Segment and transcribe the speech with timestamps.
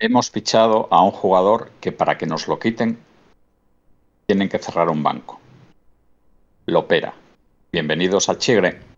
[0.00, 2.98] hemos fichado a un jugador que para que nos lo quiten
[4.26, 5.38] tienen que cerrar un banco.
[6.66, 7.12] Lopera.
[7.70, 8.89] Bienvenidos al Chigre.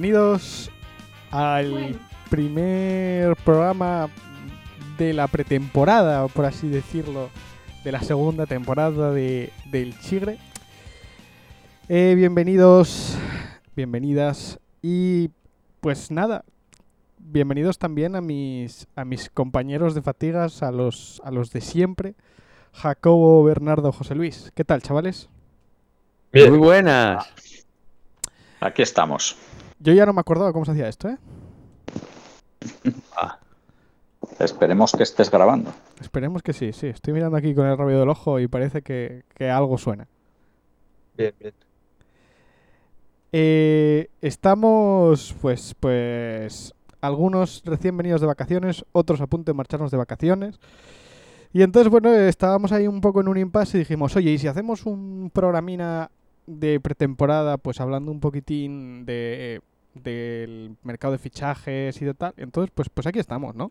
[0.00, 0.70] Bienvenidos
[1.32, 1.98] al
[2.30, 4.08] primer programa
[4.96, 7.30] de la pretemporada, por así decirlo,
[7.82, 10.38] de la segunda temporada de, del Chigre.
[11.88, 13.18] Eh, bienvenidos,
[13.74, 15.30] bienvenidas y
[15.80, 16.44] pues nada,
[17.18, 22.14] bienvenidos también a mis, a mis compañeros de fatigas, a los, a los de siempre,
[22.72, 24.52] Jacobo, Bernardo, José Luis.
[24.54, 25.28] ¿Qué tal, chavales?
[26.32, 27.26] Muy buenas.
[28.60, 29.36] Aquí estamos.
[29.80, 31.18] Yo ya no me acordaba cómo se hacía esto, ¿eh?
[33.16, 33.38] Ah.
[34.38, 35.72] Esperemos que estés grabando.
[36.00, 36.88] Esperemos que sí, sí.
[36.88, 40.06] Estoy mirando aquí con el rabio del ojo y parece que, que algo suena.
[41.16, 41.54] Bien, bien.
[43.32, 49.96] Eh, estamos, pues, pues, algunos recién venidos de vacaciones, otros a punto de marcharnos de
[49.96, 50.60] vacaciones.
[51.52, 54.46] Y entonces, bueno, estábamos ahí un poco en un impasse y dijimos, oye, ¿y si
[54.46, 56.10] hacemos un programina
[56.46, 59.60] de pretemporada, pues hablando un poquitín de
[59.94, 62.34] del mercado de fichajes y de tal.
[62.36, 63.70] Entonces, pues, pues aquí estamos, ¿no?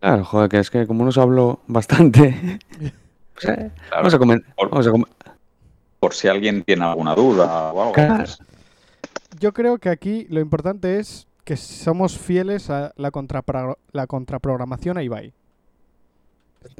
[0.00, 2.58] Claro, joder, que es que como nos habló bastante.
[2.78, 3.70] pues, eh, Claro.
[3.90, 4.42] Vamos a comer.
[4.56, 5.08] Por, Vamos a comer.
[6.00, 7.92] por si alguien tiene alguna duda o algo.
[7.92, 8.16] Claro.
[8.18, 8.38] pues,
[9.40, 14.98] Yo creo que aquí lo importante es que somos fieles a la, contrapro- la contraprogramación
[14.98, 15.32] a Ibai.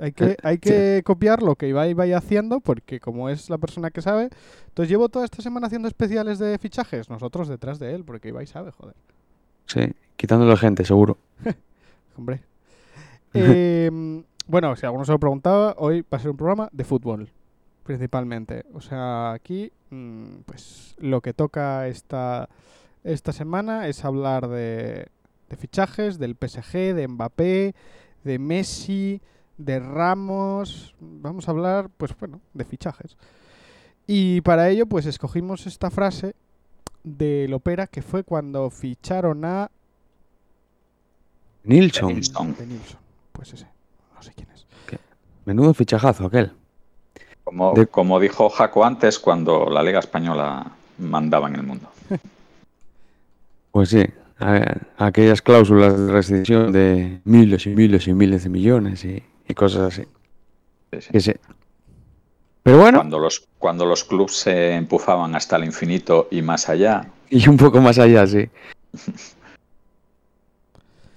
[0.01, 3.91] Hay que, hay que copiar lo que Ibai vaya haciendo, porque como es la persona
[3.91, 4.31] que sabe,
[4.69, 8.47] entonces llevo toda esta semana haciendo especiales de fichajes, nosotros detrás de él, porque Ibai
[8.47, 8.95] sabe, joder.
[9.67, 11.19] Sí, quitándole gente, seguro.
[12.17, 12.43] Hombre.
[13.33, 13.91] Eh,
[14.47, 17.31] bueno, si alguno se lo preguntaba, hoy va a ser un programa de fútbol,
[17.83, 18.65] principalmente.
[18.73, 22.49] O sea, aquí, mm, pues lo que toca esta,
[23.03, 25.09] esta semana es hablar de,
[25.49, 27.75] de fichajes, del PSG, de Mbappé,
[28.25, 29.21] de Messi,
[29.57, 30.95] de Ramos.
[31.01, 33.17] Vamos a hablar, pues bueno, de fichajes.
[34.07, 36.35] Y para ello, pues escogimos esta frase
[37.03, 39.71] de Lopera, que fue cuando ficharon a
[41.65, 42.09] Nilsson.
[42.15, 42.55] Nilsson.
[42.59, 42.99] de Nilsson.
[43.33, 43.67] Pues ese,
[44.15, 44.67] no sé quién es.
[45.45, 46.53] Menudo fichajazo aquel.
[47.45, 51.89] Como, De- como dijo Jaco antes, cuando la Liga Española mandaba en el mundo.
[53.73, 54.05] Pues sí,
[54.39, 59.55] a- aquellas cláusulas de rescisión de miles y miles y miles de millones y, y
[59.55, 60.03] cosas así.
[60.93, 61.09] Sí, sí.
[61.13, 61.33] Que sí.
[62.63, 67.11] Pero bueno, Cuando los, cuando los clubes se empujaban hasta el infinito y más allá,
[67.31, 68.49] y un poco más allá, sí.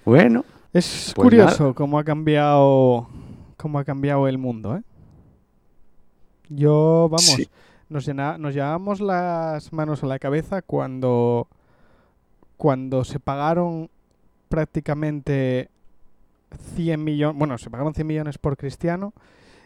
[0.06, 3.08] Bueno, Es Pues curioso cómo ha cambiado
[3.58, 4.82] cómo ha cambiado el mundo, ¿eh?
[6.50, 7.50] Yo, vamos, Sí.
[7.90, 11.48] nos, llena- nos llevábamos las manos a la cabeza cuando
[12.58, 13.90] cuando se pagaron
[14.50, 15.70] prácticamente
[16.76, 19.14] 100 millones, bueno, se pagaron 100 millones por Cristiano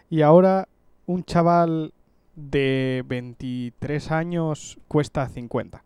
[0.10, 0.68] y ahora
[1.06, 1.94] un chaval
[2.36, 5.84] de 23 años cuesta 50.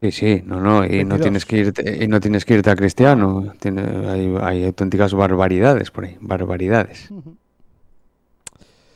[0.00, 1.20] Sí, sí, no, no, y no 22.
[1.20, 3.54] tienes que irte, y no tienes que irte a Cristiano.
[3.58, 7.10] Tiene, hay, hay auténticas barbaridades por ahí, barbaridades.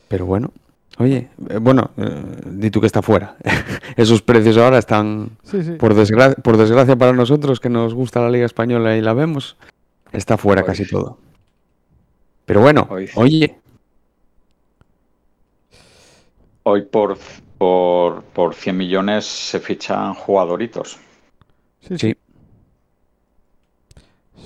[0.07, 0.51] Pero bueno,
[0.99, 3.35] oye, eh, bueno, eh, di tú que está fuera.
[3.97, 5.71] Esos precios ahora están, Sí, sí.
[5.73, 9.57] por, desgra- por desgracia para nosotros que nos gusta la Liga Española y la vemos,
[10.11, 10.67] está fuera Hoy.
[10.67, 11.17] casi todo.
[12.45, 13.09] Pero bueno, Hoy.
[13.15, 13.59] oye,
[16.63, 17.17] hoy por,
[17.57, 20.97] por, por 100 millones se fichan jugadoritos.
[21.81, 21.97] Sí, sí.
[21.97, 22.15] sí,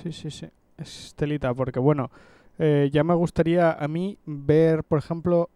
[0.03, 0.47] Sí, sí, sí.
[0.77, 2.11] Es telita, porque bueno,
[2.59, 5.49] eh, ya me gustaría a mí ver, por ejemplo,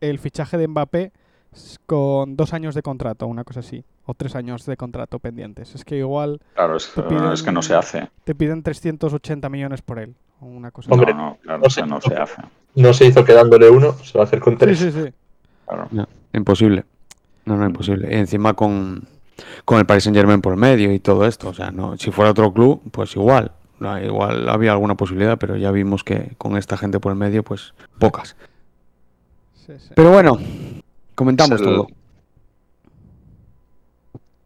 [0.00, 1.12] el fichaje de Mbappé
[1.86, 5.74] con dos años de contrato, una cosa así, o tres años de contrato pendientes.
[5.74, 8.10] Es que igual Claro, es, Te piden- es que no se hace.
[8.24, 11.82] te piden 380 millones por él, o una cosa Hombre, no, no, claro, no que
[11.86, 12.42] no se hace.
[12.74, 14.60] No se hizo quedándole uno, se va a hacer con así.
[14.60, 14.78] tres.
[14.78, 15.12] Sí, sí, sí.
[15.66, 15.88] Claro.
[16.34, 16.84] imposible.
[17.46, 18.08] No, no, imposible.
[18.14, 19.08] Y encima con,
[19.64, 21.48] con el Paris Saint Germain por medio y todo esto.
[21.48, 23.52] O sea, no, si fuera otro club, pues igual.
[24.04, 27.72] Igual había alguna posibilidad, pero ya vimos que con esta gente por el medio, pues
[27.98, 28.36] pocas.
[29.66, 29.88] Sí, sí.
[29.94, 30.38] Pero bueno,
[31.14, 31.86] comentamos el- todo.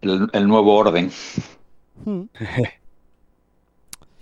[0.01, 1.11] El, el nuevo orden.
[2.05, 2.23] Mm.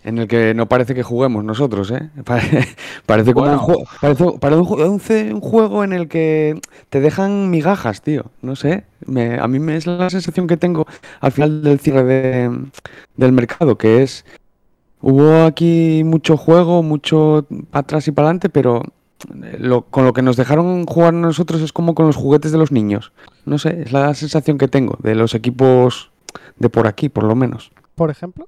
[0.04, 2.08] En el que no parece que juguemos nosotros, ¿eh?
[2.24, 2.68] Pare-
[3.04, 3.58] Parece como Bueno.
[3.60, 6.58] un, juego, parece, parece un, un juego en el que
[6.88, 8.26] te dejan migajas, tío.
[8.40, 8.84] No sé.
[9.04, 10.86] Me- a mí me es la sensación que tengo
[11.20, 12.66] al final del cierre de-
[13.16, 14.24] del mercado, que es.
[15.02, 18.82] Hubo aquí mucho juego, mucho para atrás y para adelante, pero
[19.58, 22.72] lo- con lo que nos dejaron jugar nosotros es como con los juguetes de los
[22.72, 23.12] niños.
[23.44, 26.10] No sé, es la sensación que tengo de los equipos
[26.58, 27.70] de por aquí, por lo menos.
[27.94, 28.46] Por ejemplo,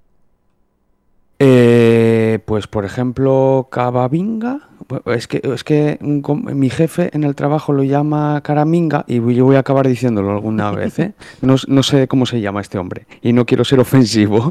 [1.43, 4.69] Eh, pues por ejemplo, Cavavinga.
[4.89, 6.23] Bu- Es que, es que un
[6.59, 10.71] mi jefe en el trabajo lo llama Caraminga y yo voy a acabar diciéndolo alguna
[10.73, 10.99] vez.
[10.99, 11.15] ¿eh?
[11.41, 14.51] No, no sé cómo se llama este hombre y no quiero ser ofensivo.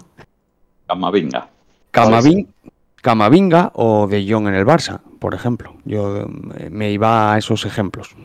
[0.87, 1.49] Camavinga.
[1.93, 2.47] Camavin-
[3.01, 5.75] Camavinga o De Jong en el Barça, por ejemplo.
[5.85, 6.21] Yo
[6.57, 8.15] eh, me iba a esos ejemplos.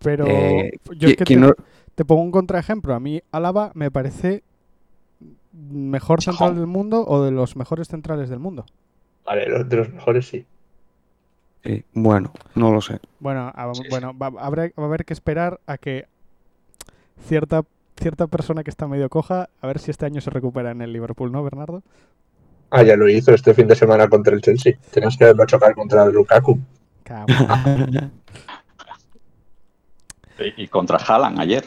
[0.00, 1.52] pero Eh, yo es que te, no-
[1.94, 2.94] te pongo un contraejemplo.
[2.94, 4.42] A mí Álava me parece
[5.52, 8.64] mejor central del mundo o de los mejores centrales del mundo.
[9.24, 10.44] Vale, de los mejores sí.
[11.64, 12.98] sí, bueno, no lo sé.
[13.20, 13.88] Bueno, a- Sí, sí.
[13.90, 16.06] bueno, va, habrá- va a haber que esperar a que
[17.26, 17.62] cierta
[18.00, 20.92] cierta persona que está medio coja, a ver si este año se recupera en el
[20.92, 21.82] Liverpool, ¿no, Bernardo?
[22.74, 24.72] Ah, ya lo hizo este fin de semana contra el Chelsea.
[24.90, 26.58] Tenías que haberlo chocar contra el Lukaku.
[30.56, 31.64] Y, contra Haaland ayer.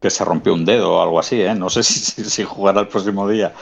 [0.00, 1.54] Que se rompió un dedo o algo así, ¿eh?
[1.54, 3.52] No sé si, si, si jugará el próximo día.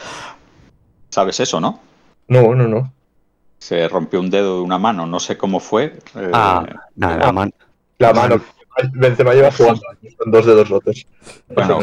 [1.11, 1.81] ¿Sabes eso, no?
[2.29, 2.93] No, no, no.
[3.59, 5.99] Se rompió un dedo de una mano, no sé cómo fue.
[6.17, 6.65] eh, Ah,
[6.97, 7.55] nada, la man-
[7.99, 8.41] La mano.
[8.95, 11.07] Benzema lleva jugando años con dos dedos rotos.
[11.55, 11.81] Bueno.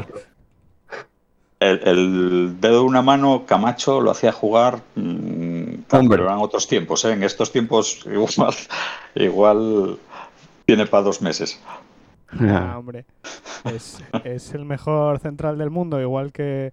[1.60, 4.82] El, el dedo de una mano, Camacho lo hacía jugar.
[4.96, 7.14] mm, pero eran otros tiempos, ¿eh?
[7.14, 8.54] En estos tiempos, igual,
[9.16, 9.98] igual
[10.66, 11.60] tiene para dos meses.
[12.40, 13.06] Ah, hombre.
[13.64, 16.72] Es, es el mejor central del mundo, igual que,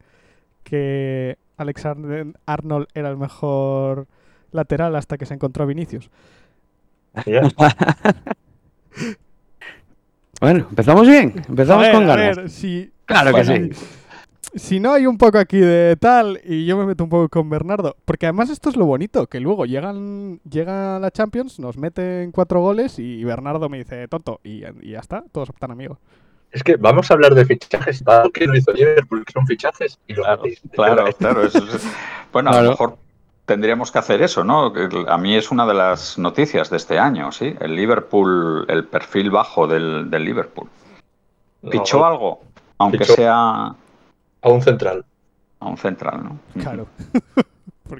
[0.64, 4.06] que Alexander Arnold era el mejor
[4.52, 6.10] lateral hasta que se encontró a Vinicius.
[10.40, 12.36] Bueno, empezamos bien, empezamos a ver, con a ganas.
[12.36, 13.44] ver, si, Claro que Bueno.
[13.44, 13.70] sí.
[14.54, 17.50] Si no hay un poco aquí de tal y yo me meto un poco con
[17.50, 22.30] Bernardo, porque además esto es lo bonito, que luego llegan llega la Champions, nos meten
[22.32, 25.98] cuatro goles y Bernardo me dice tonto y, y ya está, todos tan amigos.
[26.52, 28.02] Es que vamos a hablar de fichajes.
[28.04, 29.98] Para que lo hizo Liverpool, que son fichajes.
[30.06, 30.42] Y lo Claro,
[30.72, 31.42] claro, claro.
[31.44, 31.84] eso es-
[32.32, 32.96] Bueno, a lo mejor
[33.44, 34.72] tendríamos que hacer eso, ¿no?
[35.08, 37.56] A mí es una de las noticias de este año, ¿sí?
[37.60, 40.68] El Liverpool, el perfil bajo del, del Liverpool.
[41.62, 42.40] No, ¿Pichó algo?
[42.78, 43.14] Aunque Fichó.
[43.14, 43.74] sea
[44.44, 45.04] A un central.
[45.60, 46.38] a un central, ¿no?
[46.62, 46.86] Claro.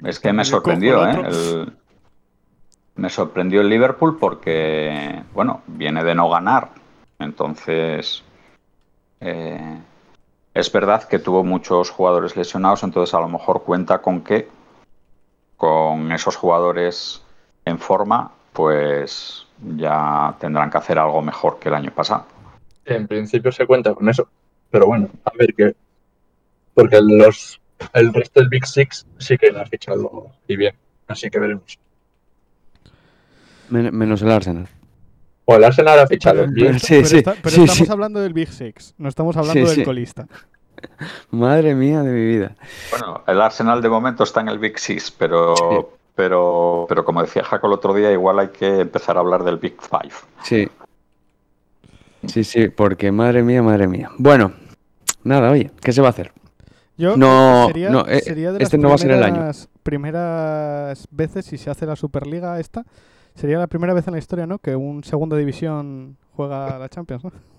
[0.03, 1.21] Es que me sorprendió, ¿eh?
[1.25, 1.73] El-
[2.95, 6.69] Me sorprendió el Liverpool porque, bueno, viene de no ganar.
[7.19, 8.23] Entonces,
[9.19, 9.77] eh,
[10.53, 14.47] es verdad que tuvo muchos jugadores lesionados, entonces a lo mejor cuenta con que
[15.57, 17.21] con esos jugadores
[17.65, 19.45] en forma, pues
[19.77, 22.25] ya tendrán que hacer algo mejor que el año pasado.
[22.85, 24.27] En principio se cuenta con eso.
[24.71, 25.75] Pero bueno, a ver qué.
[26.75, 27.59] Porque los,
[27.93, 30.75] el resto del Big Six sí que lo ha fichado y bien.
[31.07, 31.79] Así que veremos.
[33.69, 34.67] Men- menos el Arsenal.
[35.45, 36.79] O el Arsenal ha fichado Pero, bien.
[36.79, 37.91] Sí, pero sí, está- pero sí, estamos sí.
[37.91, 39.83] hablando del Big Six, no estamos hablando Sí, del sí.
[39.83, 40.27] colista.
[41.31, 42.55] Madre mía de mi vida.
[42.91, 45.63] Bueno, el Arsenal de momento está en el Big Six, pero, Sí.
[46.15, 49.57] pero, pero como decía Jaco el otro día, igual hay que empezar a hablar del
[49.57, 50.13] Big Five.
[50.43, 50.67] Sí.
[52.27, 54.09] Sí, sí, porque madre mía, madre mía.
[54.17, 54.51] Bueno,
[55.23, 56.31] nada, oye, ¿qué se va a hacer?
[56.97, 59.33] Yo No, sería, no, eh, sería de este las no va a ser el año.
[59.33, 62.85] primeras- primeras veces si se hace la Superliga esta,
[63.35, 64.59] sería la primera vez en la historia, ¿no?
[64.59, 67.31] Que un segunda división juega la Champions, ¿no?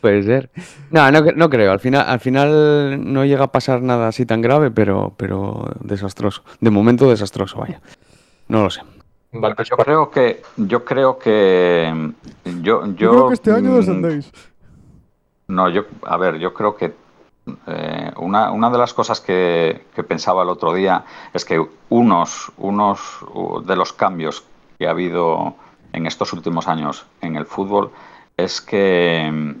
[0.00, 0.50] Puede ser.
[0.90, 1.72] No, no, cre- no creo.
[1.72, 6.42] Al final, al final no llega a pasar nada así tan grave, pero, pero desastroso.
[6.60, 7.80] De momento desastroso, vaya.
[8.46, 8.80] No lo sé.
[9.32, 12.12] Vale, Yo creo que, yo creo que,
[12.62, 14.30] yo, yo, Yo creo que este año mm, descendéis.
[15.48, 16.94] No, yo, a ver, yo creo que
[17.66, 22.52] eh, una, una de las cosas que, que pensaba el otro día es que unos,
[22.58, 23.00] unos
[23.64, 24.44] de los cambios
[24.78, 25.54] que ha habido
[25.92, 27.90] en estos últimos años en el fútbol
[28.36, 29.54] es que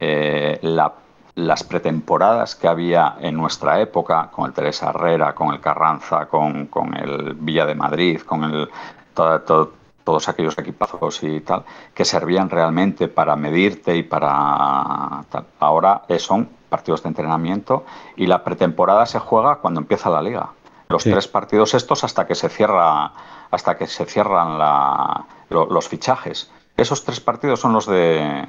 [0.00, 0.94] eh, la-
[1.34, 6.66] las pretemporadas que había en nuestra época, con el Teresa Herrera, con el Carranza, con,
[6.66, 8.68] con el Villa de Madrid, con el,
[9.14, 9.72] to- to-
[10.04, 15.46] todos aquellos equipazos y tal, que servían realmente para medirte y para tal.
[15.60, 17.84] Ahora son partidos de entrenamiento
[18.16, 20.50] y la pretemporada se juega cuando empieza la liga.
[20.88, 21.10] Los Sí.
[21.10, 23.12] tres partidos estos hasta que se cierra,
[23.50, 26.50] hasta que se cierran la- lo- los fichajes.
[26.76, 28.46] Esos tres partidos son los de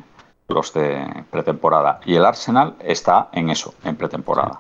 [0.50, 4.60] los de pretemporada y el Arsenal está en eso, en pretemporada.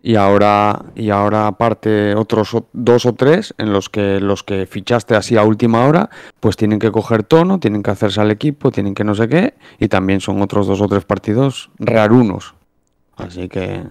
[0.00, 5.16] Y ahora, y ahora aparte otros dos o tres en los que los que fichaste
[5.16, 8.94] así a última hora, pues tienen que coger tono, tienen que hacerse al equipo, tienen
[8.94, 12.54] que no sé qué, y también son otros dos o tres partidos rarunos.
[13.16, 13.82] Así que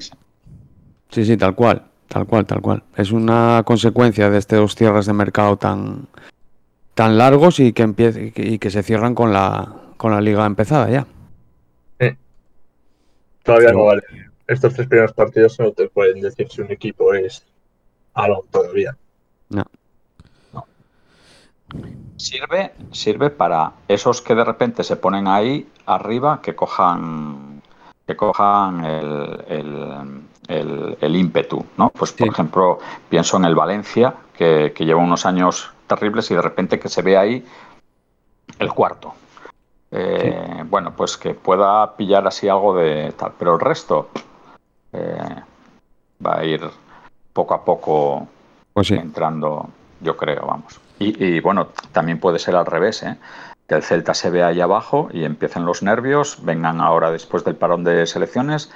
[1.09, 2.83] sí, sí, tal cual, tal cual, tal cual.
[2.95, 6.07] Es una consecuencia de estos cierres de mercado tan
[6.93, 10.89] tan largos y que empiece, y que- se cierran con la con la liga empezada
[10.89, 11.05] ya.
[13.43, 14.01] Todavía no vale.
[14.47, 17.45] Estos tres primeros partidos no te pueden decir si un equipo es
[18.13, 18.95] algo todavía.
[22.15, 27.61] Sirve, sirve para esos que de repente se ponen ahí arriba que cojan
[28.07, 31.89] que cojan el, el- el- el ímpetu, ¿no?
[31.89, 32.31] Pues por Sí.
[32.31, 36.87] ejemplo, pienso en el Valencia, que, que lleva unos años terribles y de repente que
[36.87, 37.45] se ve ahí
[38.59, 39.13] el cuarto.
[39.91, 44.09] Eh, Bueno, pues que pueda pillar así algo de tal, pero el resto
[44.93, 45.17] eh,
[46.25, 46.61] va a ir
[47.33, 48.27] poco a poco
[48.73, 48.95] Pues sí.
[48.95, 49.69] entrando,
[50.01, 50.79] yo creo, vamos.
[50.99, 53.17] Y, y, bueno, también puede ser al revés, ¿eh?
[53.67, 57.55] que el Celta se ve ahí abajo y empiecen los nervios, vengan ahora después del
[57.55, 58.71] parón de selecciones,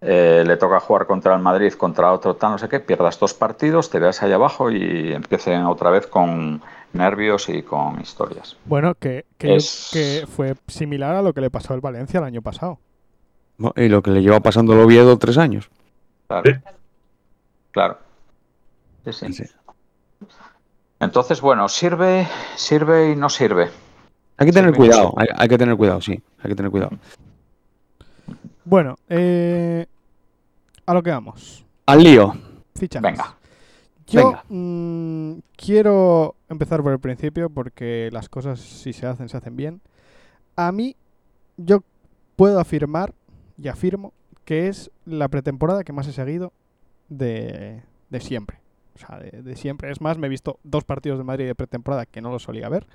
[0.00, 3.34] eh, le toca jugar contra el Madrid, contra otro tal, no sé qué, pierdas dos
[3.34, 8.56] partidos, te veas ahí abajo y empiecen otra vez con nervios y con historias.
[8.66, 12.24] Bueno, que, que, Es- que fue similar a lo que le pasó al Valencia el
[12.24, 12.78] año pasado.
[13.76, 15.70] Y lo que le lleva pasando el Oviedo tres años.
[16.26, 16.60] Claro.
[17.70, 17.98] Claro.
[19.04, 19.32] Sí, sí.
[19.32, 19.44] Sí.
[20.98, 23.70] Entonces, bueno, sirve, sirve y no sirve.
[24.38, 26.92] Hay que tener cuidado, hay, hay que tener cuidado, sí, hay que tener cuidado.
[28.64, 29.86] Bueno, eh,
[30.84, 31.64] a lo que vamos.
[31.86, 32.34] Al lío.
[32.74, 33.02] Fichajes.
[33.02, 33.36] Venga.
[34.06, 34.44] Yo venga.
[34.48, 39.80] mm, quiero empezar por el principio porque las cosas si se hacen, se hacen bien.
[40.56, 40.96] A mí,
[41.56, 41.82] yo
[42.36, 43.14] puedo afirmar
[43.60, 44.12] y afirmo
[44.44, 46.52] que es la pretemporada que más he seguido
[47.08, 48.58] de, de siempre.
[48.94, 49.90] O sea, de, de siempre.
[49.90, 52.68] Es más, me he visto dos partidos de Madrid de pretemporada que no los solía
[52.68, 52.86] ver.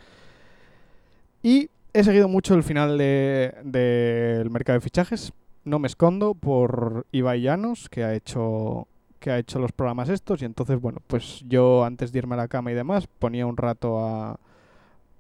[1.44, 5.34] Y he seguido mucho el final de- del mercado de fichajes.
[5.64, 8.88] No me escondo por Ibai Llanos, que ha hecho
[9.20, 12.38] que ha hecho los programas estos y entonces bueno pues yo antes de irme a
[12.40, 14.40] la cama y demás ponía un rato a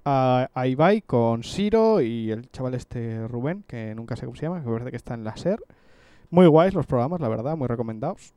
[0.05, 4.43] a, a Ibai con Siro y el chaval este Rubén que nunca sé cómo se
[4.43, 5.59] llama que parece que está en la SER.
[6.29, 8.33] Muy guays los programas la verdad muy recomendados.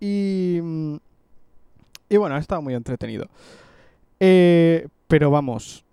[0.00, 0.96] Y mm,
[2.08, 3.28] y bueno ha estado muy entretenido.
[4.20, 5.84] Eh, pero vamos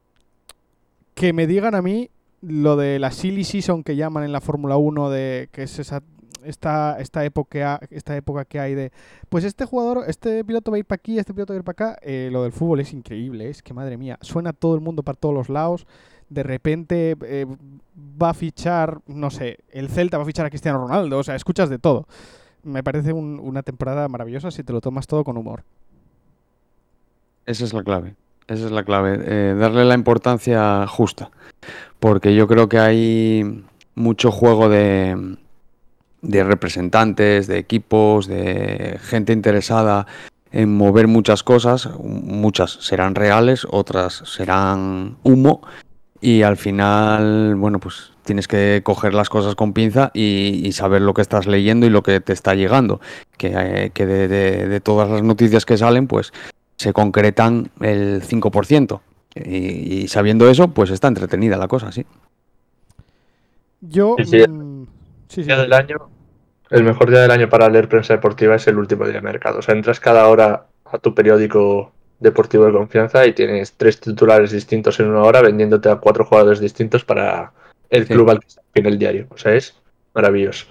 [1.13, 2.10] que me digan a mí
[2.42, 6.01] lo de la silly season que llaman en la Fórmula 1 de que es esa
[6.45, 8.91] esta, esta época esta época que hay de
[9.29, 11.63] pues este jugador este piloto va a ir para aquí este piloto va a ir
[11.63, 14.81] para acá eh, lo del fútbol es increíble es que madre mía suena todo el
[14.81, 15.85] mundo para todos los lados
[16.29, 17.45] de repente eh,
[18.21, 21.35] va a fichar no sé el Celta va a fichar a Cristiano Ronaldo o sea
[21.35, 22.07] escuchas de todo
[22.63, 25.63] me parece un- una temporada maravillosa si te lo tomas todo con humor
[27.45, 28.15] Esa es la clave.
[28.47, 29.19] Esa es la clave.
[29.21, 31.29] eh, darle la importancia justa.
[32.00, 33.63] Porque yo creo que hay
[33.95, 35.38] mucho juego de,
[36.24, 40.08] de representantes, de equipos, de gente interesada
[40.51, 41.88] en mover muchas cosas.
[42.00, 45.62] Muchas serán reales, otras serán humo.
[46.22, 51.01] Y al final, bueno, pues tienes que coger las cosas con pinza y, y saber
[51.01, 53.01] lo que estás leyendo y lo que te está llegando.
[53.38, 56.32] Que, eh, que de, de- de todas las noticias que salen, pues
[56.77, 59.01] se concretan el 5%.
[59.36, 62.06] Y, y sabiendo eso, pues está entretenida la cosa, sí.
[63.82, 64.48] yo Sí, sí.
[64.48, 64.86] mm,
[65.27, 65.98] sí, del año,
[66.70, 69.60] el mejor día del año para leer prensa deportiva es el último día de mercado.
[69.60, 74.51] O sea, entras cada hora a tu periódico deportivo de confianza y tienes tres titulares
[74.51, 77.51] distintos en una hora vendiéndote a cuatro jugadores distintos para
[77.89, 78.13] el Sí.
[78.13, 79.27] club al que está en el diario.
[79.29, 79.75] O sea, es
[80.13, 80.65] maravilloso.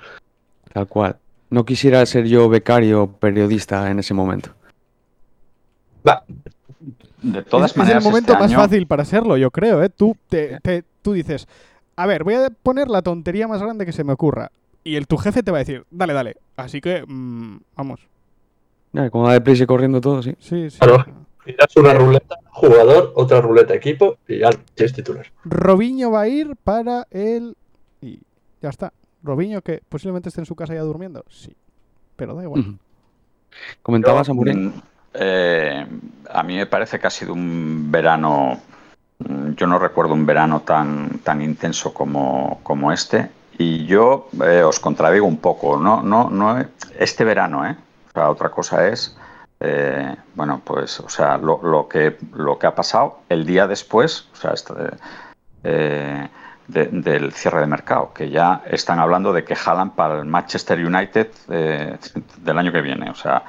[0.73, 1.17] Tal cual.
[1.51, 4.51] No quisiera ser yo becario periodista en ese momento.
[6.09, 6.25] Va,
[7.21, 9.83] De todas es, es maneras, el momento este más año- fácil para serlo, yo creo,
[9.83, 9.89] ¿eh?
[9.91, 11.47] Tú, te, te- tú dices,
[11.95, 14.51] a ver, voy a poner la tontería más grande que se me ocurra.
[14.85, 16.37] Y el tu jefe te va a decir, dale, dale.
[16.57, 18.01] Así que, mm, vamos.
[18.93, 20.35] Ya, Como va deprisa y corriendo todo, sí.
[20.39, 20.79] Sí, sí.
[20.79, 21.05] Claro.
[21.45, 25.27] tiras una ruleta jugador, otra ruleta equipo y ya tienes titular.
[25.45, 27.57] Robinho va a ir para el...
[28.01, 28.21] Y
[28.61, 28.93] ya está.
[29.23, 31.25] Robinho que posiblemente esté en su casa ya durmiendo.
[31.29, 31.55] Sí.
[32.17, 32.79] Pero da igual.
[33.83, 34.67] Comentabas, Yo, Amorín.
[34.67, 34.73] mm,
[35.15, 35.87] eh,
[36.31, 38.61] a mí me parece que ha sido un verano.
[39.19, 43.31] mm, Yo no recuerdo un verano tan, tan intenso como, como este.
[43.59, 45.77] Y yo eh, os contradigo un poco.
[45.77, 46.65] No, no, no,
[46.99, 47.77] este verano, ¿eh?
[48.09, 49.17] O sea, otra cosa es,
[49.61, 54.29] eh, bueno, pues, o sea, lo, lo, que, lo que ha pasado el día después,
[54.33, 54.75] o sea, este,
[55.63, 56.29] de,
[56.69, 61.29] del cierre de mercado, que ya están hablando de que jalan para el Manchester United
[61.51, 61.99] eh,
[62.39, 63.11] del año que viene.
[63.11, 63.43] O sea,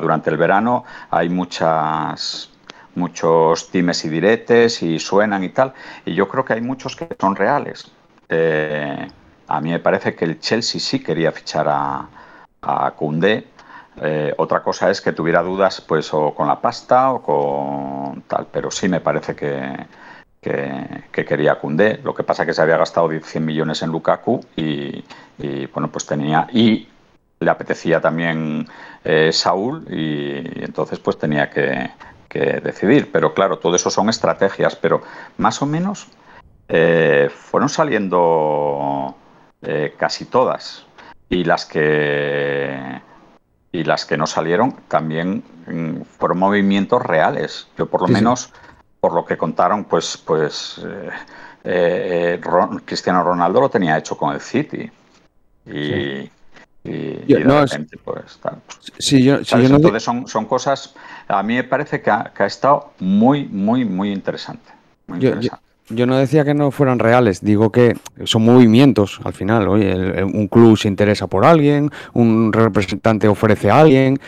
[0.00, 2.50] durante el verano hay muchas
[2.94, 5.72] muchos times y diretes y suenan y tal,
[6.04, 7.90] y yo creo que hay muchos que son reales.
[8.30, 12.08] A mí me parece que el Chelsea sí quería fichar a,
[12.62, 12.94] a.
[14.02, 18.46] Eh, otra cosa es que tuviera dudas pues o con la pasta o con tal,
[18.50, 19.86] pero sí me parece que,
[20.40, 22.00] que, que quería Koundé.
[22.04, 25.04] Lo que pasa es que se había gastado 100 millones en Lukaku y,
[25.38, 26.46] y bueno, pues tenía...
[26.52, 26.88] Y
[27.40, 28.66] le apetecía también
[29.02, 31.90] eh, Saúl y, y entonces pues tenía que,
[32.28, 33.10] que decidir.
[33.10, 35.02] Pero claro, todo eso son estrategias, pero
[35.38, 36.06] más o menos
[36.72, 39.14] eh, fueron saliendo
[39.62, 40.86] eh, casi todas.
[41.28, 43.00] Y las que
[43.72, 47.68] y las que no salieron también mm, fueron movimientos reales.
[47.78, 48.18] Yo por lo Sí, sí.
[48.20, 48.52] menos,
[49.00, 50.80] por lo que contaron, pues, pues
[51.64, 54.90] eh, Ron- Cristiano Ronaldo lo tenía hecho con el City.
[55.66, 56.30] Y, y-
[56.84, 58.60] Yo- y de no, repente, pues tal.
[58.98, 59.64] Si yo, si ¿Sabes?
[59.64, 60.94] yo no Entonces son, son cosas,
[61.28, 64.72] a mí me parece que ha, que ha estado muy, muy, muy interesante.
[65.06, 65.64] Muy interesante.
[65.90, 69.68] Yo no decía que no fueran reales, digo que son movimientos al final.
[69.68, 74.18] Oye, el- el- un club se interesa por alguien, un representante ofrece a alguien.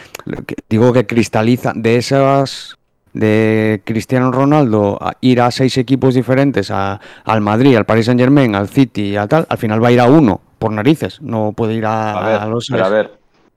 [0.47, 2.76] Que- Digo que cristaliza de esas
[3.12, 8.19] de Cristiano Ronaldo a ir a seis equipos diferentes, a- al Madrid, al Paris Saint
[8.21, 11.52] Germain, al City, a tal, al final va a ir a uno por narices, no
[11.54, 13.12] puede ir a, A ver, a los pero a ver,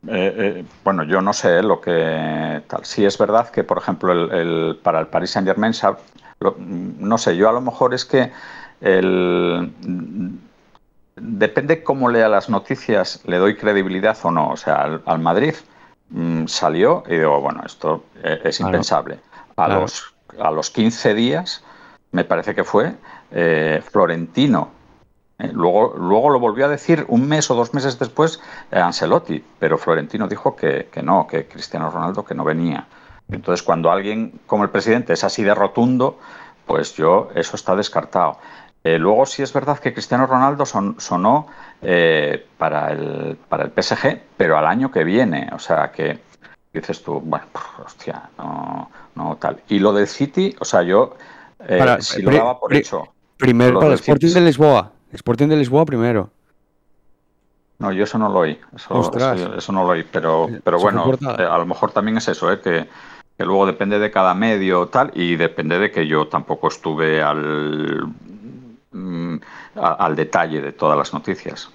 [0.10, 2.84] eh, eh, bueno, yo no sé lo que tal.
[2.84, 5.74] Sí es verdad que, por ejemplo, el, el- para el Paris Saint Germain,
[6.39, 8.32] no sé, yo a lo mejor es que
[8.82, 9.72] el,
[11.15, 14.50] depende cómo lea las noticias, le doy credibilidad o no.
[14.50, 15.56] O sea, al, al Madrid
[16.10, 18.70] mm, salió y digo, bueno, esto eh, es Claro.
[18.72, 19.20] impensable.
[19.58, 19.82] A, Claro.
[19.82, 21.63] los, a los 15 días,
[22.12, 22.93] me parece que fue,
[23.32, 24.69] eh, Florentino
[25.39, 28.39] eh, Luego, luego lo volvió a decir un mes o dos meses después
[28.71, 32.88] eh, Ancelotti, pero Florentino dijo que, que no, que Cristiano Ronaldo que no venía.
[33.32, 36.20] Entonces, cuando alguien como el presidente es así de rotundo,
[36.66, 38.38] pues yo eso está descartado.
[38.84, 41.48] Eh, luego sí es verdad que Cristiano Ronaldo son- sonó
[41.82, 45.50] eh, para, el, para el PSG, pero al año que viene.
[45.54, 46.20] O sea que
[46.72, 47.46] dices tú, bueno,
[47.84, 49.60] hostia, no, no tal.
[49.70, 51.16] Y lo del City, o sea, yo
[51.68, 53.08] eh, Para- si lo daba por hecho.
[53.38, 54.40] Primero para el Sporting City.
[54.40, 54.92] de Lisboa.
[55.12, 56.30] Sporting de Lisboa primero.
[57.80, 58.60] No, yo eso no lo oí.
[58.76, 60.04] Eso, eso- eso no lo oí.
[60.10, 62.60] Pero, pero bueno, a lo mejor también es eso, ¿eh?
[62.62, 62.88] que,
[63.38, 68.08] que luego depende de cada medio tal y depende de que yo tampoco estuve al,
[68.91, 69.36] mm,
[69.76, 71.69] al detalle de todas las noticias.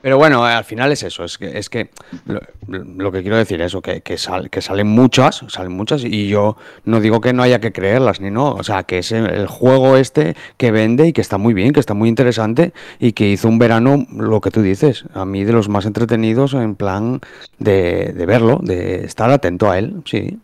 [0.00, 0.42] Pero bueno.
[0.42, 1.90] Al final es eso, es que, es que
[2.26, 6.28] lo, que quiero decir es eso, que, que, sal- que salen muchas, salen muchas, y
[6.28, 9.46] yo no digo que no haya que creerlas, ni no, o sea, que es el
[9.46, 13.28] juego este que vende y que está muy bien, que está muy interesante, y que
[13.28, 17.20] hizo un verano, lo que tú dices, a mí de los más entretenidos en plan
[17.58, 20.38] de, de verlo, de estar atento a él, sí,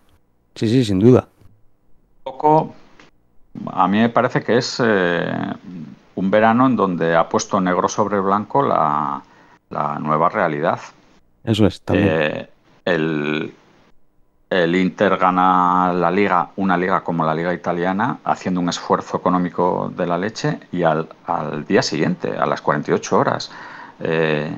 [0.54, 1.28] sí, sí, sin duda.
[2.24, 2.74] Un poco,
[3.72, 5.32] a mí me parece que es eh,
[6.14, 9.22] un verano en donde ha puesto negro sobre blanco la,
[9.70, 10.80] la nueva realidad.
[11.44, 12.08] Eso es, también.
[12.10, 12.48] Eh,
[12.84, 13.52] el,
[14.50, 19.90] el Inter gana la liga, una liga como la liga italiana, haciendo un esfuerzo económico
[19.96, 23.50] de la leche y al, al día siguiente, a las 48 horas,
[24.00, 24.54] eh,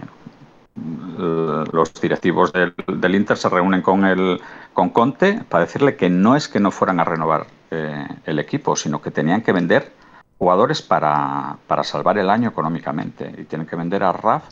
[0.77, 4.41] los directivos del, Inter se reúnen con, el,
[4.73, 8.75] con Conte para decirle que no es que no fueran a renovar eh, el equipo,
[8.75, 9.93] sino que tenían que vender
[10.39, 14.45] jugadores para, para salvar el año económicamente y tienen que vender a Raf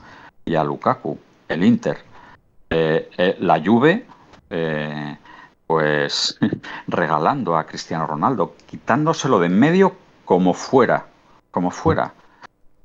[0.44, 1.98] y a Lukaku, el Inter.
[2.70, 4.06] Eh, eh, la Juve,
[5.66, 6.38] pues
[6.86, 11.06] regalando a Cristiano Ronaldo, quitándoselo de en medio como fuera,
[11.50, 12.14] como fuera.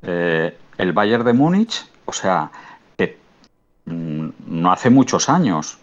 [0.02, 2.52] El Bayern de Múnich, o sea,
[4.62, 5.80] no hace muchos años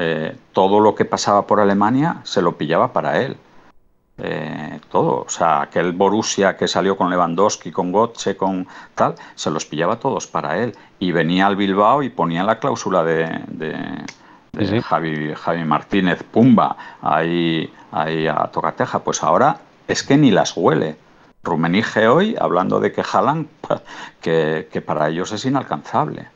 [0.00, 3.36] eh, todo lo que pasaba por Alemania se lo pillaba para él.
[4.20, 9.50] Eh, todo, o sea, aquel Borussia que salió con Lewandowski, con Götze, con tal, se
[9.50, 10.76] los pillaba todos para él.
[11.00, 13.72] Y venía al Bilbao y ponía la cláusula de, de,
[14.52, 14.80] de Sí, sí.
[14.80, 19.00] Javi, Javi Martínez, pumba, ahí, ahí a tocateja.
[19.00, 20.96] Pues ahora es que ni las huele.
[21.42, 23.48] Rumenige hoy hablando de que Haaland,
[24.20, 26.28] que, que para ellos es inalcanzable.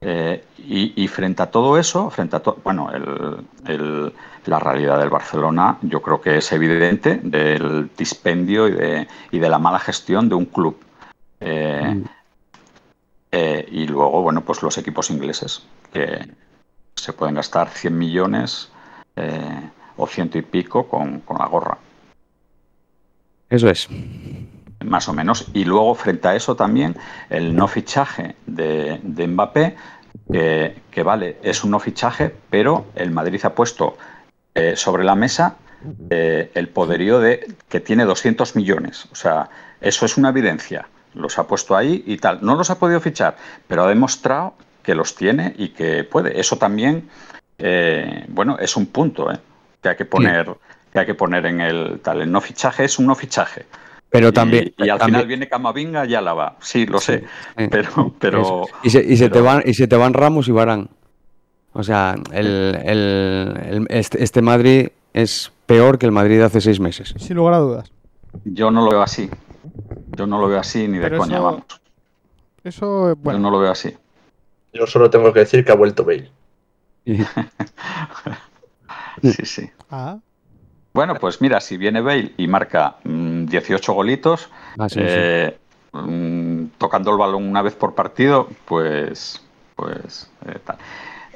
[0.00, 4.12] Eh, y, y frente a todo eso, frente a todo, bueno, el, el-
[4.46, 9.48] la realidad del Barcelona, yo creo que es evidente del dispendio y de, y de
[9.48, 10.76] la mala gestión de un club.
[11.40, 12.02] Eh,
[13.32, 16.26] Eh, y luego, bueno, pues los equipos ingleses, que
[16.94, 18.70] se pueden gastar 100 millones
[19.96, 21.78] o ciento y pico con, con la gorra.
[23.48, 23.88] Eso es.
[24.84, 25.46] Más o menos.
[25.54, 26.96] Y luego, frente a eso también,
[27.30, 29.76] el no fichaje de, de Mbappé,
[30.30, 33.96] que, que vale, es un no fichaje, pero el Madrid ha puesto
[34.54, 35.56] eh, sobre la mesa
[36.10, 39.06] eh, el poderío de que tiene 200 millones.
[39.12, 39.48] O sea,
[39.80, 40.88] eso es una evidencia.
[41.14, 42.38] Los ha puesto ahí y tal.
[42.42, 43.36] No los ha podido fichar,
[43.68, 46.40] pero ha demostrado que los tiene y que puede.
[46.40, 47.08] Eso también,
[47.58, 49.38] eh, bueno, es un punto ¿eh?
[49.82, 50.56] que hay que poner,
[50.92, 52.22] que hay que poner en el tal.
[52.22, 53.66] El no fichaje es un no fichaje.
[54.10, 54.72] Pero también.
[54.78, 56.56] Y, y al también- final viene Camavinga y la va.
[56.60, 57.24] Sí, lo sé.
[57.58, 57.66] Sí.
[57.70, 58.64] Pero, pero.
[58.82, 60.88] Y se, y se te van, y se te van Ramos y Barán.
[61.72, 66.60] O sea, el, el- el- este, este Madrid es peor que el Madrid de hace
[66.60, 67.14] seis meses.
[67.18, 67.92] Sin lugar a dudas.
[68.44, 69.28] yo no lo veo así.
[70.16, 71.62] Yo no lo veo así ni de Pero coña, eso- vamos.
[72.64, 73.94] Eso, eh, Yo bueno, no lo veo así.
[74.72, 76.30] Yo solo tengo que decir que ha vuelto Bale.
[79.22, 79.70] Sí, sí.
[79.90, 80.18] ah,
[80.96, 85.56] Bueno, pues mira, si viene Bale y marca mm, 18 golitos, Ah, sí, eh,
[85.92, 89.42] mm, tocando el balón una vez por partido, pues,
[89.74, 90.76] pues eh, tal.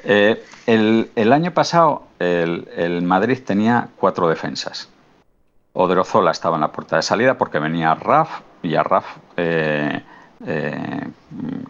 [0.03, 4.89] Eh, el, el año pasado el, el Madrid tenía cuatro defensas.
[5.73, 9.05] Odriozola estaba en la puerta de salida porque venía Raf y a Raf
[9.37, 10.01] mm,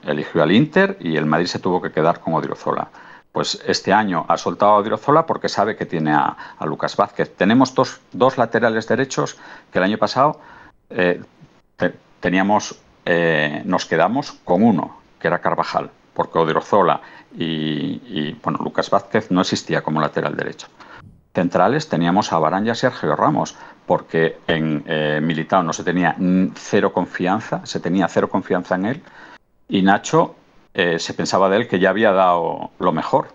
[0.10, 2.90] eligió al Inter y el Madrid se tuvo que quedar con Odriozola.
[3.32, 7.34] Pues este año ha soltado a Odriozola porque sabe que tiene a, Lucas Vázquez.
[7.36, 9.38] Tenemos dos, dos laterales derechos
[9.72, 10.40] que el año pasado
[10.90, 11.22] eh,
[11.78, 17.00] te- teníamos, eh, nos quedamos con uno, que era Carvajal, porque Odriozola
[17.34, 20.68] y, y, bueno, Lucas Vázquez no existía como lateral derecho.
[21.34, 26.18] Centrales teníamos a Varane y a Sergio Ramos, porque en eh, Militao no se tenía
[26.56, 29.04] cero confianza, se tenía cero confianza en él,
[29.70, 30.36] y Nacho
[30.74, 33.28] eh, se pensaba de él que ya había dado lo mejor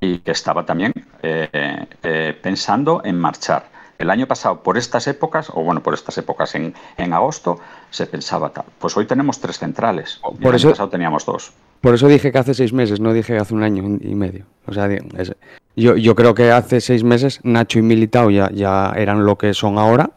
[0.00, 3.76] y que estaba también eh, eh, pensando en marchar.
[3.98, 7.58] El año pasado, por estas épocas, o bueno, por estas épocas en, en agosto,
[7.90, 8.64] se pensaba tal.
[8.78, 10.20] Pues hoy tenemos tres centrales.
[10.22, 11.52] Por el eso- año pasado teníamos dos.
[11.80, 14.44] Por eso dije que hace seis meses, no dije que hace un año y medio.
[14.66, 15.34] O sea, es-
[15.74, 19.52] yo, yo creo que hace seis meses Nacho y Militao ya, ya eran lo que
[19.52, 20.10] son ahora.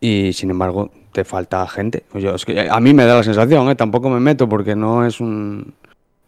[0.00, 2.04] Y sin embargo, te falta gente.
[2.14, 3.74] Yo- es que a mí me da la sensación, ¿eh?
[3.74, 5.74] tampoco me meto porque no es un.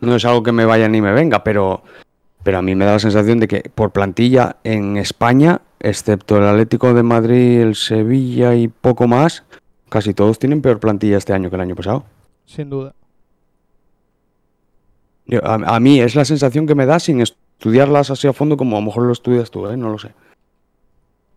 [0.00, 1.82] No es algo que me vaya ni me venga, pero,
[2.42, 6.44] pero a mí me da la sensación de que por plantilla en España, excepto el
[6.44, 9.44] Atlético de Madrid, el Sevilla y poco más,
[9.90, 12.04] casi todos tienen peor plantilla este año que el año pasado.
[12.46, 12.94] sin duda.
[15.26, 18.56] Yo- a, a mí es la sensación que me da sin estudiarlas así a fondo
[18.56, 19.76] como a lo mejor lo estudias tú, ¿eh?
[19.76, 20.10] No lo sé.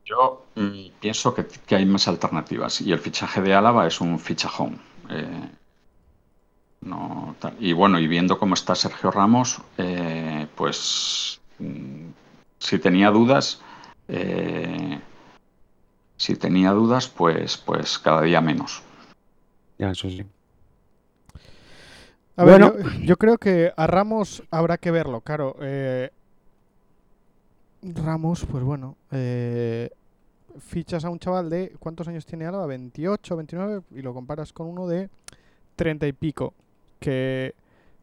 [0.06, 4.20] Yo mm, pienso que, que hay más alternativas y el fichaje de Álava es un
[4.20, 4.80] fichajón.
[5.10, 5.50] Eh,
[6.82, 7.56] no, tal.
[7.60, 12.10] y bueno, y viendo cómo está Sergio Ramos, eh, pues mm,
[12.60, 13.62] si tenía dudas,
[14.10, 15.00] eh,
[16.18, 18.84] si tenía dudas, pues, pues cada día menos.
[19.78, 20.26] Ya, eso sí.
[22.36, 22.74] A ver, Bueno.
[22.78, 25.56] yo, yo creo que a Ramos habrá que verlo, claro.
[25.62, 26.12] eh,
[27.84, 29.89] Ramos, pues bueno, eh,
[30.60, 32.65] fichas a un chaval de, ¿cuántos años tiene Álava?
[32.65, 35.10] 28, 29, y lo comparas con uno de
[35.76, 36.54] 30 y pico,
[37.00, 37.54] que,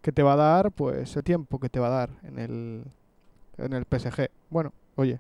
[0.03, 2.85] que te va a dar, pues, el tiempo que te va a dar en el,
[3.59, 4.29] en el PSG.
[4.51, 5.19] Bueno, oye.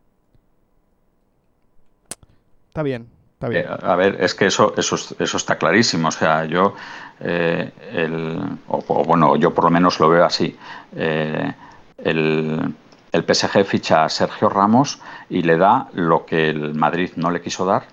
[2.68, 3.64] Está bien, está bien.
[3.64, 6.09] Eh, a ver, es que eso, eso, es- eso está clarísimo.
[6.09, 6.75] O sea, yo,
[7.20, 10.57] eh, el, o, o bueno, yo por lo menos lo veo así.
[10.94, 11.53] Eh,
[11.99, 12.75] el,
[13.12, 17.40] el PSG ficha a Sergio Ramos y le da lo que el Madrid no le
[17.40, 17.85] quiso dar,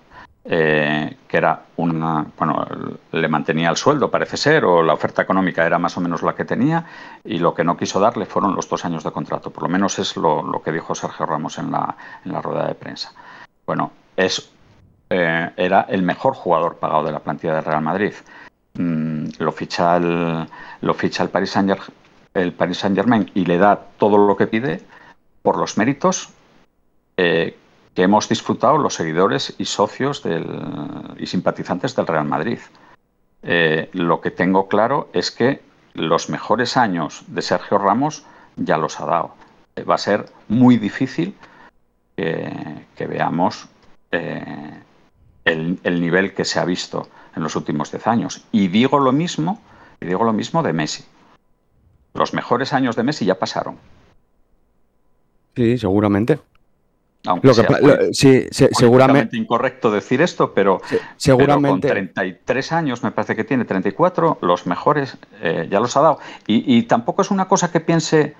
[0.45, 2.65] eh, que era una, bueno,
[3.11, 6.35] le mantenía el sueldo, parece ser, o la oferta económica era más o menos la
[6.35, 6.85] que tenía,
[7.23, 9.49] y lo que no quiso darle fueron los dos años de contrato.
[9.49, 12.67] Por lo menos es lo, lo que dijo Sergio Ramos en la, en la rueda
[12.67, 13.11] de prensa.
[13.65, 14.51] Bueno, es
[15.09, 18.13] eh, era el mejor jugador pagado de la plantilla de Real Madrid.
[18.73, 20.47] Mm, lo ficha el,
[20.81, 21.93] lo ficha el Paris Saint Germain,
[22.33, 24.81] el Paris Saint y le da todo lo que pide
[25.47, 26.27] por los méritos
[27.15, 27.55] eh,
[27.95, 30.21] que hemos disfrutado los seguidores y socios
[31.17, 32.59] y simpatizantes del Real Madrid.
[33.43, 35.61] Eh, lo que tengo claro es que
[35.93, 38.25] los mejores años de Sergio Ramos
[38.57, 39.35] ya los ha dado.
[39.77, 41.33] Eh, va a ser muy difícil
[42.17, 43.69] que, veamos
[44.11, 47.07] el, el nivel que se ha visto
[47.37, 48.43] en los últimos 10 años.
[48.51, 49.61] Y digo lo mismo,
[50.01, 51.05] y digo lo mismo de Messi.
[52.13, 53.77] Los mejores años de Messi ya pasaron.
[55.57, 56.39] Sí, seguramente.
[57.25, 61.15] Aunque Lo que, sea lo- sí, se- seguramente, incorrecto decir esto, pero, se- pero con
[61.17, 66.19] seguramente, 33 años, me parece que tiene 34, los mejores eh, ya los ha dado.
[66.45, 68.35] Y, y tampoco es una cosa que piense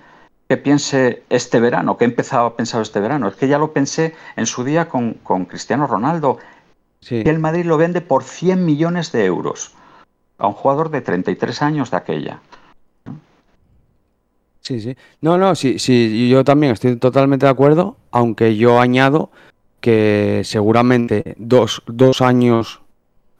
[0.48, 3.72] que piense este verano, que he empezado a pensar este verano, es que ya lo
[3.74, 6.38] pensé en su día con, con Cristiano Ronaldo,
[7.00, 7.22] sí.
[7.22, 9.74] que el Madrid lo vende por 100 millones de euros
[10.38, 12.40] a un jugador de 33 años de aquella.
[14.68, 14.94] Sí, sí.
[15.22, 19.30] No, no, sí, sí, yo también estoy totalmente de acuerdo, aunque yo añado
[19.80, 22.82] que seguramente dos, dos años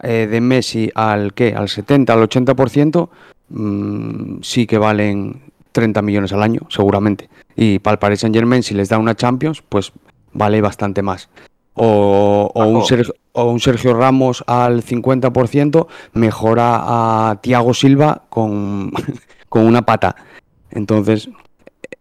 [0.02, 1.54] eh, de Messi al ¿qué?
[1.54, 3.10] Al 70, al 80%,
[3.50, 7.28] mm, sí que valen 30 millones al año, seguramente.
[7.54, 9.92] Y para el Paris Saint-Germain, si les da una Champions, pues
[10.32, 11.28] vale bastante más.
[11.74, 12.86] O, o un.
[12.86, 18.92] Sergio, o un Sergio Ramos al 50% mejora a Thiago Silva con,
[19.50, 20.16] con una pata.
[20.70, 21.28] Entonces,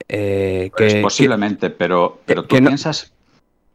[0.10, 3.12] eh, Pues que, posiblemente, pero, pero tú no- piensas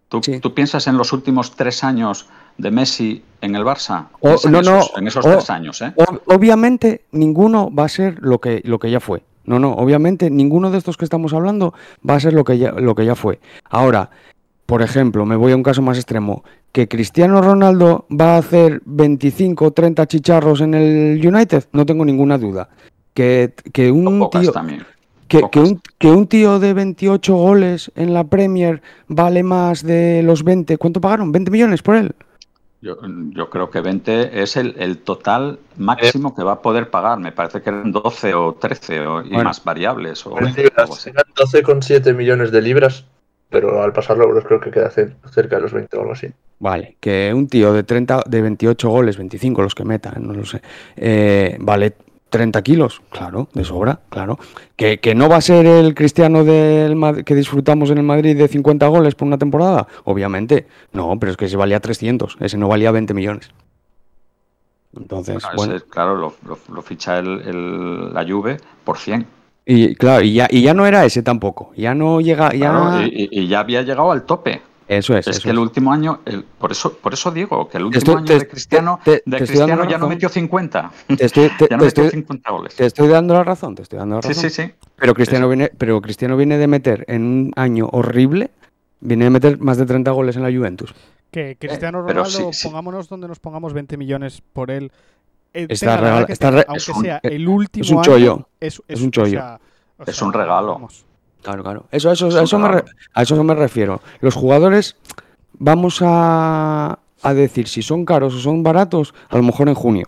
[0.09, 0.41] tú, Sí.
[0.41, 2.29] tú piensas en los últimos tres años
[2.59, 4.07] de Messi en el Barça.
[4.21, 5.93] O- Piensa en no, no, esos, en esos o- tres años, ¿eh?
[5.97, 9.23] o- obviamente ninguno va a ser lo que, lo que ya fue.
[9.45, 11.75] No, no, obviamente ninguno de estos que estamos hablando
[12.09, 13.41] va a ser lo que ya, lo que ya fue.
[13.69, 14.11] Ahora,
[14.67, 18.81] por ejemplo, me voy a un caso más extremo, que Cristiano Ronaldo va a hacer
[18.85, 22.69] 25 o 30 chicharros en el United, no tengo ninguna duda.
[23.15, 24.85] Que, que un tío, también.
[25.29, 30.23] que, que un, que un tío de 28 goles en la Premier vale más de
[30.23, 30.79] los 20.
[30.79, 31.33] ¿Cuánto pagaron?
[31.33, 32.15] ¿20 millones por él?
[32.81, 32.97] Yo,
[33.31, 37.19] yo creo que 20 es el, el total máximo que va a poder pagar.
[37.19, 39.45] Me parece que eran 12 o 13 o- y Bueno.
[39.45, 40.27] más variables.
[40.27, 41.11] O En 20, libras, algo así.
[41.11, 43.05] eran 12,7 millones de libras,
[43.51, 46.29] pero al pasarlo euros creo que queda ce- cerca de los 20 o algo así.
[46.59, 50.45] Vale, que un tío de 30, de 28 goles, 25 los que meta, no lo
[50.45, 50.61] sé,
[50.97, 51.93] eh, vale
[52.33, 54.39] 30 kilos, claro, de sobra, claro.
[54.75, 58.37] Que, que no va a ser el cristiano del Mad- que disfrutamos en el Madrid
[58.37, 60.67] de 50 goles por una temporada, obviamente.
[60.93, 63.51] No, pero es que ese valía 300, ese no valía 20 millones.
[64.97, 69.27] Entonces, Bueno, bueno, ese, claro, lo, lo- lo ficha el, el- la Juve por 100.
[69.65, 72.71] y claro, y ya, y ya no era ese tampoco, ya no llega, ya...
[72.71, 74.61] Claro, y, y- y ya había llegado al tope.
[74.99, 77.79] Eso es, Es eso que el último año, el- por eso por eso digo que
[77.79, 80.91] el último estoy- año te- de Cristiano, te- te- de Cristiano ya no metió 50.
[81.07, 82.75] Te estoy, te- Ya no te metió estoy- 50 goles.
[82.77, 84.43] te estoy dando la razón, te estoy dando la Sí, razón.
[84.43, 84.73] sí, sí.
[84.97, 88.51] Pero Cristiano, viene, pero Cristiano viene de meter en un año horrible,
[89.01, 90.95] viene de meter más de 30 goles en la Juventus.
[91.31, 92.69] Que Cristiano pero Ronaldo, sí, sí.
[92.69, 94.93] pongámonos donde nos pongamos 20 millones por él.
[95.55, 97.33] eh, Está tenga la edad regal- que está tenga, re- aunque es un- sea es-
[97.33, 98.49] el último es un año, chollo.
[98.61, 99.39] es, es un chollo.
[99.39, 99.61] o sea-
[99.99, 100.73] o Es un regalo.
[100.73, 101.05] vamos.
[101.43, 101.87] Claro, claro.
[101.91, 102.83] Eso, eso, Es a un eso, me
[103.15, 104.01] a eso me refiero.
[104.21, 104.97] Los jugadores,
[105.59, 110.07] vamos a, a decir si son caros o son baratos, a lo mejor en junio.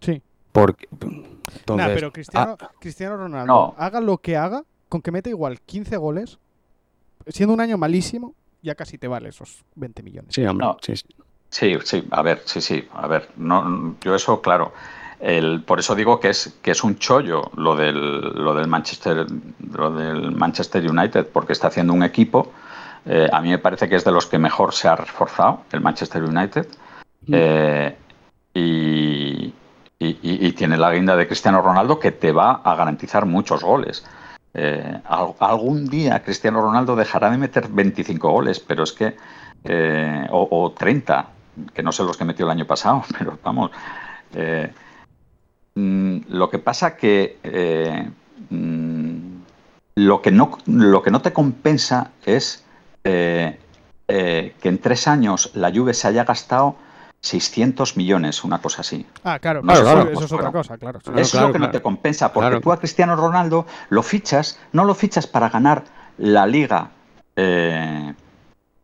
[0.00, 0.20] Sí.
[0.52, 3.74] Porque, Nah, entonces, pero Cristiano, ah, Cristiano Ronaldo, No.
[3.78, 6.38] haga lo que haga, con que meta igual 15 goles,
[7.28, 10.34] siendo un año malísimo, ya casi te vale esos 20 millones.
[10.34, 10.76] sí, hombre, No.
[10.82, 11.04] sí, sí.
[11.50, 14.72] Sí, sí, a ver, sí, sí, a ver, no, yo eso, claro,
[15.22, 19.24] el, por eso digo que es que es un chollo lo del, lo del Manchester,
[19.72, 22.52] lo del Manchester United, porque está haciendo un equipo.
[23.06, 25.80] eh, a mí me parece que es de los que mejor se ha reforzado el
[25.80, 26.66] Manchester United.
[27.26, 27.32] Mm.
[27.34, 27.96] eh,
[28.54, 29.54] y,
[29.98, 34.04] y- tiene la guinda de Cristiano Ronaldo que te va a garantizar muchos goles.
[34.54, 39.16] Eh, al- algún día Cristiano Ronaldo dejará de meter 25 goles, pero es que.
[40.30, 41.26] o, o 30,
[41.72, 43.70] que no sé los que metió el año pasado, pero vamos.
[44.34, 44.72] eh,
[46.32, 47.38] lo que pasa que.
[47.42, 48.10] eh,
[48.50, 49.32] mm,
[49.94, 52.64] lo, que no, lo que no te compensa es
[53.04, 53.58] eh,
[54.08, 56.76] eh, que en tres años la Juve se haya gastado
[57.20, 59.06] 600 millones, una cosa así.
[59.22, 60.98] Ah, claro, No eso, es otra cosa, claro.
[60.98, 64.84] Eso es lo que no te compensa, porque tú a Cristiano Ronaldo lo fichas, no
[64.84, 65.84] lo fichas para ganar
[66.18, 66.90] la liga,
[67.36, 68.14] eh,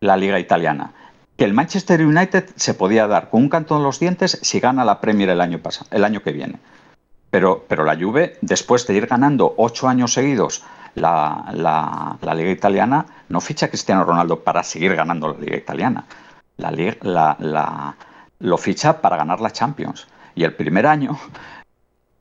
[0.01, 0.93] la liga italiana.
[1.37, 4.85] Que el Manchester United se podía dar con un canto en los dientes si gana
[4.85, 6.59] la Premier el año pasado, el año que viene.
[7.31, 10.63] Pero, pero la Juve, después de ir ganando ocho años seguidos
[10.95, 15.57] la, la- la liga italiana, no ficha a Cristiano Ronaldo para seguir ganando la liga
[15.57, 16.05] italiana.
[16.57, 17.97] La, la- la-
[18.41, 20.07] lo ficha para ganar la Champions.
[20.35, 21.19] Y el primer año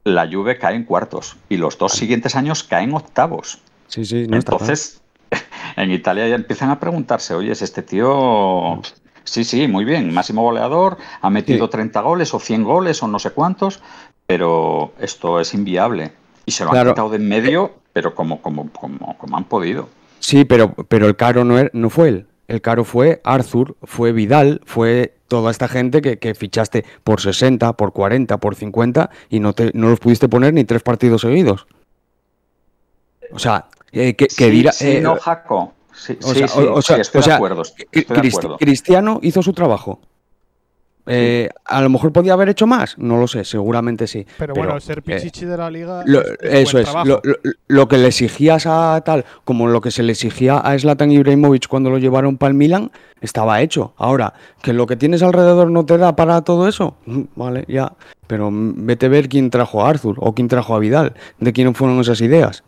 [0.03, 3.59] la Juve cae en cuartos y los dos siguientes años cae en octavos.
[3.87, 4.35] Sí, sí, no.
[4.37, 5.01] Entonces,
[5.75, 8.81] en Italia ya empiezan a preguntarse, oye, es este tío...
[9.23, 11.71] Sí, sí, muy bien, máximo goleador, ha metido Sí.
[11.71, 13.81] 30 goles o 100 goles o no sé cuántos,
[14.27, 16.11] pero esto es inviable.
[16.45, 16.89] Y se lo Claro.
[16.89, 19.89] han quitado de en medio, pero como, como, como, como han podido.
[20.19, 22.27] Sí, pero, pero el caro no, er- no fue él.
[22.47, 27.73] El caro fue Arthur, fue Vidal, fue toda esta gente que, que fichaste por 60,
[27.73, 31.67] por 40, por 50 y no, te, no los pudiste poner ni tres partidos seguidos.
[33.31, 35.73] O sea, eh, que, que sí, dirá- sí, eh, no, Jaco.
[35.93, 37.61] Sí, O sí, sea, sí, o- o sea- estoy o sea, de acuerdo.
[37.63, 38.57] Estoy de acuerdo.
[38.57, 39.99] Cristiano hizo su trabajo.
[41.07, 44.25] Eh, a lo mejor podía haber hecho más, no lo sé, seguramente sí.
[44.37, 46.03] Pero, bueno, ser Pichichi de la liga.
[46.05, 47.35] Lo- es- es eso buen es, lo, lo-
[47.67, 51.67] lo que le exigías a tal, como lo que se le exigía a Zlatan Ibrahimovic
[51.67, 52.91] cuando lo llevaron para el Milan,
[53.21, 53.93] estaba hecho.
[53.97, 57.93] Ahora, que lo que tienes alrededor no te da para todo eso, mm, vale, ya.
[58.27, 61.73] Pero vete a ver quién trajo a Arthur o quién trajo a Vidal, de quién
[61.73, 62.63] fueron esas ideas.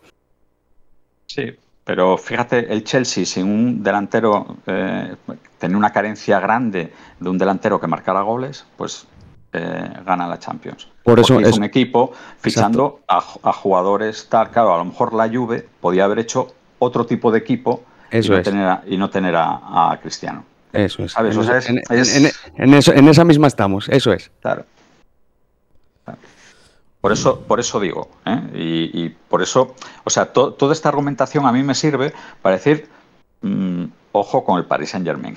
[1.26, 5.14] Sí, pero fíjate, el Chelsea sin un delantero, eh,
[5.60, 9.06] tenía una carencia grande de un delantero que marcara goles, pues
[9.52, 10.88] eh, gana la Champions.
[11.04, 14.84] Por eso Porque es- un equipo fichando a, ju- a jugadores tal, claro, a lo
[14.86, 18.82] mejor la Juve podía haber hecho otro tipo de equipo Eso y no tener a,
[18.86, 20.44] y no tener a, a Cristiano.
[20.72, 21.12] Eso es.
[21.12, 21.34] ¿Sabes?
[21.34, 22.16] En, O sea, esa- es- en- es-
[22.56, 24.30] en- en eso- en esa misma estamos, eso es.
[24.40, 24.64] Claro.
[26.04, 26.18] Claro.
[27.00, 28.40] Por eso, por eso digo, ¿eh?
[28.54, 32.56] y, y por eso, o sea, to- toda esta argumentación a mí me sirve para
[32.56, 32.88] decir,
[33.42, 35.36] mm, ojo con el Paris Saint Germain,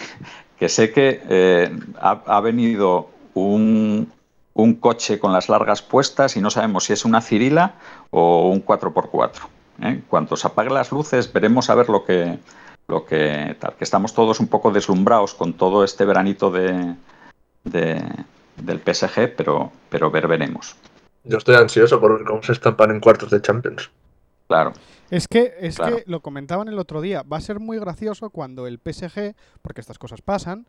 [0.57, 4.11] que sé que eh, ha, ha venido un,
[4.53, 7.75] un coche con las largas puestas y no sabemos si es una Cirila
[8.11, 9.31] o un 4x4.
[9.81, 10.01] ¿eh?
[10.09, 12.37] Cuando se apaguen las luces veremos a ver lo que,
[12.87, 16.95] lo que tal, que estamos todos un poco deslumbrados con todo este veranito de,
[17.63, 18.03] de-
[18.57, 20.75] del PSG, pero, pero ver veremos.
[21.23, 23.89] Yo estoy ansioso por ver cómo se estampan en cuartos de Champions.
[24.47, 24.73] Claro.
[25.13, 25.97] Es que, es Claro.
[25.97, 27.21] que lo comentaban el otro día.
[27.21, 30.65] Va a ser muy gracioso cuando el PSG, porque estas cosas pasan,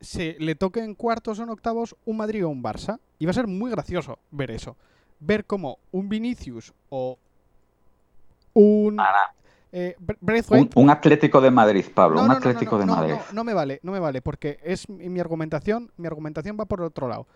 [0.00, 2.98] se le toque en cuartos o en octavos un Madrid o un Barça.
[3.20, 4.76] Y va a ser muy gracioso ver eso.
[5.20, 7.16] Ver como un Vinicius o
[8.54, 8.98] un
[9.72, 9.94] eh,
[10.50, 13.14] Un, un Atlético de Madrid, Pablo, No, un no, Atlético no, de Madrid.
[13.32, 17.06] No, me vale, no me vale, porque es mi, argumentación, mi argumentación va por otro
[17.06, 17.28] lado.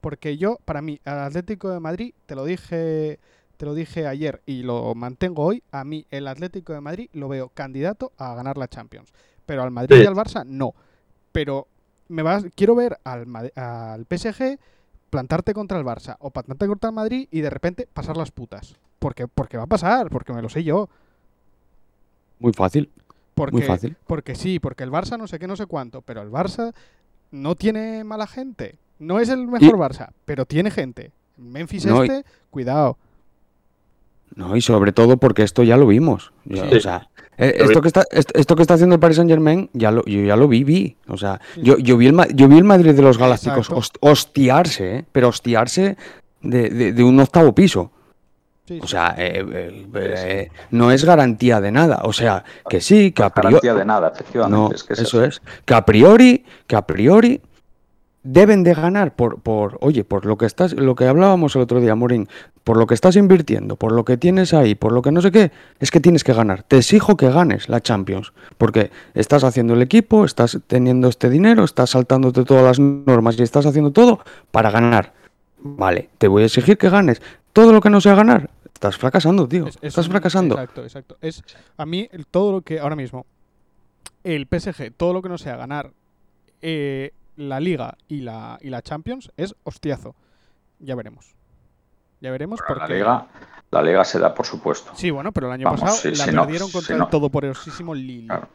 [0.00, 3.18] Porque yo, para mí, al Atlético de Madrid, te lo dije,
[3.56, 7.28] te lo dije ayer y lo mantengo hoy, a mí el Atlético de Madrid lo
[7.28, 9.12] veo candidato a ganar la Champions.
[9.46, 10.02] Pero al Madrid Sí.
[10.02, 10.74] y al Barça, no.
[11.32, 11.66] Pero
[12.08, 13.26] me vas, quiero ver al,
[14.08, 14.58] PSG
[15.10, 18.76] plantarte contra el Barça o plantarte contra el Madrid y de repente pasar las putas.
[18.98, 20.88] Porque, porque va a pasar, porque me lo sé yo.
[22.38, 22.90] Muy fácil,
[23.34, 23.96] Porque, muy fácil.
[24.06, 26.74] porque sí, porque el Barça no sé qué, no sé cuánto, pero el Barça
[27.30, 28.76] no tiene mala gente.
[28.98, 31.12] No es el mejor Barça, pero tiene gente.
[31.36, 32.96] Memphis No, y- este, cuidado.
[34.36, 36.32] No, y sobre todo porque esto ya lo vimos.
[36.52, 36.58] Sí.
[36.60, 39.70] O sea, eh, esto que, está, est- esto que está haciendo el Paris Saint Germain,
[39.72, 40.96] ya lo, yo ya lo vi, vi.
[41.08, 43.96] O sea, yo, yo, vi el, Ma- yo vi el Madrid de los Galácticos host-
[44.00, 45.04] hostiarse, ¿eh?
[45.12, 45.96] pero hostiarse
[46.42, 47.90] de, de- de un octavo piso.
[48.66, 52.00] Sí, O sea, eh, eh, eh, no es garantía de nada.
[52.04, 53.54] O sea, que sí, que a priori.
[53.56, 54.56] Garantía de nada, efectivamente.
[54.56, 55.42] No, es que es eso es.
[55.66, 57.40] Que a priori, que a priori
[58.24, 61.80] deben de ganar por, por, oye, por lo que estás, lo que hablábamos el otro
[61.80, 62.28] día, Morín,
[62.64, 65.30] por lo que estás invirtiendo, por lo que tienes ahí, por lo que no sé
[65.30, 66.62] qué, es que tienes que ganar.
[66.62, 71.64] Te exijo que ganes la Champions, porque estás haciendo el equipo, estás teniendo este dinero,
[71.64, 75.12] estás saltándote todas las normas y estás haciendo todo para ganar.
[75.58, 77.20] Vale, te voy a exigir que ganes.
[77.52, 79.66] Todo lo que no sea ganar, estás fracasando, tío.
[79.66, 80.54] Es- es estás un- fracasando.
[80.54, 81.16] Exacto, exacto.
[81.20, 81.42] Es
[81.76, 83.26] a mí todo lo que ahora mismo
[84.24, 85.92] el PSG, todo lo que no sea ganar
[86.62, 90.14] eh, la Liga y la y la Champions es hostiazo.
[90.78, 91.34] Ya veremos.
[92.20, 93.26] Ya veremos porque la, liga,
[93.70, 94.92] la liga se da, por supuesto.
[94.94, 96.98] Sí, bueno, pero el año Vamos, pasado sí, la si no- perdieron contra si el
[97.00, 98.26] no- todopoderosísimo Lille.
[98.28, 98.48] Claro.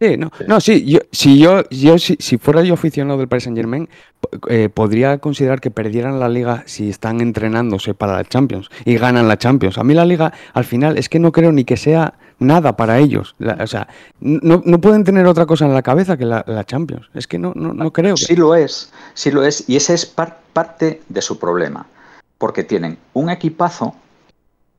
[0.00, 3.44] Sí, no, no, sí, yo, si yo, yo si, si fuera yo aficionado del Paris
[3.44, 3.88] Saint Germain,
[4.74, 9.38] podría considerar que perdieran la liga si están entrenándose para la Champions y ganan la
[9.38, 9.76] Champions.
[9.78, 12.98] A mí la liga, al final, es que no creo ni que sea nada para
[12.98, 13.34] ellos.
[13.38, 13.88] La- o sea,
[14.20, 17.08] no, no pueden tener otra cosa en la cabeza que la, la Champions.
[17.14, 18.24] Es que no, no, no creo que.
[18.24, 21.86] Sí lo es, sí lo es, y ese es par- parte de su problema,
[22.38, 23.96] porque tienen un equipazo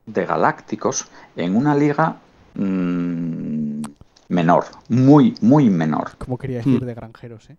[0.06, 1.06] de galácticos
[1.36, 2.16] en una liga
[2.54, 3.82] mm,
[4.30, 6.86] menor, muy, muy menor, Como quería decir Mm.
[6.86, 7.56] de granjeros, ¿eh?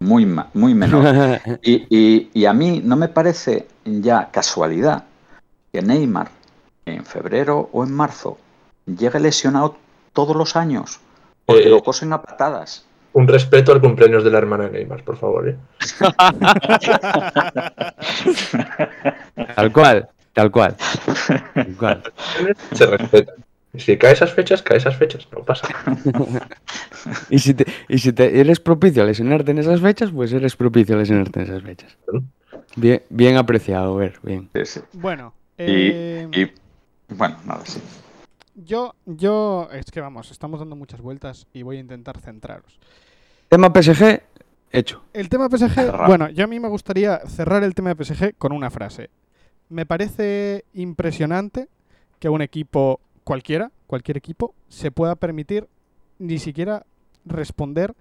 [0.00, 1.02] muy, muy menor.
[1.62, 5.04] Y, y- y a mí no me parece ya casualidad
[5.72, 6.28] que Neymar
[6.86, 8.38] en febrero o en marzo
[8.86, 9.76] llegue lesionado
[10.12, 11.00] todos los años,
[11.46, 12.84] porque Eh, lo cosen a patadas.
[13.12, 15.48] Un respeto al cumpleaños de la hermana de Neymar, por favor.
[15.48, 15.56] ¿eh?
[19.56, 20.76] tal cual, tal cual.
[21.54, 22.02] Tal cual.
[22.72, 23.32] Se respeta.
[23.72, 25.28] Y si cae esas fechas, cae esas fechas.
[25.32, 25.68] No pasa.
[27.30, 30.54] Y si, te, y si te eres propicio a lesionarte en esas fechas, pues eres
[30.54, 31.96] propicio a lesionarte en esas fechas.
[32.76, 34.50] Bien, bien apreciado, ver, bien.
[34.54, 34.80] Sí, sí.
[34.92, 37.80] Bueno, Y, eh, y, bueno, nada, sí.
[38.54, 42.78] yo, yo, es que vamos, estamos dando muchas vueltas y voy a intentar centraros.
[43.48, 44.20] Tema PSG,
[44.72, 45.02] hecho.
[45.14, 46.06] El tema PSG, Cerrado.
[46.06, 49.08] bueno, yo a mí me gustaría cerrar el tema de PSG con una frase.
[49.70, 51.68] Me parece impresionante
[52.18, 55.68] que un equipo cualquiera, cualquier equipo, se pueda permitir
[56.18, 56.84] ni siquiera
[57.24, 57.94] responder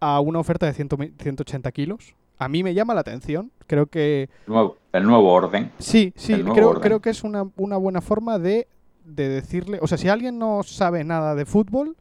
[0.00, 2.14] a una oferta de 100 180 kilos.
[2.38, 3.52] A mí me llama la atención.
[3.66, 5.70] Creo que El nuevo, el nuevo orden.
[5.78, 6.82] Sí, sí, creo, orden.
[6.82, 8.66] creo que es una, una buena forma de,
[9.04, 11.96] de decirle, o sea, si alguien no sabe nada de fútbol,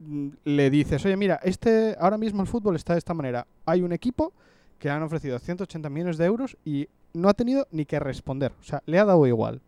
[0.00, 3.46] mm, le dices, oye, mira, este, ahora mismo el fútbol está de esta manera.
[3.64, 4.32] Hay un equipo
[4.80, 8.64] que han ofrecido 180 millones de euros y no ha tenido ni que responder, o
[8.64, 9.60] sea, le ha dado igual.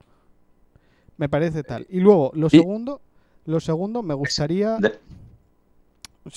[1.16, 1.86] Me parece tal.
[1.88, 3.00] Y luego, lo Y- segundo,
[3.44, 4.78] lo segundo, me gustaría...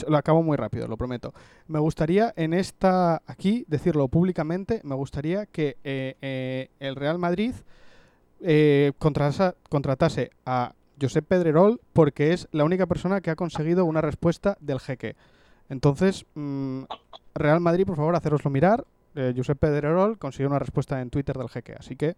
[0.08, 1.34] Lo acabo muy rápido, lo prometo.
[1.68, 7.54] Me gustaría en esta, aquí, decirlo públicamente, me gustaría que eh, eh, el Real Madrid
[8.42, 14.58] eh, contratase a Josep Pedrerol porque es la única persona que ha conseguido una respuesta
[14.60, 15.16] del jeque.
[15.70, 16.84] Entonces, mm,
[17.34, 18.86] Real Madrid, por favor, haceroslo mirar.
[19.16, 22.16] Eh, Josep Pedrerol consiguió una respuesta en Twitter del jeque, así que...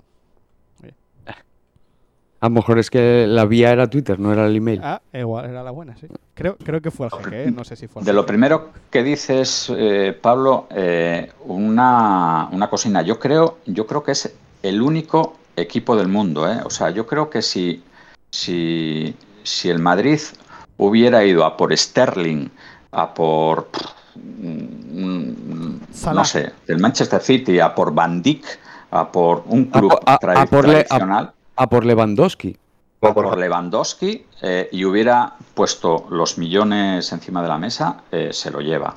[2.44, 4.82] A lo mejor es que la vía era Twitter, no era el email.
[4.84, 6.08] Ah, igual era la buena, sí.
[6.34, 7.52] Creo, creo que fue el jeque, ¿eh?
[7.52, 12.68] no sé si fue el De lo primero que dices, eh, Pablo, eh, una, una
[12.68, 13.04] cocina.
[13.04, 14.34] Yo creo, yo creo que es
[14.64, 16.52] el único equipo del mundo.
[16.52, 16.58] ¿eh?
[16.66, 17.84] O sea, yo creo que si,
[18.32, 20.20] si, si el Madrid
[20.78, 22.48] hubiera ido a por Sterling,
[22.92, 23.68] a por,
[24.16, 26.22] mm, Salah.
[26.22, 28.44] no sé, del Manchester City, a por Van Dijk,
[28.89, 30.86] a por un A club po- a- a tradi- por le-
[31.56, 32.58] a- A por Lewandowski.
[33.04, 38.52] o por Lewandowski eh, y hubiera puesto los millones encima de la mesa, eh, se
[38.52, 38.95] lo lleva.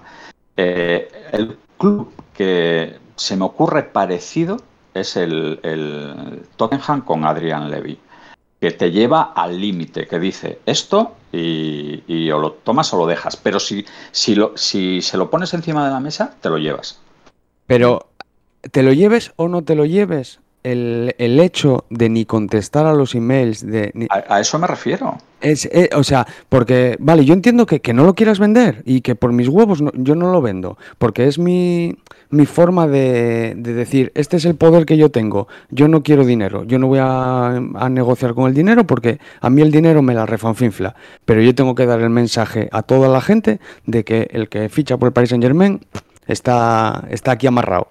[0.56, 4.58] Eh, el club que se me ocurre parecido
[4.92, 7.98] es el, el Tottenham con Adrian Levy,
[8.60, 13.06] que te lleva al límite, que dice esto y, y o lo tomas o lo
[13.06, 16.58] dejas, pero si, si, lo, si se lo pones encima de la mesa, te lo
[16.58, 17.00] llevas.
[17.66, 18.06] Pero,
[18.70, 22.92] te lo lleves o no te lo lleves, el, el hecho de ni contestar a
[22.94, 25.18] los emails, de ni- A, a eso me refiero.
[25.40, 29.02] es, eh, o sea, porque, vale, yo entiendo que, que no lo quieras vender y
[29.02, 31.96] que por mis huevos no- yo no lo vendo, porque es mi,
[32.30, 36.24] mi forma de, de decir, este es el poder que yo tengo, yo no quiero
[36.24, 40.00] dinero, yo no voy a, a negociar con el dinero porque a mí el dinero
[40.02, 40.94] me la refanfinfla,
[41.26, 44.68] pero yo tengo que dar el mensaje a toda la gente de que el que
[44.70, 45.80] ficha por el Paris Saint Germain
[46.26, 47.88] está, está aquí amarrado.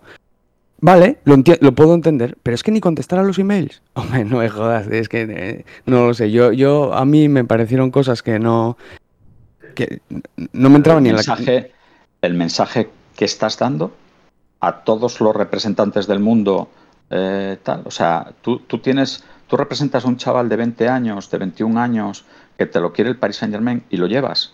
[0.83, 3.81] Vale, lo, lo puedo entender, pero es que ni contestar a los emails.
[3.93, 6.29] Hombre, no me jodas, es que eh, no lo sé.
[6.29, 8.77] Yo, yo, a mí me parecieron cosas que no.
[9.75, 10.01] que
[10.51, 11.71] no me entraban ni en la mensaje,
[12.21, 13.93] el mensaje que estás dando
[14.59, 16.67] a todos los representantes del mundo
[17.09, 17.83] eh, tal.
[17.85, 21.79] O sea, tú, tú tienes, tú representas a un chaval de 20 años, de 21
[21.79, 22.25] años,
[22.57, 24.53] que te lo quiere el Paris Saint Germain y lo llevas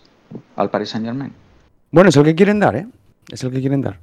[0.54, 1.32] al Paris Saint Germain.
[1.90, 2.86] Bueno, es el que quieren dar, ¿eh?
[3.32, 3.98] Es el que quieren dar.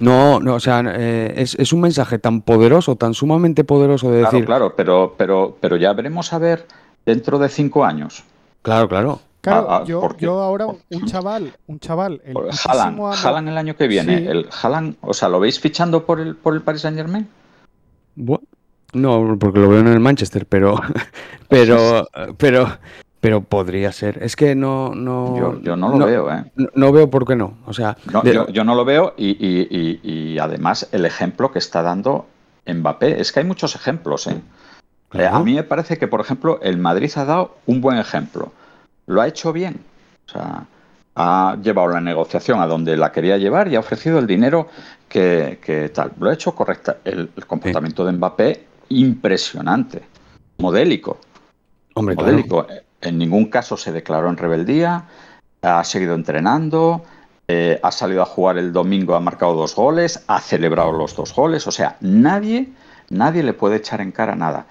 [0.00, 4.20] No, no, o sea, eh, es, es un mensaje tan poderoso, tan sumamente poderoso de
[4.20, 4.46] Claro, decir.
[4.46, 6.66] claro, pero, pero, pero ya veremos a ver
[7.06, 8.24] dentro de cinco años.
[8.62, 9.20] Claro, claro.
[9.42, 10.02] Claro, Ah, ah, yo,
[10.40, 14.18] ahora, un, chaval, un chaval, el amo- Haaland el año que viene.
[14.18, 14.26] Sí.
[14.26, 17.26] El Haaland, o sea, ¿lo veis fichando por el, por el Paris Saint Germain?
[18.92, 20.80] No, porque lo veo en el Manchester, pero.
[21.48, 22.06] Pero.
[22.36, 22.68] Pero.
[23.20, 24.22] Pero podría ser.
[24.22, 24.94] Es que no.
[24.94, 26.44] no Yo, yo no lo veo, ¿eh?
[26.56, 27.58] No, no veo por qué no.
[27.66, 31.04] O sea, No, de- yo, yo no lo veo y, y- y- y además el
[31.04, 32.26] ejemplo que está dando
[32.66, 34.26] Mbappé, es que hay muchos ejemplos.
[34.26, 34.40] ¿eh?
[35.12, 38.52] Eh, a mí me parece que, por ejemplo, el Madrid ha dado un buen ejemplo.
[39.06, 39.80] Lo ha hecho bien.
[40.26, 40.64] O sea,
[41.16, 44.68] ha llevado la negociación a donde la quería llevar y ha ofrecido el dinero
[45.08, 46.12] que, que tal.
[46.18, 46.98] Lo ha hecho correcta.
[47.04, 50.02] El, el comportamiento de Mbappé, impresionante,
[50.58, 51.18] modélico
[51.94, 52.30] hombre, claro.
[53.00, 55.04] En ningún caso se declaró en rebeldía,
[55.62, 57.04] ha seguido entrenando,
[57.48, 61.34] eh, ha salido a jugar el domingo, ha marcado dos goles, ha celebrado los dos
[61.34, 61.66] goles.
[61.66, 62.68] O sea, nadie,
[63.08, 64.66] nadie le puede echar en cara nada.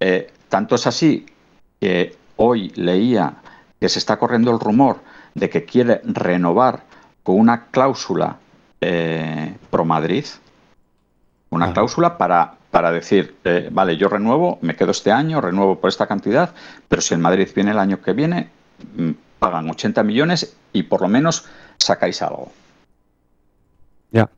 [0.00, 1.26] Eh, tanto es así
[1.80, 3.34] que hoy leía
[3.80, 5.00] que se está corriendo el rumor
[5.34, 6.84] de que quiere renovar
[7.22, 8.38] con una cláusula
[8.80, 10.24] eh, pro Madrid,
[11.50, 15.88] una cláusula para, para decir, eh, vale, yo renuevo, me quedo este año, renuevo por
[15.90, 16.54] esta cantidad,
[16.88, 18.48] pero si el Madrid viene el año que viene,
[18.96, 21.44] mm, pagan 80 millones y por lo menos
[21.76, 22.50] sacáis algo.
[24.10, 24.30] Ya.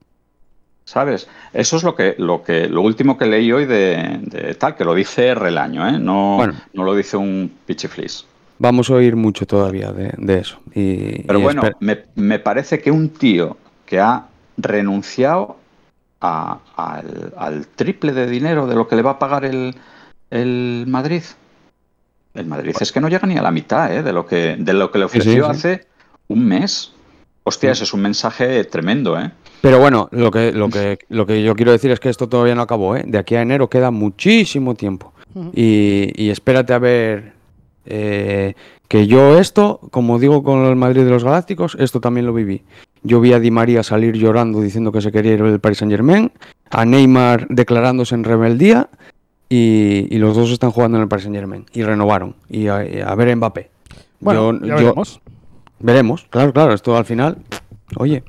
[0.84, 1.28] ¿Sabes?
[1.52, 4.84] Eso es lo que, lo que, lo último que leí hoy de, de tal, que
[4.84, 6.00] lo dice Relaño, ¿eh?
[6.00, 6.54] No, Bueno.
[6.72, 8.26] no lo dice un pichiflis.
[8.58, 10.58] Vamos a oír mucho todavía de, de eso.
[10.74, 13.56] Y, Pero y bueno, me, me parece que un tío
[13.86, 14.26] que ha
[14.56, 15.56] renunciado
[16.20, 19.74] a- al, al triple de dinero de lo que le va a pagar el,
[20.30, 21.22] el Madrid.
[22.34, 24.02] El Madrid es que no llega ni a la mitad ¿eh?
[24.02, 25.50] de, lo que, de lo que le Sí, sí, ofreció sí.
[25.50, 25.86] hace
[26.28, 26.92] un mes.
[27.44, 29.30] Hostia, ese es un mensaje tremendo, ¿eh?
[29.60, 32.54] Pero bueno, lo que, lo, que, lo que yo quiero decir es que esto todavía
[32.54, 33.04] no acabó, ¿eh?
[33.06, 35.12] De aquí a enero queda muchísimo tiempo.
[35.52, 37.34] Y, y espérate a ver
[37.86, 38.54] Eh,
[38.88, 42.62] que yo esto, como digo con el Madrid de los Galácticos, esto también lo viví.
[43.02, 45.92] Yo vi a Di María salir llorando diciendo que se quería ir del Paris Saint
[45.92, 46.32] Germain,
[46.70, 48.88] a Neymar declarándose en rebeldía
[49.48, 52.34] y, y los dos están jugando en el Paris Saint Germain y renovaron.
[52.48, 52.78] Y a,
[53.14, 53.70] ver Mbappé.
[54.20, 55.20] Bueno, Yo- ya yo- veremos.
[55.80, 57.38] veremos, claro, claro, esto al final,
[57.96, 58.22] oye,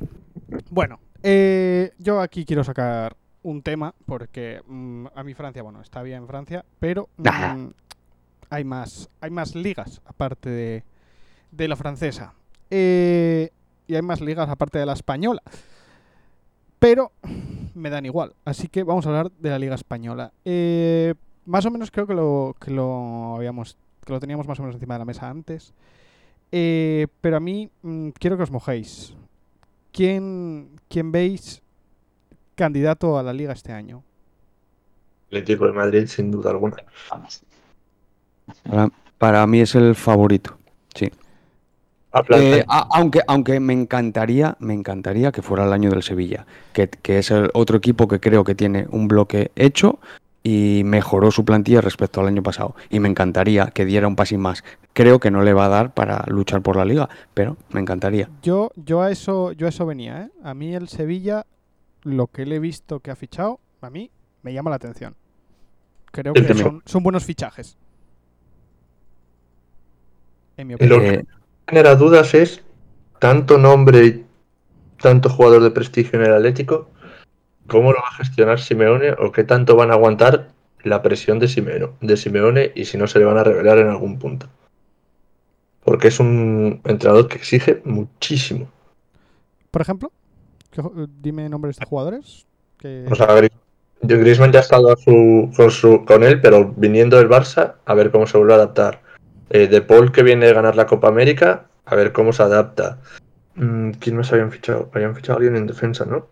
[0.70, 6.02] Bueno, eh, yo aquí quiero sacar un tema porque mm, a mi Francia, bueno, está
[6.04, 7.68] bien Francia, pero mm.
[8.50, 10.84] Hay más, hay más ligas aparte de,
[11.52, 12.34] de la francesa.
[12.70, 13.50] Eh,
[13.88, 15.42] y hay más ligas aparte de la española.
[16.80, 17.12] Pero
[17.74, 18.34] me dan igual.
[18.46, 20.32] Así que vamos a hablar de la liga española.
[20.44, 21.14] Eh,
[21.46, 24.76] más o menos creo que lo, que lo habíamos, que lo teníamos más o menos
[24.76, 25.74] encima de la mesa antes.
[26.52, 29.16] Eh, pero a mí mm, quiero que os mojéis.
[29.92, 31.62] ¿Quién, quién veis
[32.56, 34.04] candidato a la liga este año?
[35.28, 36.78] Atlético de Madrid, sin duda alguna.
[37.10, 37.44] Vamos.
[38.70, 40.58] Para, para mí es el favorito.
[42.12, 46.46] Aplasta- Eh, a- aunque, aunque me encantaría, me encantaría que fuera el año del Sevilla,
[46.72, 50.00] que, que es el otro equipo que creo que tiene un bloque hecho
[50.42, 52.74] y mejoró su plantilla respecto al año pasado.
[52.90, 54.64] Y me encantaría que diera un pasín más.
[54.94, 58.30] Creo que no le va a dar para luchar por la liga, pero me encantaría.
[58.42, 60.30] Yo, yo a eso, yo a eso venía, ¿eh?
[60.42, 61.46] A mí el Sevilla,
[62.04, 64.10] lo que le he visto que ha fichado, a mí
[64.42, 65.16] me llama la atención.
[66.14, 66.54] Creo que
[66.86, 67.76] son buenos fichajes.
[70.58, 71.00] En mi opinión.
[71.00, 71.26] lo Eh, que
[71.68, 72.62] genera dudas es
[73.20, 74.26] tanto nombre y
[75.02, 76.90] tanto jugador de prestigio en el Atlético,
[77.68, 80.50] ¿cómo lo va a gestionar Simeone o qué tanto van a aguantar
[80.84, 83.88] la presión de Simeone, de Simeone y si no se le van a revelar en
[83.90, 84.48] algún punto?
[85.84, 88.68] Porque es un entrenador que exige muchísimo.
[89.72, 90.12] Por ejemplo,
[90.72, 92.46] ¿qué ju- dime nombres de jugadores.
[92.80, 93.06] Que...
[93.10, 93.52] O sea, Gri-
[94.02, 97.94] Griezmann ya ha estado a su- con, su- con él, pero viniendo del Barça, a
[97.94, 99.02] ver cómo se vuelve a adaptar.
[99.50, 102.98] Eh, de Paul, que viene de ganar la Copa América, a ver cómo se adapta.
[103.56, 104.90] Mm, ¿Quién más habían fichado?
[104.94, 106.28] Habían fichado a alguien en defensa, ¿no?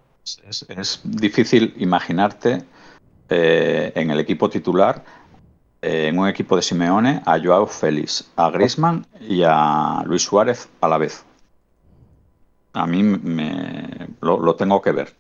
[0.47, 2.64] Es, es difícil imaginarte
[3.30, 5.03] eh, en el equipo titular,
[5.82, 10.70] eh, en un equipo de Simeone, a Joao Félix, a Griezmann y a Luis Suárez
[10.82, 11.24] a la vez.
[12.74, 15.14] A mí me, lo, lo tengo que ver,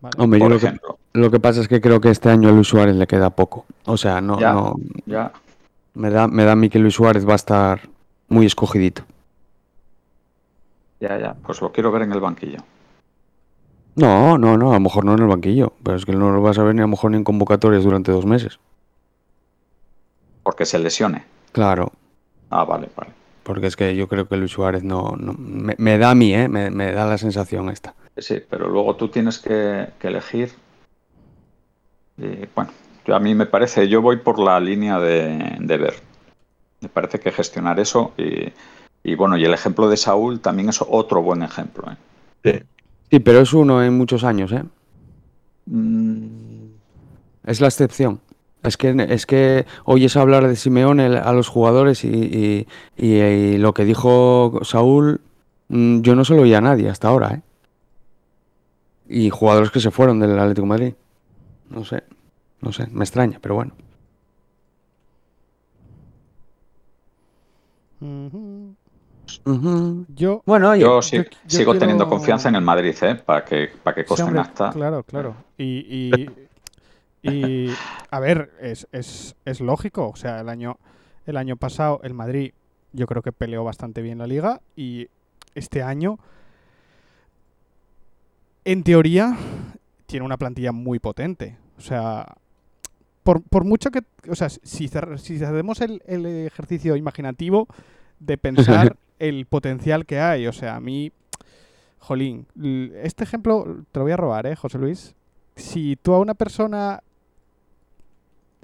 [0.00, 0.14] Vale.
[0.16, 0.98] hombre, yo lo que, ejemplo.
[1.12, 3.66] lo que pasa es que creo que este año a Luis Suárez le queda poco.
[3.84, 4.52] O sea, no, Ya.
[4.52, 5.32] no Ya,
[5.98, 7.88] me da, me da a mí que Luis Suárez va a estar
[8.28, 9.02] muy escogidito.
[11.00, 11.34] ya, ya.
[11.34, 12.58] Pues lo quiero ver en el banquillo.
[13.96, 16.40] No, no, no, a lo mejor no en el banquillo, pero es que no lo
[16.40, 18.58] vas a ver ni a lo mejor ni en convocatorias durante dos meses.
[20.42, 21.24] Porque se lesione.
[21.52, 21.92] Claro,
[22.50, 23.10] Ah, vale, vale.
[23.42, 26.32] porque es que yo creo que Luis Suárez no, no- me, me da a mí,
[26.34, 26.48] ¿eh?
[26.48, 27.94] me, me da la sensación esta.
[28.16, 30.52] Sí, pero luego tú tienes que, que elegir.
[32.16, 32.70] Y, bueno,
[33.14, 35.94] a mí me parece, yo voy por la línea de, de ver.
[36.80, 38.52] Me parece que gestionar eso y,
[39.02, 41.90] y, bueno, y el ejemplo de Saúl también es otro buen ejemplo.
[41.90, 41.96] ¿eh?
[42.44, 42.62] Sí.
[43.10, 44.62] Sí, pero es uno en muchos años, ¿eh?
[45.66, 46.26] Mm,
[47.46, 48.20] Es la excepción.
[48.62, 53.56] Es que, es que oyes hablar de Simeone a los jugadores y, y- y- y
[53.58, 55.20] lo que dijo Saúl,
[55.68, 57.40] mm, yo no se lo oía a nadie hasta ahora, ¿eh?
[59.08, 60.94] Y jugadores que se fueron del Atlético de Madrid.
[61.70, 62.02] No sé,
[62.60, 63.72] no sé, me extraña, pero bueno.
[70.14, 70.42] Yo.
[70.46, 73.14] Bueno, yo sí- yo- yo sigo teniendo confianza en el Madrid, ¿eh?
[73.16, 74.70] Para que, para que Sí, conste en hombre, acta.
[74.70, 75.36] Claro, claro.
[75.56, 76.30] Y, y,
[77.22, 77.70] y,
[78.10, 80.08] a ver, es, es, es lógico.
[80.08, 80.78] O sea, el año,
[81.26, 82.52] el año pasado el Madrid
[82.92, 85.08] yo creo que peleó bastante bien la liga y
[85.54, 86.18] este año,
[88.64, 89.36] en teoría,
[90.06, 91.58] tiene una plantilla muy potente.
[91.76, 92.36] O sea,
[93.28, 94.00] por, por mucho que...
[94.30, 97.68] O sea, si, hacemos el, el ejercicio imaginativo
[98.20, 101.12] de pensar el potencial que hay, o sea, a mí...
[101.98, 102.46] Jolín,
[103.02, 105.14] este ejemplo te lo voy a robar, ¿eh, José Luis?
[105.56, 107.02] Si tú a una persona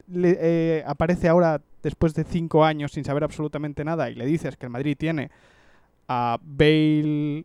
[0.07, 4.57] le eh, aparece ahora después de cinco años sin saber absolutamente nada y le dices
[4.57, 5.31] que el Madrid tiene
[6.09, 7.45] a Bale,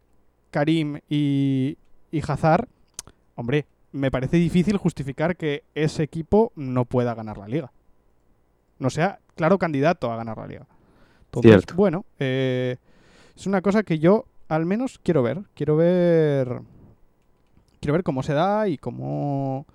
[0.51, 1.78] Karim y,
[2.11, 2.70] y Hazard,
[3.36, 7.72] hombre, me parece difícil justificar que ese equipo no pueda ganar la liga.
[8.78, 10.68] No sea claro candidato a ganar la liga.
[11.26, 11.76] Entonces, Cierto.
[11.76, 12.78] bueno, eh,
[13.36, 15.42] es una cosa que yo al menos quiero ver.
[15.54, 16.62] Quiero ver.
[17.80, 19.66] Quiero ver cómo se da y cómo,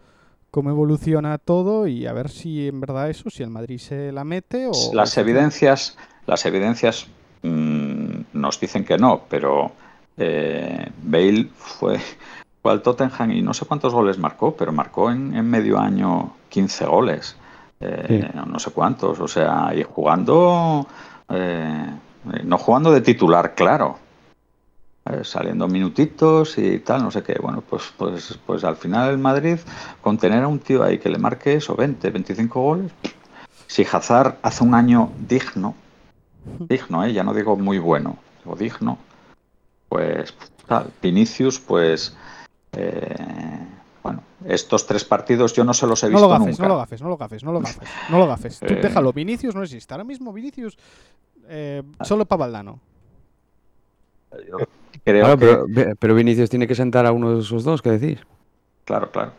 [0.51, 4.25] cómo evoluciona todo y a ver si en verdad eso, si el Madrid se la
[4.25, 4.73] mete o.
[4.93, 5.97] Las evidencias,
[6.27, 7.07] las evidencias
[7.43, 9.73] mm, nos dicen que no, pero
[10.19, 12.07] eh, Bale fue, fue
[12.71, 16.87] al Tottenham y no sé cuántos goles marcó, pero marcó en, en medio año 15
[16.87, 17.37] goles.
[17.81, 20.87] eh, no sé cuántos, o sea, y jugando,
[21.29, 21.91] eh,
[22.45, 23.99] no jugando de titular, claro,
[25.07, 27.37] eh, saliendo minutitos y tal, no sé qué.
[27.41, 29.59] Bueno, pues, pues, pues al final el Madrid,
[30.01, 32.93] con tener a un tío ahí que le marque eso, 20, 25 goles,
[33.67, 35.75] si Hazard hace un año digno,
[36.61, 37.13] digno, ¿eh?
[37.13, 38.99] ya no digo muy bueno, digo digno,
[39.89, 40.35] pues
[40.67, 42.17] tal, Vinicius, pues...
[42.77, 43.67] Eh,
[44.03, 46.63] bueno, estos tres partidos yo no se los he No visto lo gafes, nunca.
[46.63, 47.89] no lo gafes, no lo gafes, no lo gafes.
[48.11, 48.61] No lo gafes.
[48.61, 48.81] Tú Eh.
[48.83, 49.93] déjalo, Vinicius no existe.
[49.95, 50.77] Ahora mismo Vinicius
[51.49, 52.81] eh, solo para Valdano.
[55.05, 55.67] Claro, que- pero,
[55.99, 58.21] pero Vinicius tiene que sentar a uno de esos dos, ¿qué decís?
[58.85, 59.33] Claro, claro.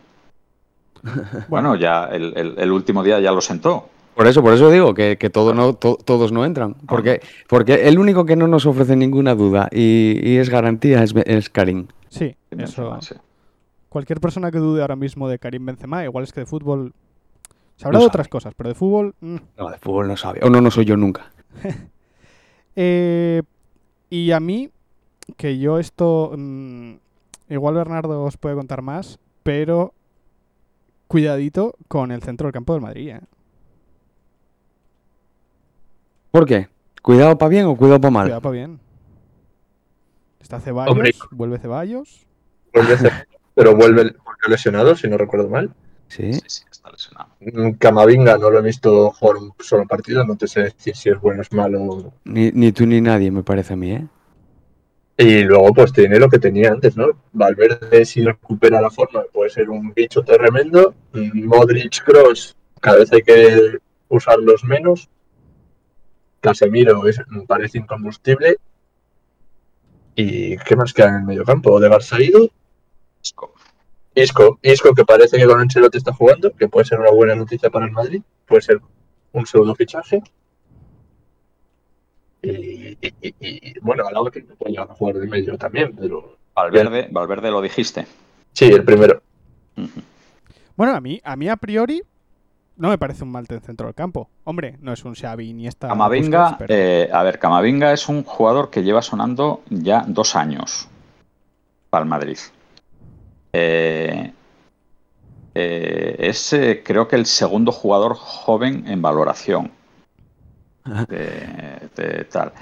[1.48, 3.88] Bueno, ya el, el- el último día ya lo sentó.
[4.14, 6.74] Por eso, por eso digo que, que todo no, to- todos no entran.
[6.88, 11.14] Porque, porque el único que no nos ofrece ninguna duda y, y es garantía es,
[11.26, 11.86] es Karim.
[12.08, 12.98] Sí, eso.
[13.02, 13.14] Sí.
[13.88, 16.92] Cualquier persona que dude ahora mismo de Karim Benzema, igual es que de fútbol.
[17.76, 19.14] Se habla No de otras cosas, pero de fútbol.
[19.20, 19.36] mm.
[19.58, 20.40] No, de fútbol no sabe.
[20.42, 21.30] O no, no soy yo nunca.
[22.78, 23.42] Eh,
[24.10, 24.70] y a mí,
[25.38, 26.32] que yo esto.
[26.36, 26.96] mm,
[27.48, 29.94] igual Bernardo os puede contar más, pero.
[31.08, 33.10] Cuidadito con el centro del campo del Madrid.
[33.10, 33.20] ¿eh?
[36.30, 36.68] ¿Por qué?
[37.02, 38.24] ¿Cuidado para bien o cuidado para mal?
[38.24, 38.80] Cuidado para bien.
[40.40, 41.12] Está Ceballos, Hombre.
[41.30, 42.26] vuelve Ceballos.
[42.74, 45.72] Vuelve hacer- pero vuelve volvió lesionado, si no recuerdo mal.
[46.08, 46.34] Sí.
[46.34, 47.30] Sí, sí, está lesionado.
[47.40, 51.08] Mm, Camavinga no lo he visto jugar un solo partido, no te sé decir si
[51.08, 52.12] es bueno o es malo.
[52.24, 54.06] Ni, ni tú ni nadie, me parece a mí, ¿eh?
[55.18, 57.06] Y luego pues tiene lo que tenía antes, ¿no?
[57.32, 60.94] Valverde si recupera la forma puede ser un bicho tremendo.
[61.14, 63.78] Mm, Modric, Cross, cada vez hay que
[64.08, 65.08] usarlos menos.
[66.42, 68.58] Casemiro es, parece incombustible.
[70.14, 71.72] ¿Y qué más queda en el medio campo?
[71.72, 72.50] Odegaard se ha ido.
[73.26, 73.54] Isco.
[74.14, 77.68] Isco, Isco que parece que con Ancelotti está jugando, que puede ser una buena noticia
[77.70, 78.80] para el Madrid, puede ser
[79.32, 80.22] un pseudo fichaje.
[82.42, 82.48] Y,
[83.00, 86.36] y- y- y, bueno, al lado que puede llegar a jugar de medio también, pero
[86.54, 88.06] Valverde, Valverde lo dijiste.
[88.52, 89.20] sí, el primero.
[90.76, 92.02] Bueno, a mí, a mí a priori
[92.76, 94.30] no me parece un mal en centro del campo.
[94.44, 95.88] Hombre, no es un Xavi ni esta.
[95.88, 100.88] Camavinga, eh, a ver, Camavinga es un jugador que lleva sonando ya dos años
[101.90, 102.38] para el Madrid.
[103.58, 104.32] Eh,
[105.54, 109.70] eh, es eh, creo que el segundo jugador joven en valoración
[111.08, 112.52] de, de tal.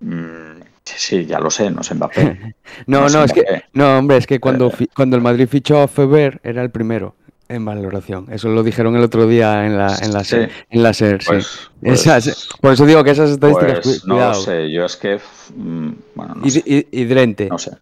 [0.00, 2.54] Mm, sí, ya lo sé, no es Mbappé.
[2.86, 4.86] No, no, es que, no, hombre, es que cuando, Eh.
[4.96, 7.14] cuando el Madrid fichó a Feber era el primero
[7.50, 8.28] en valoración.
[8.32, 11.22] Eso lo dijeron el otro día en la, en la, Sí, SER, en la SER,
[11.22, 11.26] sí.
[11.28, 15.20] pues, Esas- pues- por eso digo que esas estadísticas, pues no sé, yo es que,
[15.54, 16.62] mm, bueno, no Y, sé.
[16.64, 17.48] y- y Drente.
[17.50, 17.72] No sé.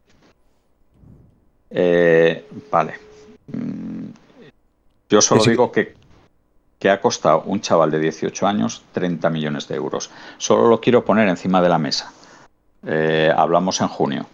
[1.70, 2.94] Eh, vale.
[3.48, 4.06] Mm,
[5.08, 5.94] Yo solo digo que,
[6.78, 10.10] que ha costado un chaval de 18 años 30 millones de euros.
[10.38, 12.12] Solo lo quiero poner encima de la mesa.
[12.86, 14.26] Eh, hablamos en junio.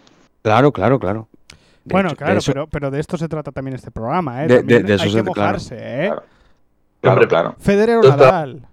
[0.42, 1.28] Claro, claro, claro.
[1.84, 4.44] De Bueno, hecho, de claro, eso- pero, pero de esto se trata también este programa,
[4.44, 4.48] ¿eh?
[4.48, 5.40] De- También de- de eso hay se- que claro.
[5.40, 6.06] mojarse, ¿eh?
[6.08, 6.22] Claro.
[7.00, 7.54] Claro, Hombre, claro.
[7.60, 8.66] Federer o Nadal.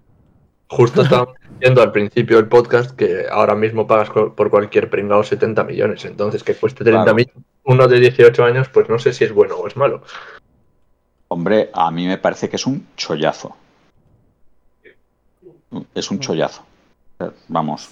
[0.68, 5.62] Justo estábamos viendo al principio del podcast que ahora mismo pagas por cualquier pringado 70
[5.62, 6.04] millones.
[6.04, 7.14] Entonces, que cueste 30 Claro.
[7.16, 10.02] millones uno de 18 años, pues no sé si es bueno o es malo.
[11.28, 13.56] Hombre, a mí me parece que es un chollazo.
[15.94, 16.62] Es un chollazo.
[17.48, 17.90] Vamos.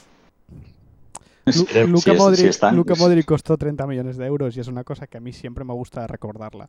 [1.44, 4.68] Lu- Si es- Modric, si están- Luka Modric costó 30 millones de euros y es
[4.68, 6.68] una cosa que a mí siempre me gusta recordarla.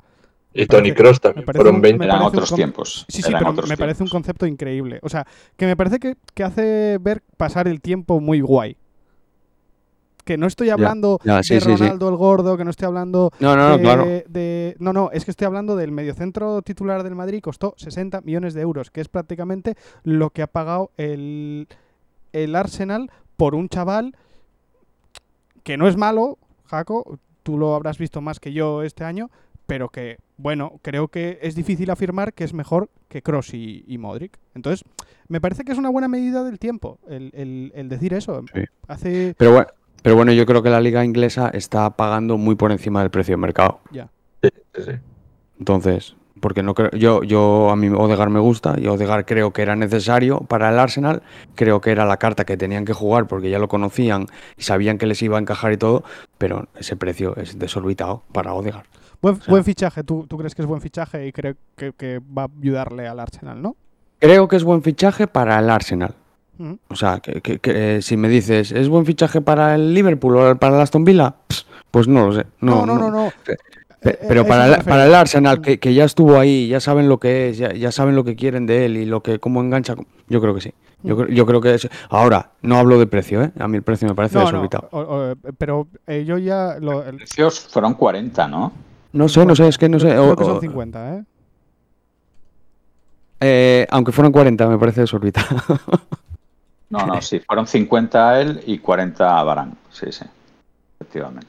[0.56, 2.00] Y Tony Cross me también parece fueron un- 20.
[2.00, 3.06] me Eran otros con- tiempos.
[3.08, 5.00] Sí, sí, pero me parece un concepto increíble.
[5.04, 5.26] O sea,
[5.58, 8.78] que me parece que, que hace ver pasar el tiempo muy guay.
[10.24, 11.76] Que no estoy hablando ya, sí, de sí, sí.
[11.78, 14.06] Ronaldo el gordo, que no estoy hablando No, no, no, de, claro.
[14.06, 18.54] de- No, no, es que estoy hablando del mediocentro titular del Madrid, costó 60 millones
[18.54, 21.68] de euros, que es prácticamente lo que ha pagado el,
[22.32, 24.16] el Arsenal por un chaval
[25.64, 29.30] que no es malo, Jaco, tú lo habrás visto más que yo este año,
[29.66, 33.98] pero que, bueno, creo que es difícil afirmar que es mejor que Cross y, y
[33.98, 34.38] Modric.
[34.56, 34.84] Entonces,
[35.30, 38.42] me parece que es una buena medida del tiempo el, el- el decir eso.
[38.54, 38.62] Sí.
[38.88, 39.36] Hace...
[39.38, 39.68] Pero bueno,
[40.04, 43.34] pero bueno, yo creo que la liga inglesa está pagando muy por encima del precio
[43.34, 43.80] de mercado.
[43.92, 44.10] Ya.
[44.44, 44.92] Sí, sí, sí.
[45.58, 49.62] Entonces, porque no creo, yo, yo a mí Odegar me gusta y Odegar creo que
[49.62, 51.24] era necesario para el Arsenal,
[51.56, 54.26] creo que era la carta que tenían que jugar porque ya lo conocían
[54.58, 56.04] y sabían que les iba a encajar y todo,
[56.38, 58.84] pero ese precio es desorbitado para Odegar.
[59.22, 62.20] Buen, sea- buen fichaje, ¿Tú, tú crees que es buen fichaje y creo que, que
[62.20, 63.78] va a ayudarle al Arsenal, ¿no?
[64.20, 66.14] Creo que es buen fichaje para el Arsenal.
[66.90, 70.38] O sea, que, que- que, eh, si me dices, ¿es buen fichaje para el Liverpool
[70.38, 71.36] o para el Aston Villa?
[71.92, 72.46] Pues no lo sé.
[72.62, 73.28] No, No, no, no, no.
[73.28, 73.58] Eh,
[74.02, 76.82] Pe- Eh, Pero eso para el, para el Arsenal, que, que ya estuvo ahí, ya
[76.82, 79.40] saben lo que es, ya, ya saben lo que quieren de él y lo que
[79.40, 79.96] cómo engancha,
[80.28, 80.74] yo creo que sí.
[81.04, 81.88] Yo, creo- yo creo que es.
[82.10, 83.52] Ahora, no hablo de precio, ¿eh?
[83.60, 84.90] A mí el precio me parece No, no, desorbitado.
[84.92, 86.78] o- o- pero eh, yo ya...
[86.82, 88.74] Lo, el- Precios fueron 40, ¿no?
[89.14, 90.08] No sé, no sé, es que no sé.
[90.10, 91.24] creo o- que son o- 50, ¿eh?
[93.40, 95.48] eh, aunque fueran 40, me parece desorbitado.
[96.94, 99.76] No, no, sí, fueron 50 a él y 40 a Barán.
[99.92, 100.26] Sí, sí,
[101.00, 101.48] efectivamente.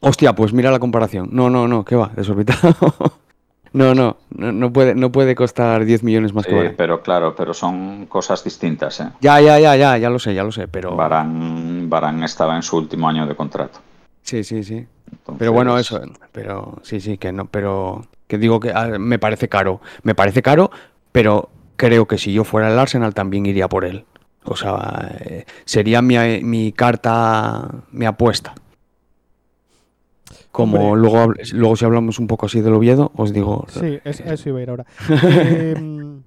[0.00, 1.28] Hostia, pues mira la comparación.
[1.30, 2.10] No, no, no, ¿qué va?
[2.16, 2.74] Desorbitado.
[3.72, 6.74] no, no, no, no puede, no puede costar 10 millones más Sí, que Varane.
[6.76, 9.08] pero claro, pero son cosas distintas, ¿eh?
[9.20, 10.96] Ya, ya, ya, ya, ya lo sé, ya lo sé, pero.
[10.96, 13.78] Barán, Barán estaba en su último año de contrato.
[14.22, 14.84] Sí, sí, sí.
[15.10, 16.00] Entonces, Pero bueno, eso,
[16.32, 19.80] pero sí, sí, que no, pero que digo que ah, me parece caro.
[20.02, 20.70] Me parece caro,
[21.12, 24.04] pero creo que si yo fuera el Arsenal también iría por él.
[24.44, 28.54] O sea, eh, sería mi, mi carta, mi apuesta.
[30.50, 31.00] Como Hombre.
[31.10, 34.48] luego, luego si hablamos un poco así del Oviedo, os digo, Sí, es, a eso
[34.50, 34.86] iba a ir ahora.
[35.22, 36.18] Eh,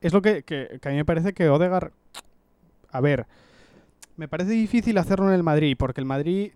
[0.00, 1.92] es lo que, que- que a mí me parece que Odegar.
[2.90, 3.26] A ver,
[4.16, 6.52] me parece difícil hacerlo en el Madrid, porque el Madrid,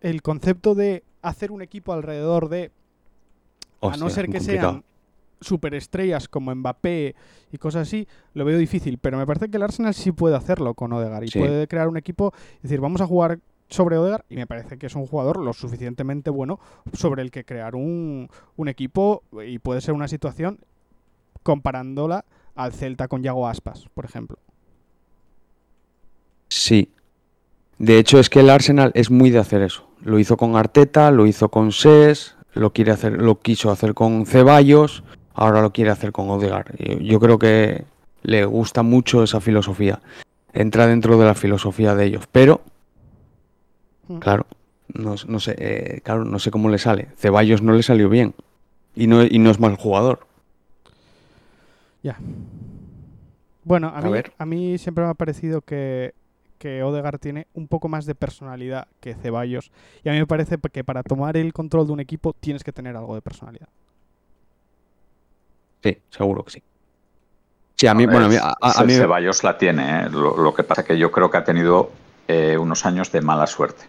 [0.00, 2.70] el concepto de hacer un equipo alrededor de.
[3.80, 4.72] a no ser que complicado.
[4.72, 4.84] sean
[5.40, 7.14] superestrellas como Mbappé
[7.52, 8.98] y cosas así, lo veo difícil.
[8.98, 11.38] Pero me parece que el Arsenal sí puede hacerlo con Odegar y Sí.
[11.38, 13.38] puede crear un equipo y decir, vamos a jugar
[13.68, 16.58] sobre Odegar y me parece que es un jugador lo suficientemente bueno
[16.92, 20.58] sobre el que crear un, un equipo y puede ser una situación
[21.42, 22.24] comparándola
[22.56, 24.38] al Celta con Yago Aspas, por ejemplo.
[26.48, 26.92] Sí.
[27.78, 29.88] De hecho, es que el Arsenal es muy de hacer eso.
[30.02, 34.26] Lo hizo con Arteta, lo hizo con Ses, lo quiere hacer, lo quiso hacer con
[34.26, 35.02] Ceballos,
[35.34, 36.76] ahora lo quiere hacer con Odegaard.
[36.78, 37.84] Yo, yo creo que
[38.22, 40.00] le gusta mucho esa filosofía.
[40.52, 42.24] Entra dentro de la filosofía de ellos.
[42.32, 42.60] Pero,
[44.08, 44.18] Mm.
[44.18, 44.46] claro,
[44.92, 47.08] no, no sé, eh, claro, no sé cómo le sale.
[47.16, 48.34] Ceballos no le salió bien.
[48.96, 50.26] Y no, y no es mal jugador.
[53.62, 54.32] Bueno, a A mí, ver.
[54.38, 56.14] a mí siempre me ha parecido que,
[56.58, 59.70] que Odegaard tiene un poco más de personalidad que Ceballos.
[60.02, 62.72] Y a mí me parece que para tomar el control de un equipo tienes que
[62.72, 63.68] tener algo de personalidad.
[65.82, 66.62] Sí, seguro que sí.
[67.76, 70.08] Sí, a mí, bueno, a mí, a- a- a mí- Ceballos la tiene, ¿eh?
[70.10, 71.90] lo, lo que pasa que yo creo que ha tenido
[72.28, 73.84] eh, unos años de mala suerte.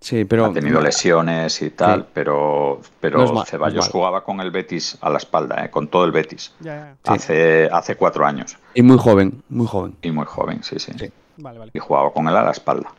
[0.00, 2.06] sí, pero ha tenido lesiones y tal, Sí.
[2.14, 5.70] pero, pero No Ceballos jugaba con el Betis a la espalda, ¿eh?
[5.70, 6.94] con todo el Betis, Ya, ya, ya.
[6.94, 6.98] Sí.
[7.12, 8.56] hace, hace cuatro años.
[8.74, 9.96] y muy joven, muy joven.
[10.02, 11.10] Y muy joven, sí, sí, Sí.
[11.38, 11.70] Vale, vale.
[11.74, 12.92] Y jugaba con él a la espalda.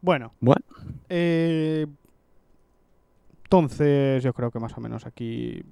[0.00, 0.32] Bueno.
[0.40, 0.62] Bueno.
[1.08, 1.86] eh,
[3.44, 5.62] entonces, yo creo que más o menos aquí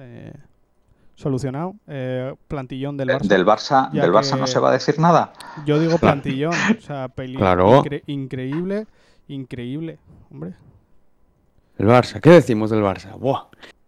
[0.00, 0.32] eh,
[1.14, 1.74] solucionado.
[1.86, 3.28] Eh, plantillón del Barça.
[3.28, 5.32] Del Barça, del Barça no se va a decir nada.
[5.66, 6.54] Yo digo plantillón.
[6.78, 7.82] o sea, peli Claro.
[7.84, 8.86] incre- increíble.
[9.28, 9.98] Increíble.
[10.30, 10.54] Hombre.
[11.78, 13.16] El Barça, ¿qué decimos del Barça?
[13.18, 13.44] Buah.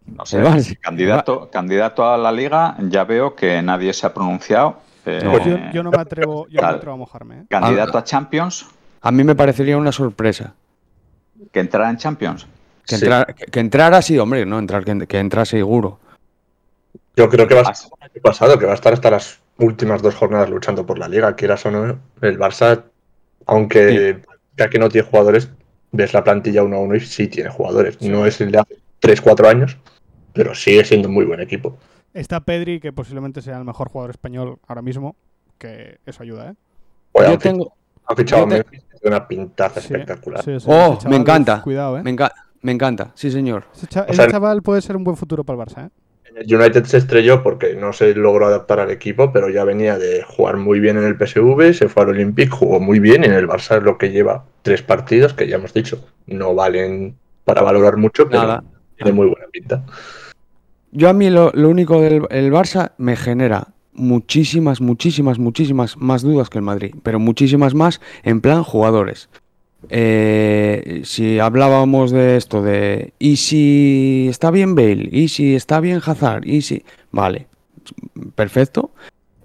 [0.07, 0.79] No sé, El Barça.
[0.81, 4.77] candidato, candidato a la liga, ya veo que nadie se ha pronunciado.
[5.07, 7.39] eh, Pues yo, yo no me atrevo, yo no me atrevo a mojarme.
[7.41, 7.45] ¿eh?
[7.49, 8.67] Candidato a Champions,
[9.01, 10.55] A mí me parecería una sorpresa.
[11.53, 12.47] que entrará en Champions.
[12.87, 13.05] Que, Sí.
[13.05, 15.99] entrar- que, que entrara, sí, hombre, no entrar, que, que entra seguro.
[17.17, 17.91] Yo creo que va a estar
[18.23, 21.65] pasado, que va a estar hasta las últimas dos jornadas luchando por la liga, quieras
[21.67, 21.99] o no.
[22.23, 22.85] El Barça,
[23.47, 24.21] aunque
[24.57, 25.51] ya que no tiene jugadores,
[25.91, 27.97] ves la plantilla uno a uno y sí tiene jugadores.
[28.01, 28.09] Sí.
[28.09, 29.77] No es el de hace 3-4 años,
[30.33, 31.77] pero sigue siendo un muy buen equipo.
[32.15, 35.17] Está Pedri, que posiblemente sea el mejor jugador español ahora mismo.
[35.59, 36.55] Que eso ayuda, ¿eh?
[37.13, 37.75] Oye, Yo han, fichado- tengo.
[38.07, 40.43] han fichado te- una pintaza Sí, espectacular.
[40.45, 41.63] sí, sí, Oh, me encanta.
[41.63, 42.03] Cuidado, ¿eh?
[42.03, 42.33] Me, enca-
[42.63, 43.65] me encanta, sí, señor.
[43.75, 45.91] Ese, cha- O ese chaval puede ser un buen futuro para el Barça, ¿eh?
[46.35, 49.99] En el United se estrelló porque no se logró adaptar al equipo, pero ya venía
[49.99, 53.27] de jugar muy bien en el PSV, se fue al Olympique, jugó muy bien y
[53.27, 57.17] en el Barça es lo que lleva tres partidos que ya hemos dicho, no valen
[57.45, 58.65] para valorar mucho, pero Nada.
[58.97, 59.85] tiene muy buena pinta.
[60.91, 66.23] Yo a mí lo, lo único del el Barça me genera muchísimas, muchísimas, muchísimas más
[66.23, 69.29] dudas que el Madrid, pero muchísimas más en plan jugadores.
[69.89, 76.01] Eh, si hablábamos de esto de y si está bien Bale, y si está bien
[76.05, 77.47] Hazard, y si vale,
[78.35, 78.91] perfecto.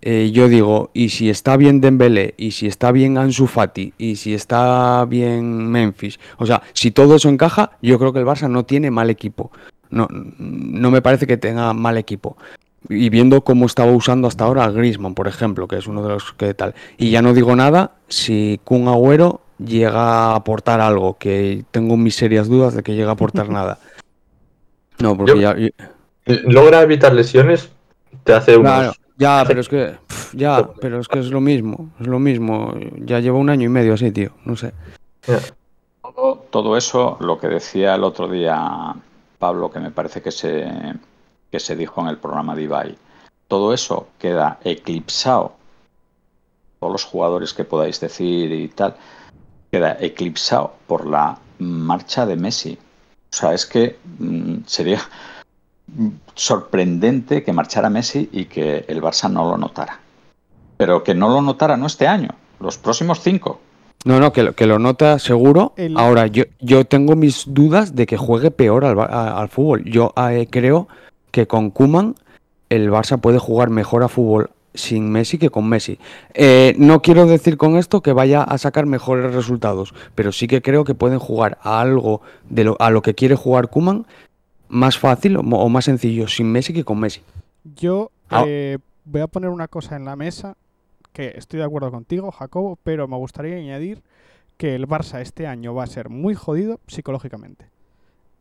[0.02, 4.16] Eh, yo digo, y si está bien Dembélé, y si está bien Ansu Fati, y
[4.16, 8.50] si está bien Memphis, o sea, si todo eso encaja, yo creo que el Barça
[8.50, 9.52] no tiene mal equipo.
[9.90, 12.38] No, no me parece que tenga mal equipo.
[12.90, 16.10] Y viendo cómo estaba usando hasta ahora a Griezmann, por ejemplo, que es uno de
[16.10, 16.76] los que tal.
[16.98, 22.16] Y ya no digo nada si Kun Agüero llega a aportar algo, que tengo mis
[22.16, 23.80] serias dudas de que llegue a aportar nada.
[25.00, 25.56] No, porque Yo- ya,
[26.44, 27.70] Logra evitar lesiones,
[28.24, 28.72] te hace unos...
[28.72, 29.96] Claro, ya, pero es que
[30.34, 32.74] ya, pero es que es lo mismo, es lo mismo.
[32.98, 34.74] Ya llevo un año y medio así, tío, no sé.
[36.02, 38.94] Todo, todo eso, lo que decía el otro día
[39.40, 40.68] Pablo, que me parece que se,
[41.52, 42.98] que se dijo en el programa de Ibai,
[43.48, 45.54] todo eso queda eclipsado,
[46.80, 48.96] todos los jugadores que podáis decir y tal,
[49.72, 52.78] queda eclipsado por la marcha de Messi.
[53.32, 55.02] O sea, es que mm, sería
[56.36, 60.00] sorprendente que marchara Messi y que el Barça no lo notara.
[60.78, 63.60] Pero que no lo notara no este año, los próximos cinco.
[64.06, 65.74] No, no, que, lo- que lo nota seguro.
[65.76, 69.84] El- Ahora, yo, yo tengo mis dudas de que juegue peor al, a- al fútbol.
[69.86, 70.88] Yo eh, creo
[71.32, 72.16] que con Kuman
[72.70, 76.00] el Barça puede jugar mejor a fútbol sin Messi que con Messi.
[76.34, 80.62] Eh, no quiero decir con esto que vaya a sacar mejores resultados, pero sí que
[80.62, 84.06] creo que pueden jugar a algo de lo, a lo que quiere jugar Kuman
[84.70, 87.22] más fácil o, más sencillo sin Messi que con Messi.
[87.76, 88.44] Yo Ah.
[88.46, 90.58] eh, voy a poner una cosa en la mesa
[91.14, 94.04] que estoy de acuerdo contigo, Jacobo, pero me gustaría añadir
[94.58, 97.70] que el Barça este año va a ser muy jodido psicológicamente.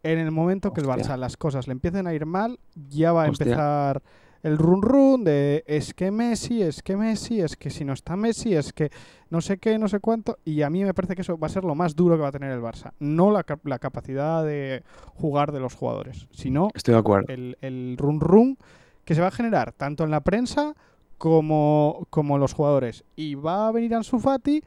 [0.02, 0.86] En el momento que el.
[0.88, 2.58] Barça las cosas le empiecen a ir mal,
[2.88, 3.44] ya va a Hostia.
[3.44, 4.02] empezar
[4.46, 8.14] el run run de es que Messi, es que Messi, es que si no está
[8.14, 8.90] Messi, es que
[9.28, 10.38] no sé qué, no sé cuánto.
[10.44, 12.28] Y a mí me parece que eso va a ser lo más duro que va
[12.28, 12.92] a tener el Barça.
[13.00, 14.84] No la, la capacidad de
[15.14, 17.26] jugar de los jugadores, sino Estoy de acuerdo.
[17.32, 18.56] el, el run run
[19.04, 20.74] que se va a generar tanto en la prensa
[21.18, 23.04] como, como los jugadores.
[23.16, 24.62] Y va a venir Ansu Fati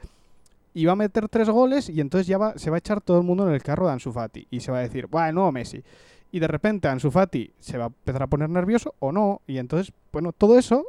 [0.74, 3.18] y va a meter tres goles y entonces ya va, se va a echar todo
[3.18, 4.46] el mundo en el carro de Ansu Fati.
[4.50, 5.82] Y se va a decir, bueno, Messi.
[6.32, 9.40] Y de repente Ansu Fati se va a empezar a poner nervioso o no.
[9.46, 10.86] Y entonces, bueno, todo eso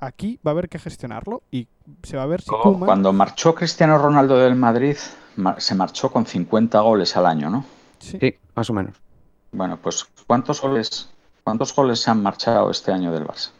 [0.00, 1.68] aquí va a haber que gestionarlo y
[2.02, 4.96] se va a ver si Koeman- Cuando marchó Cristiano Ronaldo del Madrid,
[5.36, 7.64] ma- se marchó con 50 goles al año, ¿no?
[8.00, 8.18] Sí.
[8.20, 8.94] Sí, más o menos.
[9.52, 11.08] Bueno, pues ¿cuántos goles,
[11.44, 13.50] cuántos goles se han marchado este año del Barça?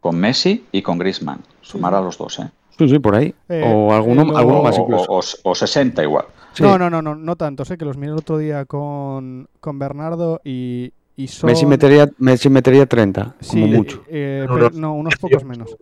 [0.00, 1.40] Con Messi y con Griezmann.
[1.62, 1.96] Sumar sí.
[1.98, 2.50] a los dos, ¿eh?
[2.78, 3.34] Sí, sí, por ahí.
[3.48, 5.12] Eh, o alguno, eh, lo- alguno O, más o- incluso.
[5.12, 6.26] o- o 60 igual.
[6.52, 6.62] Sí.
[6.62, 7.64] No, no, no, no, no tanto.
[7.64, 11.48] Sé que los miré el otro día con, con Bernardo y, y son...
[11.48, 14.02] Messi metería, Messi metería 30, Sí, como mucho.
[14.08, 15.76] eh, Unos pero no, unos pocos menos.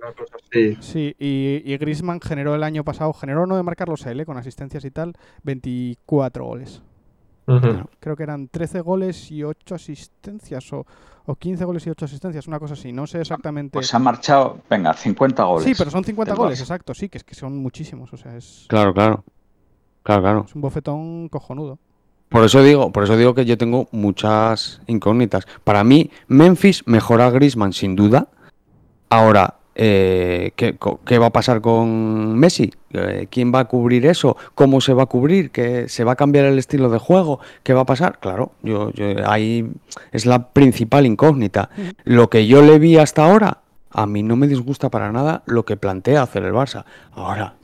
[0.81, 4.37] Sí, y, y Griezmann generó el año pasado, generó no de marcarlos él, eh, con
[4.37, 6.83] asistencias y tal, 24 goles.
[8.01, 10.87] Creo que eran 13 goles y 8 asistencias o,
[11.27, 12.93] o 15 goles y 8 asistencias, una cosa así.
[12.93, 13.73] No sé exactamente.
[13.73, 15.65] Pues se han marchado, venga, 50 goles.
[15.65, 16.63] sí, pero son 50 del goles, Barça.
[16.63, 18.13] exacto, sí, que es que son muchísimos.
[18.13, 19.25] O sea, es, Claro, claro.
[20.03, 20.45] Claro, claro.
[20.49, 21.79] es un bofetón cojonudo.
[22.29, 25.47] Por eso digo, por eso digo que yo tengo muchas incógnitas.
[25.63, 28.29] Para mí, Memphis mejora a Griezmann sin duda.
[29.09, 32.73] Ahora, eh, ¿qué, qué va a pasar con Messi?
[32.93, 34.37] Eh, ¿Quién va a cubrir eso?
[34.55, 35.51] ¿Cómo se va a cubrir?
[35.51, 37.41] ¿Que se va a cambiar el estilo de juego?
[37.63, 38.19] ¿Qué va a pasar?
[38.21, 39.69] Claro, yo, yo- ahí
[40.13, 41.71] es la principal incógnita.
[42.05, 43.59] Lo que yo le vi hasta ahora,
[43.91, 46.85] a mí no me disgusta para nada lo que plantea hacer el Barça.
[47.13, 47.55] Ahora,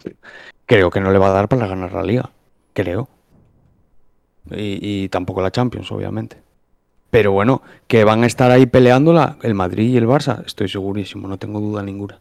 [0.66, 2.30] creo que no le va a dar para ganar la liga.
[2.72, 3.08] Creo.
[4.50, 6.38] Y, y tampoco la Champions, obviamente.
[7.10, 11.26] Pero bueno, que van a estar ahí peleándola el Madrid y el Barça, estoy segurísimo,
[11.26, 12.20] no tengo duda ninguna.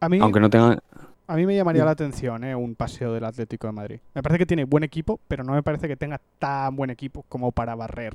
[0.00, 0.78] A mí, Aunque no tengan...
[1.26, 3.98] a mí me llamaría la atención eh, un paseo del Atlético de Madrid.
[4.14, 7.24] Me parece que tiene buen equipo, pero no me parece que tenga tan buen equipo
[7.28, 8.14] como para barrer.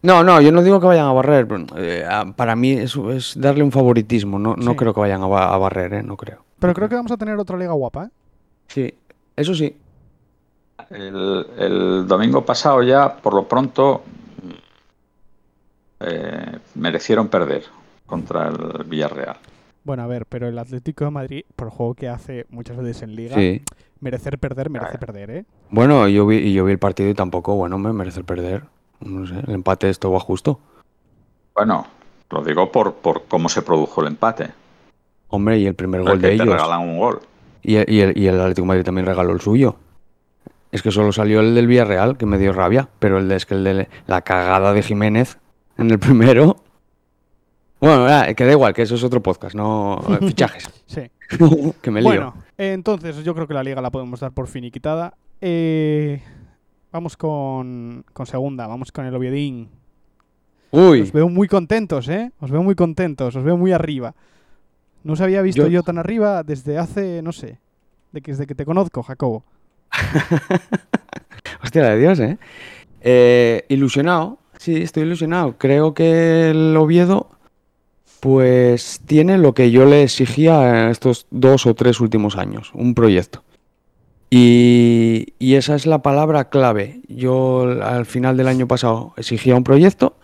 [0.00, 1.46] No, no, yo no digo que vayan a barrer.
[1.46, 4.38] pero, eh, para mí eso es darle un favoritismo.
[4.38, 4.76] No, no Sí.
[4.76, 6.02] creo que vayan a, ba- a barrer, ¿eh?
[6.04, 6.44] No creo.
[6.60, 8.08] Pero No creo que vamos a tener otra liga guapa, ¿eh?
[8.68, 8.94] Sí,
[9.36, 9.76] eso sí.
[10.90, 14.02] El, el domingo pasado ya, por lo pronto,
[16.00, 17.64] eh, merecieron perder
[18.06, 19.36] contra el Villarreal.
[19.84, 23.02] Bueno, a ver, pero el Atlético de Madrid, por el juego que hace muchas veces
[23.02, 23.62] en Liga, Sí.
[24.00, 25.06] merecer perder, merece Claro.
[25.06, 25.44] perder, ¿eh?
[25.70, 28.64] Bueno, yo vi, y yo vi el partido y tampoco, bueno, me merece perder.
[29.00, 30.60] No sé, el empate esto va justo.
[31.54, 31.86] Bueno,
[32.30, 34.50] lo digo por, por cómo se produjo el empate.
[35.28, 36.48] Hombre, y el primer gol de te ellos.
[36.48, 37.20] regalan un gol.
[37.62, 39.76] Y el, y, el, y el Atlético de Madrid también regaló el suyo.
[40.70, 42.88] Es que solo salió el del Villarreal, que me dio rabia.
[42.98, 45.38] Pero el de, es que el de la cagada de Jiménez
[45.78, 46.56] en el primero.
[47.80, 50.68] Bueno, ah, que da igual, que eso es otro podcast, no eh, fichajes.
[50.86, 51.02] Sí.
[51.82, 52.08] que me lío.
[52.10, 55.14] Bueno, entonces yo creo que la liga la podemos dar por finiquitada.
[55.40, 56.20] Eh,
[56.90, 59.68] vamos con, con segunda, vamos con el Oviedín.
[60.70, 62.32] Uy, Os veo muy contentos, ¿eh?
[62.40, 64.14] Os veo muy contentos, os veo muy arriba.
[65.04, 67.58] No os había visto Yo- yo, tan arriba desde hace, no sé,
[68.12, 69.44] de que, desde que te conozco, Jacobo.
[71.62, 72.38] hostia de Dios, ¿eh?
[73.00, 75.56] Eh, Ilusionado, sí, estoy ilusionado.
[75.58, 77.30] Creo que el Oviedo,
[78.20, 83.42] pues, tiene lo que yo le exigía estos dos o tres últimos años, un proyecto.
[84.30, 87.00] Y, y esa es la palabra clave.
[87.08, 90.16] Yo al final del año pasado exigía un proyecto.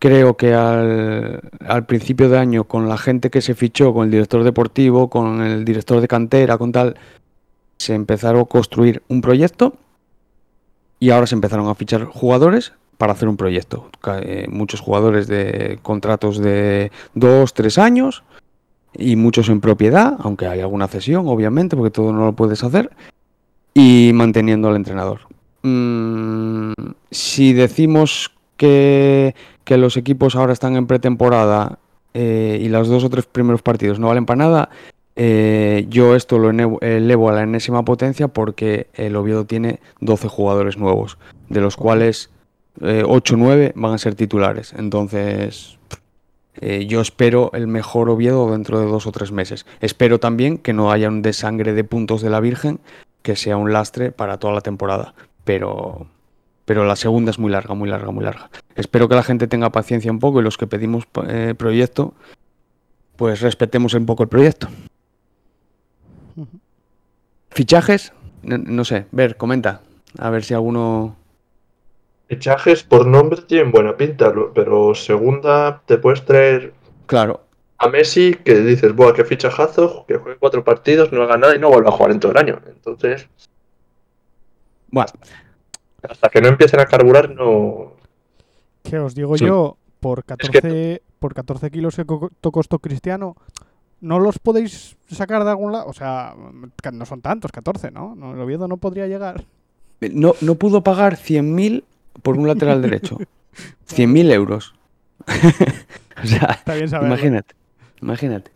[0.00, 4.10] Creo que al, al principio de año, con la gente que se fichó, con el
[4.10, 6.96] director deportivo, con el director de cantera, con tal,
[7.78, 9.74] se empezaron a construir un proyecto.
[11.00, 13.88] y ahora se empezaron a fichar jugadores para hacer un proyecto.
[14.20, 18.22] Eh, muchos jugadores de contratos de dos, tres años
[18.92, 22.90] y muchos en propiedad, aunque hay alguna cesión, obviamente, porque todo no lo puedes hacer,
[23.72, 25.20] y manteniendo al entrenador.
[25.62, 26.72] Mm,
[27.10, 29.34] si decimos que,
[29.64, 31.78] que los equipos ahora están en pretemporada
[32.12, 34.68] eh, y los dos o tres primeros partidos no valen para nada,
[35.16, 40.76] eh, yo esto lo elevo a la enésima potencia porque el Oviedo tiene 12 jugadores
[40.76, 41.16] nuevos,
[41.48, 42.28] de los cuales
[42.80, 44.72] eh, 8 o 9 van a ser titulares.
[44.76, 45.78] Entonces,
[46.60, 49.66] eh, yo espero el mejor Oviedo dentro de dos o tres meses.
[49.80, 52.80] Espero también que no haya un desangre de puntos de la Virgen,
[53.22, 55.14] que sea un lastre para toda la temporada.
[55.44, 56.06] Pero,
[56.64, 58.50] pero la segunda es muy larga, muy larga, muy larga.
[58.74, 62.14] Espero que la gente tenga paciencia un poco y los que pedimos eh, proyecto,
[63.16, 64.68] pues respetemos un poco el proyecto.
[67.50, 68.12] Fichajes,
[68.42, 69.82] no, no sé, ver, comenta,
[70.18, 71.16] a ver si alguno...
[72.30, 76.72] Fichajes por nombre tienen buena pinta, pero segunda te puedes traer
[77.06, 77.40] Claro,
[77.78, 81.58] a Messi que dices, buah, qué fichajazo, que juegue cuatro partidos, no haga nada y
[81.58, 82.60] no vuelva a jugar en todo el año.
[82.68, 83.28] Entonces,
[84.92, 85.10] bueno,
[86.08, 87.94] hasta que no empiecen a carburar, no.
[88.84, 89.46] ¿Qué os digo Sí.
[89.46, 89.76] yo?
[89.98, 92.04] Por Es 14, por 14 kilos que
[92.52, 93.34] costó Cristiano,
[94.00, 95.86] ¿no los podéis sacar de algún lado?
[95.88, 96.36] O sea,
[96.92, 98.14] no son tantos, 14, ¿no?
[98.14, 99.44] no el Oviedo no podría llegar.
[100.00, 101.82] no, no pudo pagar 100.000
[102.22, 103.18] por un lateral derecho.
[103.88, 104.74] 100.000 euros.
[106.22, 107.14] o sea, Está bien saberlo.
[107.14, 107.54] imagínate,
[108.00, 108.50] imagínate.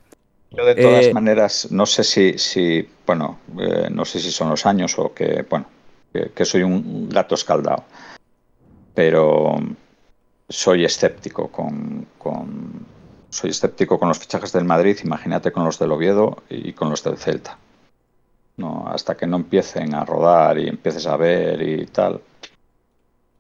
[0.51, 4.51] Yo de todas Eh, maneras, no sé si, si bueno, eh, no sé si son
[4.51, 5.67] los años o que, bueno,
[6.13, 7.85] que, que soy un gato escaldado,
[8.95, 9.57] pero
[10.49, 12.87] soy escéptico con, con-
[13.31, 17.03] soy escéptico con los fichajes del Madrid, imagínate con los del Oviedo y con los
[17.03, 17.59] del Celta.
[18.57, 22.21] No, hasta que no empiecen a rodar y empieces a ver y tal.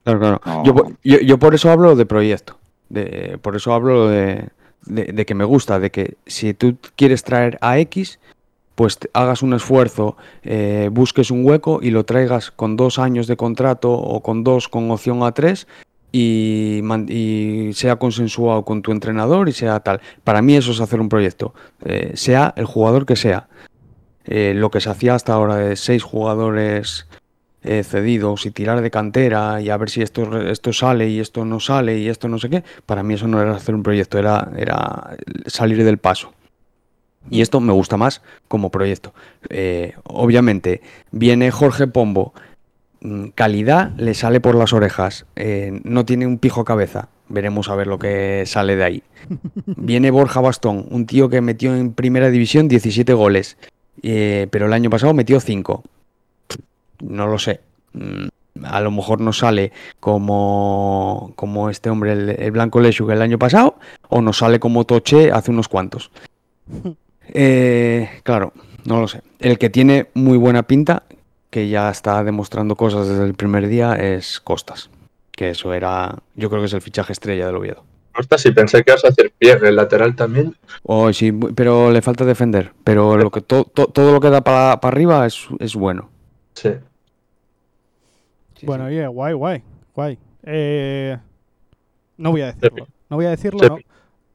[0.04, 0.40] Claro, claro.
[0.44, 0.64] No.
[0.64, 2.56] Yo, yo- yo por eso hablo de proyecto.
[2.90, 4.48] De, por eso hablo de,
[4.84, 8.20] de- de que me gusta, de que si tú quieres traer a X,
[8.74, 13.36] pues hagas un esfuerzo, eh, busques un hueco y lo traigas con dos años de
[13.36, 15.66] contrato o con dos con opción a tres
[16.12, 16.80] y
[17.74, 20.00] sea consensuado con tu entrenador y sea tal.
[20.22, 23.48] Para mí eso es hacer un proyecto, eh, sea el jugador que sea.
[24.26, 27.06] Eh, lo que se hacía hasta ahora de seis jugadores
[27.64, 31.44] eh, cedidos y tirar de cantera y a ver si esto, esto sale y esto
[31.44, 34.18] no sale y esto no sé qué, para mí eso no era hacer un proyecto,
[34.18, 36.32] era, era salir del paso.
[37.30, 39.14] Y esto me gusta más como proyecto.
[39.48, 42.34] Eh, obviamente, viene Jorge Pombo,
[43.00, 47.76] mm, calidad le sale por las orejas, eh, no tiene un pijo cabeza, veremos a
[47.76, 49.02] ver lo que sale de ahí.
[49.64, 53.56] Viene Borja Bastón, un tío que metió en primera división 17 goles,
[54.02, 55.82] eh, pero el año pasado metió 5
[57.00, 57.60] no lo sé.
[57.92, 58.26] Mm,
[58.64, 63.38] A lo mejor no sale como, como este hombre, el, el Blanco Lechu, el año
[63.38, 63.76] pasado,
[64.08, 66.10] o no sale como Toche hace unos cuantos.
[67.36, 68.52] Eh, claro,
[68.84, 69.22] no lo sé.
[69.38, 71.04] El que tiene muy buena pinta,
[71.48, 74.90] que ya está demostrando cosas desde el primer día, es Costas.
[75.32, 77.82] Que eso era, yo creo que es el fichaje estrella del Oviedo.
[78.12, 80.54] Hasta si pensé que ibas a hacer bien, el lateral también.
[80.84, 82.72] Oh, sí, pero le falta defender.
[82.84, 86.10] Pero lo que to- to- todo lo que da para arriba es, es bueno.
[86.54, 86.70] Sí.
[88.62, 89.62] Bueno, oye, guay, guay,
[89.94, 90.18] guay.
[90.44, 91.16] Eh,
[92.16, 92.86] no voy a decirlo.
[93.10, 93.78] No voy a decirlo, Se- no.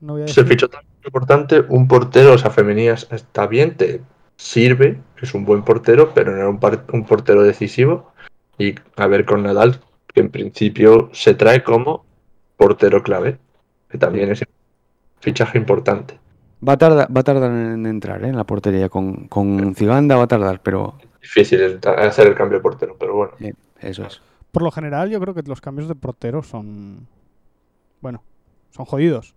[0.01, 0.49] No voy a Se decirlo.
[0.49, 4.01] fichó tan importante un portero, o sea, femenías está bien, te
[4.37, 8.11] sirve, es un buen portero, pero no era un, par- un portero decisivo.
[8.57, 9.79] Y a ver con Nadal,
[10.13, 12.05] que en principio se trae como
[12.57, 13.37] portero clave,
[13.89, 14.47] que también es un
[15.21, 16.17] fichaje importante.
[16.67, 18.27] Va a tardar, va a tardar en entrar ¿eh?
[18.27, 18.89] en la portería.
[18.89, 23.33] Con, con Ciganda va a tardar, pero Difícil hacer el cambio de portero, pero bueno.
[23.81, 24.21] eso es.
[24.51, 27.07] Por lo general, yo creo que los cambios de portero son.
[28.01, 28.23] Bueno,
[28.71, 29.33] son jodidos.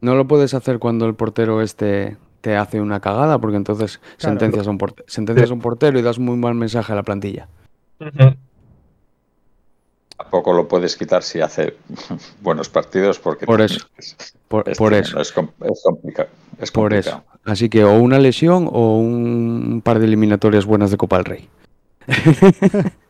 [0.00, 4.18] No lo puedes hacer cuando el portero este te hace una cagada, porque entonces Claro.
[4.38, 7.02] sentencias, a un porte- sentencias a un portero y das muy mal mensaje a la
[7.02, 7.48] plantilla.
[10.16, 11.76] Tampoco lo puedes quitar si hace
[12.42, 13.86] buenos partidos porque Por eso.
[13.96, 14.16] es-
[14.48, 16.28] Por, es por tremendo, eso, Es, com- es complicado.
[16.60, 17.24] Es por complicado.
[17.28, 17.35] eso.
[17.46, 21.48] Así que o una lesión o un par de eliminatorias buenas de Copa del Rey.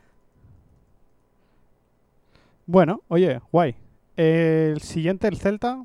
[2.66, 3.76] Bueno, oye, guay.
[4.16, 5.84] El siguiente, el Celta.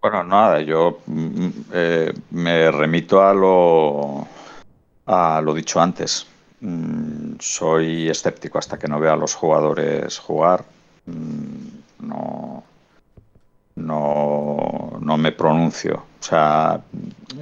[0.00, 4.26] Bueno, nada, yo mm, eh, me remito a lo,
[5.06, 6.26] a lo dicho antes.
[6.60, 10.64] Mm, soy escéptico hasta que no vea a los jugadores jugar.
[11.06, 12.64] Mm, no,
[13.76, 16.04] no, no me pronuncio.
[16.20, 16.80] O sea,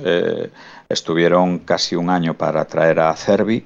[0.05, 0.51] eh,
[0.89, 3.64] estuvieron casi un año para traer a Cervi.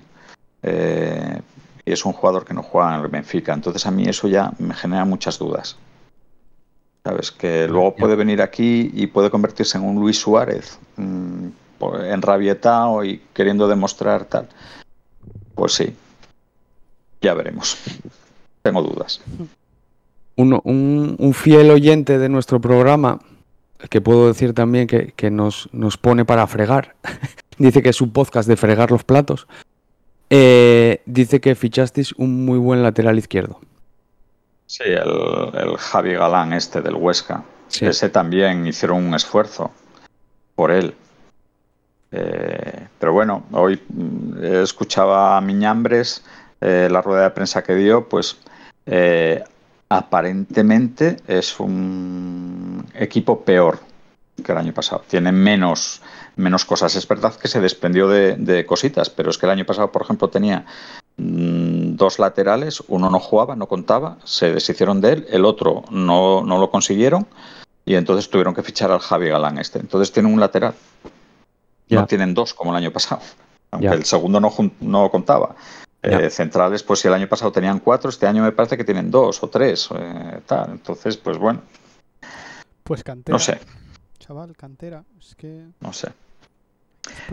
[0.63, 1.41] eh,
[1.85, 3.55] y es un jugador que no juega en el Benfica.
[3.55, 5.77] Entonces a mí eso ya me genera muchas dudas.
[7.03, 7.33] ¿Sabes?
[7.33, 11.47] Que luego puede venir aquí y puede convertirse en un Luis Suárez, mm,
[12.11, 14.49] enrabietado y queriendo demostrar tal.
[15.55, 15.97] Pues sí,
[17.23, 17.79] ya veremos.
[18.63, 19.23] Tengo dudas.
[20.39, 23.19] Un, un fiel oyente de nuestro programa,
[23.91, 26.95] que puedo decir también que, que nos, nos pone para fregar,
[27.59, 29.49] dice que es un podcast de fregar los platos.
[30.31, 33.61] Eh, dice que fichasteis un muy buen lateral izquierdo.
[34.67, 37.43] Sí, el, el Javi Galán este del Huesca.
[37.69, 37.87] Sí.
[37.87, 39.71] Ese también hicieron un esfuerzo
[40.55, 40.95] por él.
[42.11, 46.25] Eh, pero bueno, hoy mm, escuchaba a Miñambres
[46.61, 48.39] eh, la rueda de prensa que dio, pues
[48.87, 49.45] eh,
[49.89, 53.81] aparentemente es un equipo peor
[54.45, 55.03] que el año pasado.
[55.09, 56.01] Tiene menos,
[56.37, 56.95] menos cosas.
[56.95, 60.03] Es verdad que se desprendió de, de cositas, pero es que el año pasado, por
[60.03, 60.65] ejemplo, tenía
[61.17, 66.43] mm, dos laterales, uno no jugaba, no contaba, se deshicieron de él, el otro no,
[66.43, 67.27] no lo consiguieron
[67.85, 69.79] y entonces tuvieron que fichar al Javi Galán este.
[69.79, 70.75] Entonces tienen un lateral.
[71.89, 72.01] Ya.
[72.01, 73.23] No tienen dos como el año pasado,
[73.71, 75.57] aunque el segundo no, no contaba.
[76.03, 79.11] Eh, centrales, pues si el año pasado tenían cuatro, este año me parece que tienen
[79.11, 79.89] dos o tres.
[79.99, 80.71] eh, tal.
[80.71, 81.61] Entonces, pues bueno,
[82.85, 83.35] Pues cantera.
[83.35, 83.59] no sé,
[84.19, 85.03] Chaval, cantera.
[85.19, 85.65] Es que.
[85.81, 86.09] no sé.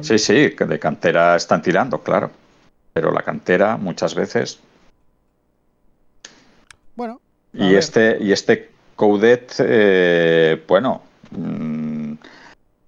[0.01, 2.31] Sí, sí, que de cantera están tirando, claro.
[2.93, 4.59] Pero la cantera muchas veces.
[6.95, 7.19] Bueno.
[7.53, 7.75] Y ver.
[7.79, 11.01] este, y este Coudet, eh, bueno,
[11.31, 12.13] mm,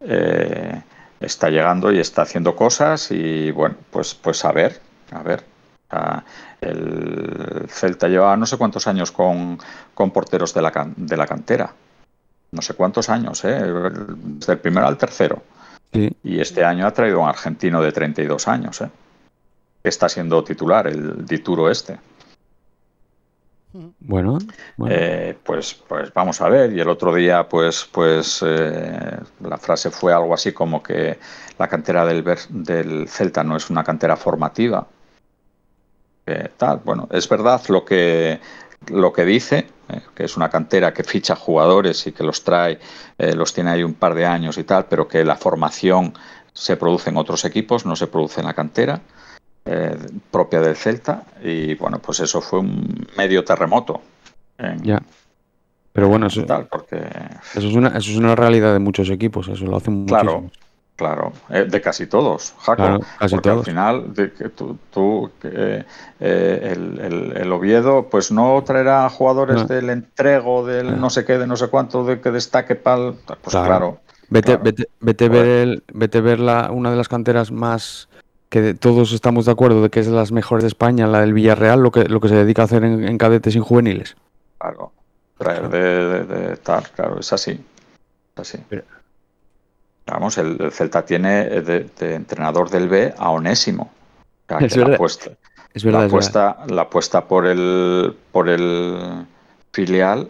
[0.02, 0.82] eh,
[1.20, 3.12] está llegando y está haciendo cosas.
[3.12, 4.80] Y bueno, pues, pues a ver,
[5.12, 5.44] a ver.
[6.62, 9.58] El Celta lleva no sé cuántos años con,
[9.94, 11.74] con porteros de la, can- de la cantera.
[12.52, 13.62] No sé cuántos años, ¿eh?
[13.62, 15.44] desde el primero al tercero.
[15.94, 16.10] Sí.
[16.24, 18.90] Y este año ha traído a un argentino de 32 años, ¿eh?
[19.84, 21.98] que está siendo titular, el Dituro este.
[24.00, 24.40] Bueno,
[24.78, 24.96] bueno.
[24.98, 26.74] Eh, pues, pues vamos a ver.
[26.74, 31.20] Y el otro día, pues, pues eh, la frase fue algo así como que
[31.60, 34.88] la cantera del, del Celta no es una cantera formativa.
[36.28, 36.82] Eh, tal.
[36.84, 38.40] Bueno, es verdad lo que
[38.92, 42.80] lo que dice, eh, que es una cantera que ficha jugadores y que los trae,
[43.18, 46.14] eh, los tiene ahí un par de años y tal, pero que la formación
[46.54, 49.00] se produce en otros equipos, no se produce en la cantera
[49.66, 49.98] eh,
[50.32, 51.24] propia del Celta.
[51.44, 54.02] Y bueno, pues eso fue un medio terremoto.
[54.58, 55.02] en- Ya.
[55.94, 56.98] Pero bueno, eso, tal, porque
[57.56, 60.22] eso es una, eso es una realidad de muchos equipos, eso lo hacen muchísimos.
[60.22, 60.52] claro,
[61.50, 65.84] eh, de casi todos, Jaco, Claro, casi porque al final de que tú, tú, eh,
[66.20, 69.66] eh, el, el- el Oviedo pues no traerá jugadores No.
[69.66, 70.98] del entrego, del No.
[70.98, 73.66] no sé qué, de no sé cuánto, de que destaque pal, pues Claro.
[73.68, 73.98] claro,
[74.30, 74.64] Vete, Claro.
[74.64, 78.10] vete, vete a ver, el, vete a ver la, una de las canteras más
[78.50, 81.22] que de- todos estamos de acuerdo de que es de las mejores de España, la
[81.22, 83.64] del Villarreal, lo que, lo que se dedica a hacer en, en cadetes y en
[83.64, 84.16] juveniles.
[84.58, 84.92] claro,
[85.38, 87.62] traer de, de- de tal, claro, es así, es
[88.42, 88.58] así.
[88.68, 88.84] Pero-
[90.08, 93.84] Vamos, el, el Celta tiene eh, de, de entrenador del B a Onésimo.
[93.84, 94.96] O sea, Es la verdad.
[94.96, 95.32] apuesta,
[95.74, 96.50] Es la verdad, es verdad.
[96.58, 99.26] apuesta, la apuesta por el por el
[99.74, 100.30] filial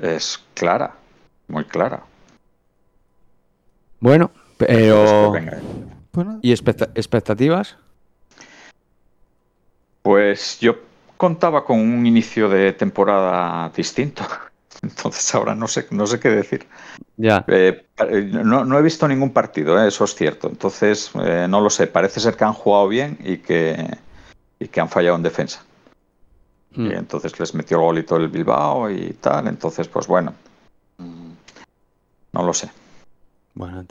[0.00, 0.94] es clara,
[1.48, 2.02] muy clara.
[4.00, 5.32] Bueno, pero...
[6.12, 7.76] Pues, ¿Y expecta- expectativas?
[10.02, 10.76] Pues yo
[11.16, 14.24] contaba con un inicio de temporada distinto.
[14.88, 16.66] Entonces ahora no sé, no sé qué decir.
[17.16, 17.44] Ya.
[17.48, 20.48] Eh, eh, no, no he visto ningún partido, eh, eso es cierto.
[20.48, 21.86] Entonces eh, no lo sé.
[21.86, 23.86] Parece ser que han jugado bien y que,
[24.58, 25.62] y que han fallado en defensa.
[26.72, 26.86] Mm.
[26.90, 29.46] Y entonces les metió el golito el Bilbao y tal.
[29.48, 30.32] Entonces, pues bueno.
[32.32, 32.70] No lo sé.
[33.54, 33.84] Bueno.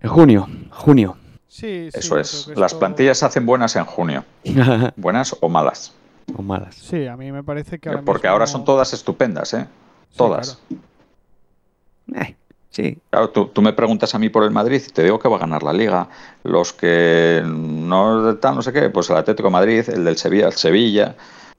[0.00, 1.16] En junio, junio.
[1.48, 2.48] sí, sí, Eso es.
[2.56, 4.24] Las esto- plantillas se hacen buenas en junio.
[4.96, 5.94] Buenas o malas.
[6.36, 6.74] O malas.
[6.76, 9.66] Sí, a mí me parece que ahora Porque mismo- ahora son todas estupendas, ¿eh?
[10.10, 10.58] Sí, Todas.
[10.68, 12.24] claro.
[12.28, 12.36] Eh,
[12.70, 12.98] sí.
[13.10, 15.36] Claro, tú, tú me preguntas a mí por el Madrid y te digo que va
[15.36, 16.08] a ganar la liga.
[16.42, 20.46] Los que no tal, no sé qué, pues el Atlético de Madrid, el del Sevilla,
[20.46, 21.14] el Sevilla,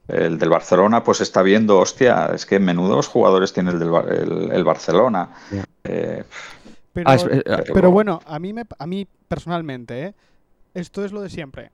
[0.08, 4.08] el del Barcelona, pues está viendo, hostia, es que menudos jugadores tiene el del Bar-
[4.12, 5.30] el, el Barcelona.
[5.50, 5.64] Ya.
[5.84, 6.24] Eh,
[6.92, 10.14] Pero, Ah, es- eh, ah, pero bueno, a mí, me, a mí personalmente, ¿eh?
[10.72, 11.70] esto es lo de siempre.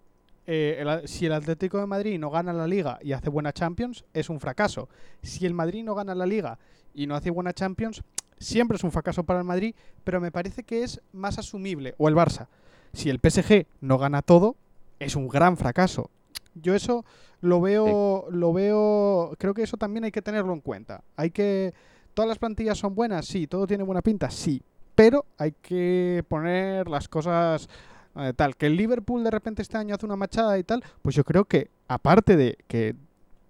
[0.46, 4.04] Eh, el si el Atlético de Madrid no gana la Liga y hace buena Champions,
[4.12, 4.88] es un fracaso.
[5.22, 6.58] Si el Madrid no gana la Liga
[6.94, 8.02] y no hace buena Champions,
[8.38, 9.74] siempre es un fracaso para el Madrid,
[10.04, 11.94] pero me parece que es más asumible.
[11.98, 12.48] O el Barça.
[12.92, 14.56] Si el PSG no gana todo,
[14.98, 16.10] es un gran fracaso.
[16.54, 17.04] Yo eso
[17.40, 21.02] lo veo, lo veo, creo que eso también hay que tenerlo en cuenta.
[21.16, 21.72] Hay que,
[22.14, 24.62] todas las plantillas son buenas, sí, todo tiene buena pinta, sí,
[24.94, 27.68] pero hay que poner las cosas
[28.16, 28.56] eh, tal.
[28.56, 31.44] Que el Liverpool de repente este año hace una machada y tal, pues yo creo
[31.44, 32.94] que, aparte de que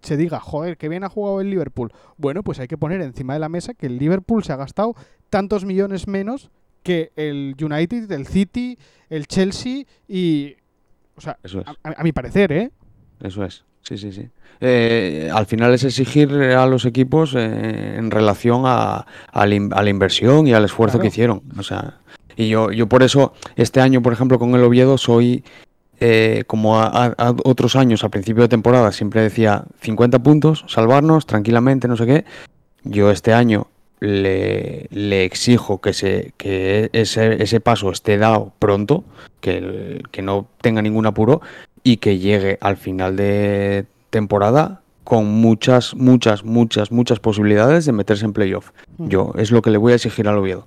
[0.02, 3.34] se diga, joder, que bien ha jugado el Liverpool, bueno, pues hay que poner encima
[3.34, 4.94] de la mesa que el Liverpool se ha gastado
[5.30, 6.50] tantos millones menos
[6.82, 8.78] que el United, el City,
[9.08, 10.56] el Chelsea y...
[11.14, 11.66] O sea, Eso es.
[11.68, 12.70] a, a mi parecer, ¿eh?
[13.22, 13.64] Eso es.
[13.82, 14.28] Sí, sí, sí.
[14.60, 19.72] Eh, al final es exigir a los equipos eh, en relación a, a la, in-
[19.74, 21.02] a la inversión y al esfuerzo Claro.
[21.02, 21.42] que hicieron.
[21.58, 21.98] O sea,
[22.36, 25.44] y yo, yo por eso, este año, por ejemplo, con el Oviedo, soy
[26.00, 30.64] eh, como a, a- a otros años, a principio de temporada, siempre decía 50 puntos,
[30.68, 32.24] salvarnos tranquilamente, no sé qué.
[32.84, 33.68] Yo este año
[34.00, 39.04] le, le exijo que, se, que ese, ese paso esté dado pronto,
[39.40, 41.40] que, el- que no tenga ningún apuro
[41.84, 48.24] y que llegue al final de temporada con muchas, muchas, muchas, muchas posibilidades de meterse
[48.24, 48.70] en playoff.
[48.98, 49.08] Mm.
[49.08, 50.66] Yo es lo que le voy a exigir al Oviedo.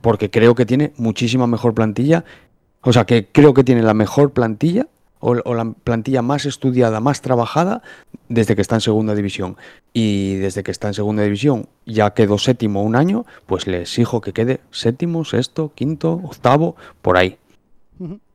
[0.00, 2.24] Porque creo que tiene muchísima mejor plantilla.
[2.82, 4.86] O sea, que creo que tiene la mejor plantilla
[5.18, 7.82] o, o la plantilla más estudiada, más trabajada
[8.28, 9.56] desde que está en segunda división.
[9.92, 14.20] Y desde que está en segunda división ya quedó séptimo un año, pues le exijo
[14.22, 17.36] que quede séptimo, sexto, quinto, octavo, por ahí.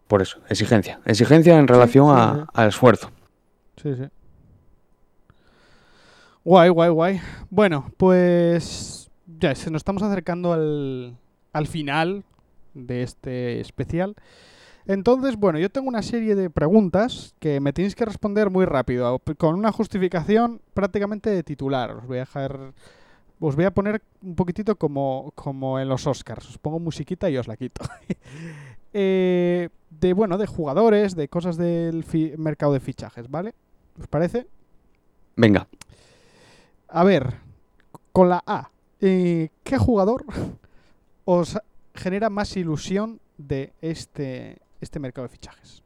[0.07, 0.99] Por eso, exigencia.
[1.05, 2.49] Exigencia en relación sí, a- sí.
[2.53, 3.09] al esfuerzo.
[3.81, 4.03] Sí, sí.
[6.43, 7.21] Guay, guay, guay.
[7.49, 9.09] Bueno, pues
[9.39, 11.17] ya se nos estamos acercando al,
[11.55, 12.25] al final
[12.73, 14.15] de este especial.
[14.87, 19.21] Entonces, bueno, yo tengo una serie de preguntas que me tenéis que responder muy rápido,
[19.37, 21.91] con una justificación prácticamente de titular.
[21.91, 22.73] Os voy a dejar,
[23.39, 26.49] os voy a poner un poquitito como, como en los Oscars.
[26.49, 27.83] Os pongo musiquita y os la quito.
[28.97, 32.05] Eh, de bueno, de jugadores, de cosas del
[32.37, 33.53] mercado de fichajes, ¿vale?
[33.99, 34.47] ¿Os parece?
[35.35, 35.67] Venga,
[36.87, 37.33] A ver,
[38.13, 38.69] con la A,
[39.01, 40.23] eh, ¿qué jugador
[41.25, 41.57] os
[41.93, 45.83] genera más ilusión de este, este mercado de fichajes?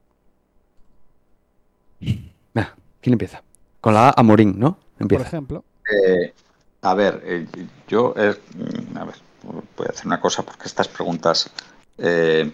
[3.02, 3.42] ¿quién empieza?
[3.82, 4.78] Con la A, Amorín, ¿no?
[4.98, 5.64] Por ejemplo.
[5.90, 6.34] Eh,
[6.82, 7.48] a ver, eh,
[7.88, 11.50] yo eh, mm, a ver, voy a hacer una cosa porque estas preguntas
[11.98, 12.52] eh,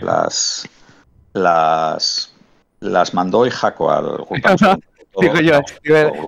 [0.00, 0.68] las
[1.34, 2.34] las
[2.80, 4.34] las mandó y Jaco al grupo.
[5.20, 5.60] Digo yo,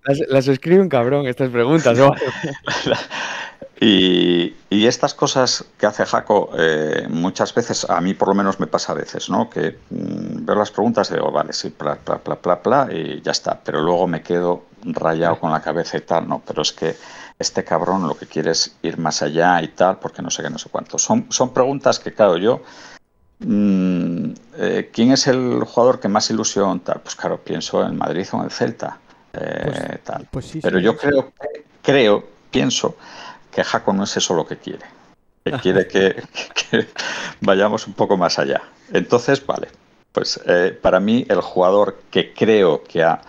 [0.05, 2.13] las, las escribe un cabrón estas preguntas, ¿no?
[3.81, 8.61] Y, y estas cosas que hace Jaco, eh, muchas veces, a mí por lo menos
[8.61, 9.49] me pasa a veces, ¿no?
[9.51, 13.21] Que mm, veo las preguntas y digo, vale, sí, pla, pla, pla, pla, pla, y
[13.21, 13.61] ya está.
[13.63, 16.97] Pero luego me quedo rayado con la cabeza y tal, no, pero es que
[17.39, 20.51] este cabrón lo que quiere es ir más allá y tal, porque no sé qué,
[20.51, 20.99] no sé cuánto.
[20.99, 22.63] Son, son preguntas que, claro, yo.
[23.41, 27.01] mm, eh, ¿Quién es el jugador que más ilusión tal?
[27.01, 28.99] Pues claro, pienso en Madrid o en el Celta.
[29.33, 30.29] eh, Pues- tal.
[30.31, 30.99] Pues sí, Pero sí, yo sí.
[31.01, 31.33] creo,
[31.83, 32.97] creo, pienso
[33.55, 34.87] que Jaco no es eso lo que quiere.
[35.45, 36.23] Que quiere que,
[36.55, 36.87] que
[37.41, 38.63] vayamos un poco más allá.
[38.93, 39.69] Entonces, vale,
[40.13, 43.21] pues eh, para mí el jugador que creo que ha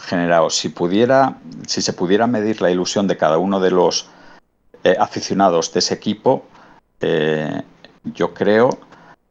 [0.00, 4.08] generado, si pudiera, si se pudiera medir la ilusión de cada uno de los
[4.84, 6.44] eh, aficionados de ese equipo,
[7.00, 7.62] eh,
[8.04, 8.78] yo creo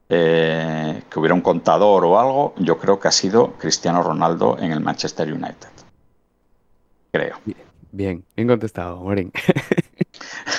[0.09, 4.71] eh, que hubiera un contador o algo, yo creo que ha sido Cristiano Ronaldo en
[4.71, 5.69] el Manchester United.
[7.11, 7.37] Creo.
[7.91, 9.31] Bien, bien contestado, Amorín.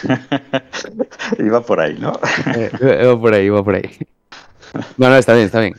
[1.39, 2.19] Iba por ahí, ¿no?
[2.55, 2.70] Eh,
[3.03, 3.99] iba por ahí, iba por ahí.
[4.97, 5.75] No, no, está bien, está bien.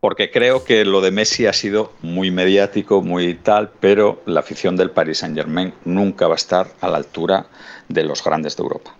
[0.00, 4.76] Porque creo que lo de Messi ha sido muy mediático, muy tal, pero la afición
[4.76, 7.46] del Paris Saint Germain nunca va a estar a la altura
[7.88, 8.96] de los grandes de Europa.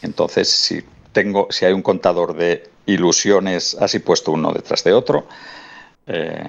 [0.00, 0.82] Entonces, si
[1.12, 5.26] tengo, si hay un contador de ilusiones así puesto uno detrás de otro,
[6.06, 6.46] eh,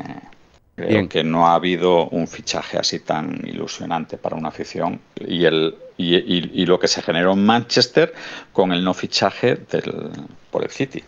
[0.75, 1.07] creo Bien.
[1.09, 6.15] que no ha habido un fichaje así tan ilusionante para una afición y el y,
[6.17, 8.13] y- y lo que se generó en Manchester
[8.51, 10.11] con el no fichaje del,
[10.51, 11.01] por el City.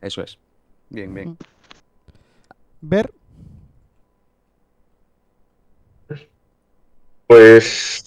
[0.00, 0.36] Eso es.
[0.90, 1.36] Bien, bien.
[2.80, 3.10] Ver,
[7.26, 8.04] Pues.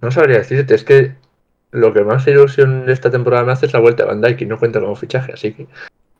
[0.00, 1.14] No sabría decirte, es que
[1.70, 4.40] lo que más ilusión de esta temporada me hace es la vuelta de Van Dijk
[4.42, 5.66] y no cuenta como fichaje, así que.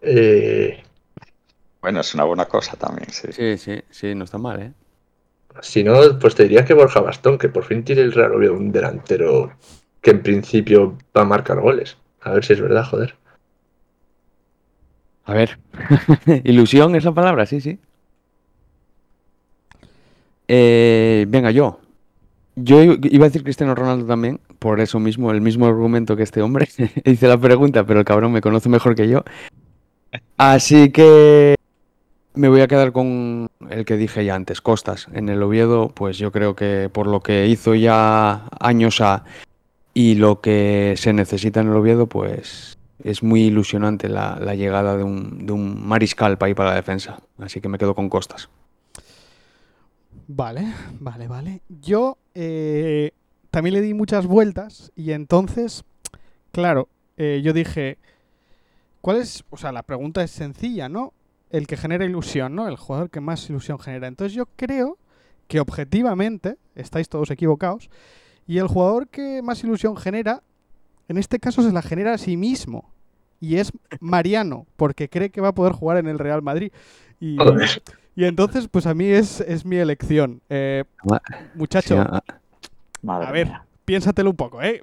[0.03, 0.83] eh,
[1.83, 3.33] Bueno, es una buena cosa también, sí.
[3.33, 4.73] Sí, sí, sí, no está mal, ¿eh?
[5.61, 8.55] si no, pues te diría que Borja Bastón, que por fin tiene el Real Oviedo
[8.55, 9.53] un delantero
[10.01, 11.99] que en principio va a marcar goles.
[12.23, 13.15] A ver si es verdad, joder.
[15.25, 15.59] A ver.
[16.45, 17.79] Ilusión es la palabra, sí, sí.
[20.49, 21.81] Eh, venga, yo.
[22.55, 26.43] Yo iba a decir Cristiano Ronaldo también, por eso mismo, el mismo argumento que este
[26.43, 26.69] hombre.
[27.05, 29.23] Hice la pregunta, pero el cabrón me conoce mejor que yo.
[30.37, 31.55] Así que
[32.35, 35.09] me voy a quedar con el que dije ya antes, Costas.
[35.13, 39.25] En el Oviedo, pues yo creo que por lo que hizo ya años a
[39.95, 45.05] y lo que se necesita en el Oviedo, pues es muy ilusionante la, llegada de
[45.05, 47.21] un, de un mariscal para ir para la defensa.
[47.39, 48.49] Así que me quedo con Costas.
[50.29, 51.61] Vale, vale, vale.
[51.69, 53.11] Yo eh,
[53.51, 55.85] también le di muchas vueltas y entonces,
[56.53, 56.89] claro,
[57.19, 57.99] eh, yo dije,
[59.03, 59.45] ¿cuál es?
[59.51, 61.13] O sea, la pregunta es sencilla, ¿no?
[61.53, 62.67] El que genera ilusión, ¿no?
[62.67, 64.09] El jugador que más ilusión genera.
[64.09, 64.99] Entonces yo creo
[65.47, 67.91] que objetivamente, estáis todos equivocados,
[68.47, 70.43] y el jugador que más ilusión genera,
[71.09, 72.91] en este caso se la genera a sí mismo.
[73.39, 73.71] Y es
[74.01, 76.73] Mariano, porque cree que va a poder jugar en el Real Madrid.
[77.21, 77.37] Y,
[78.17, 80.41] y entonces, pues a mí es, es mi elección.
[80.49, 80.85] Eh,
[81.55, 83.53] muchacho, a ver,
[83.85, 84.81] piénsatelo un poco, ¿eh?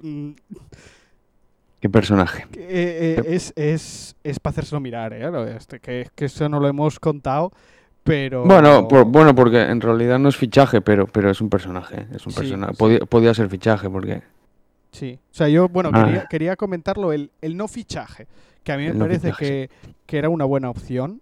[1.80, 2.46] Qué personaje.
[2.56, 5.30] eh, eh, es es, es para hacérselo mirar, ¿eh?
[5.30, 7.52] Lo este, que, que eso no lo hemos contado,
[8.04, 8.44] pero...
[8.44, 12.06] Bueno, por- bueno, porque en realidad no es fichaje, pero, pero es un personaje.
[12.14, 12.72] Es un Sí, personaje.
[12.74, 12.78] sí.
[12.78, 14.22] Podía, podía ser fichaje, porque.
[14.92, 16.04] Sí, o sea, yo, bueno, Ah.
[16.04, 18.26] quería, quería comentarlo, el, el no fichaje,
[18.62, 19.70] que a mí me El no parece que,
[20.04, 21.20] que era una buena opción.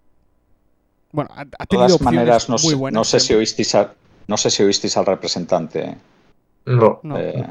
[1.11, 2.99] Bueno, ha, ha De tenido todas opciones maneras, no, muy sé- buenas.
[2.99, 3.91] no sé si oísteis al,
[4.27, 5.95] no sé si oísteis al representante.
[6.65, 6.99] No.
[7.03, 7.17] No.
[7.17, 7.45] eh,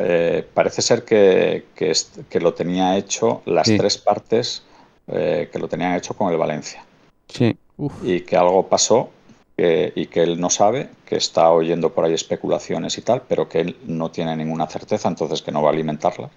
[0.00, 3.76] eh, parece ser que, que lo tenía hecho las Sí.
[3.78, 4.62] tres partes
[5.06, 6.84] eh, que lo tenían hecho con el Valencia
[7.28, 7.56] Sí.
[7.76, 9.10] Uf, y que algo pasó
[9.56, 13.48] que- y que él no sabe, que está oyendo por ahí especulaciones y tal, pero
[13.48, 16.30] que él no tiene ninguna certeza, entonces que no va a alimentarla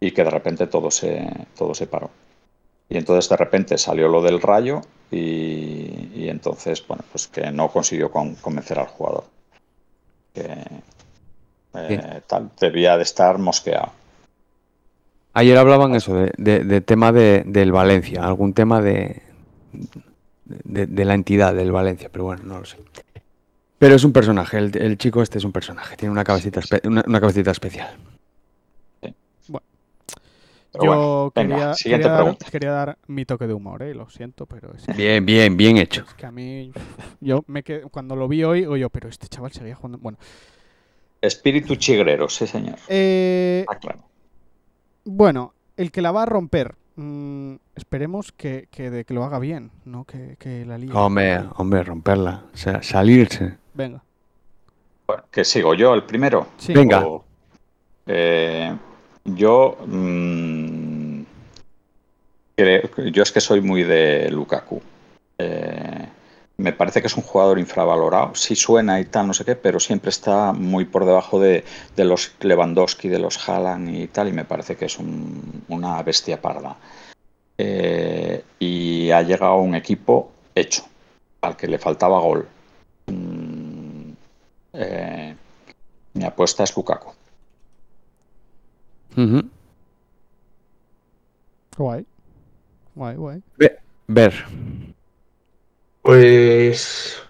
[0.00, 2.10] y que de repente todo se, todo se paró.
[2.88, 7.70] Y entonces de repente salió lo del rayo y, y entonces, bueno, pues que no
[7.70, 9.24] consiguió con- convencer al jugador.
[10.32, 10.46] Que
[11.78, 13.92] eh, tal, debía de estar mosqueado.
[15.34, 19.22] Ayer hablaban eso, de, de- de tema de, del Valencia, algún tema de,
[20.44, 22.78] de, de la entidad del Valencia, pero bueno, no lo sé.
[23.78, 26.86] Pero es un personaje, el, el chico este es un personaje, tiene una cabecita, espe-
[26.86, 27.94] una, una cabecita especial.
[30.72, 32.46] Pero yo bueno, venga, quería, quería dar, pregunta.
[32.50, 33.94] quería dar mi toque de humor, ¿eh?
[33.94, 36.04] Lo siento, pero es que, Bien, bien, bien hecho.
[36.06, 36.70] es que a mí...
[37.20, 39.96] Yo me quedé, cuando lo vi hoy, digo yo, pero este chaval seguía jugando...
[39.98, 40.18] Bueno,
[41.20, 42.76] Espíritu chigrero, sí señor.
[42.88, 44.00] eh, Ah, claro.
[45.04, 46.74] Bueno, el que la va a romper.
[46.96, 50.92] mm, esperemos que, que, de, que lo haga bien, no que, que la líe.
[50.92, 53.56] Hombre, hombre, romperla, o sea, salirse.
[53.74, 54.02] Venga.
[55.06, 56.48] Bueno, que sigo yo el primero.
[56.58, 56.72] Sí.
[56.72, 57.06] Venga.
[57.06, 57.24] O,
[58.06, 58.74] eh,
[59.24, 61.20] yo mm,
[62.56, 62.82] creo,
[63.12, 64.80] yo es que soy muy de Lukaku.
[65.38, 66.08] Eh,
[66.58, 68.34] me parece que es un jugador infravalorado.
[68.34, 71.64] Sí suena y tal, no sé qué, pero siempre está muy por debajo de,
[71.94, 76.02] de los Lewandowski, de los Haaland y tal, y me parece que es un- una
[76.02, 76.76] bestia parda.
[77.58, 80.82] Eh, y ha llegado a un equipo hecho,
[81.42, 82.48] al que le faltaba gol.
[83.06, 84.10] Mm,
[84.74, 85.36] eh,
[86.14, 87.12] mi apuesta es Lukaku.
[89.16, 89.42] Ujú.
[91.76, 92.06] Guay.
[92.94, 93.42] Guay, guay.
[94.08, 94.44] Ver.
[96.06, 97.20] Pues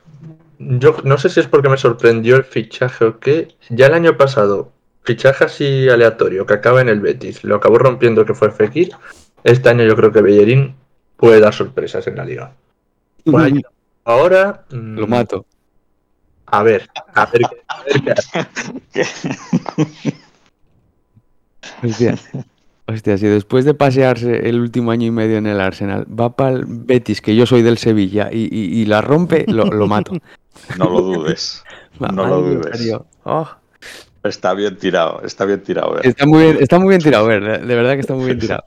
[0.58, 3.48] yo no sé si es porque me sorprendió el fichaje o qué.
[3.70, 4.70] Ya el año pasado,
[5.02, 8.90] fichaje así aleatorio que acaba en el Betis, lo acabó rompiendo que fue Fekir.
[9.44, 10.74] Este año yo creo que Bellerín
[11.16, 12.52] puede dar sorpresas en la liga.
[13.24, 13.62] Pues ahí-
[14.04, 15.46] ahora mm, Lo mato.
[16.44, 18.46] A ver, a ver, a ver qué hace.
[21.82, 22.14] Hostia.
[22.88, 26.50] Hostia, si después de pasearse el último año y medio en el Arsenal va para
[26.56, 30.12] el Betis, que yo soy del Sevilla, y, y- y la rompe, lo, lo mato.
[30.78, 31.62] No lo dudes.
[32.00, 32.92] No lo dudes.
[33.24, 33.48] Oh,
[34.22, 35.96] Está bien tirado, está bien tirado.
[35.98, 36.00] ¿eh?
[36.04, 38.64] está, muy bien, está muy bien tirado, de verdad que está muy bien tirado.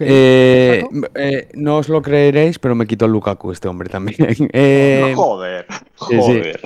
[0.00, 0.84] Eh,
[1.14, 4.18] eh, no os lo creeréis, pero me quitó el Lukaku este hombre también.
[4.52, 5.66] Eh, joder,
[6.08, 6.16] sí.
[6.16, 6.60] joder.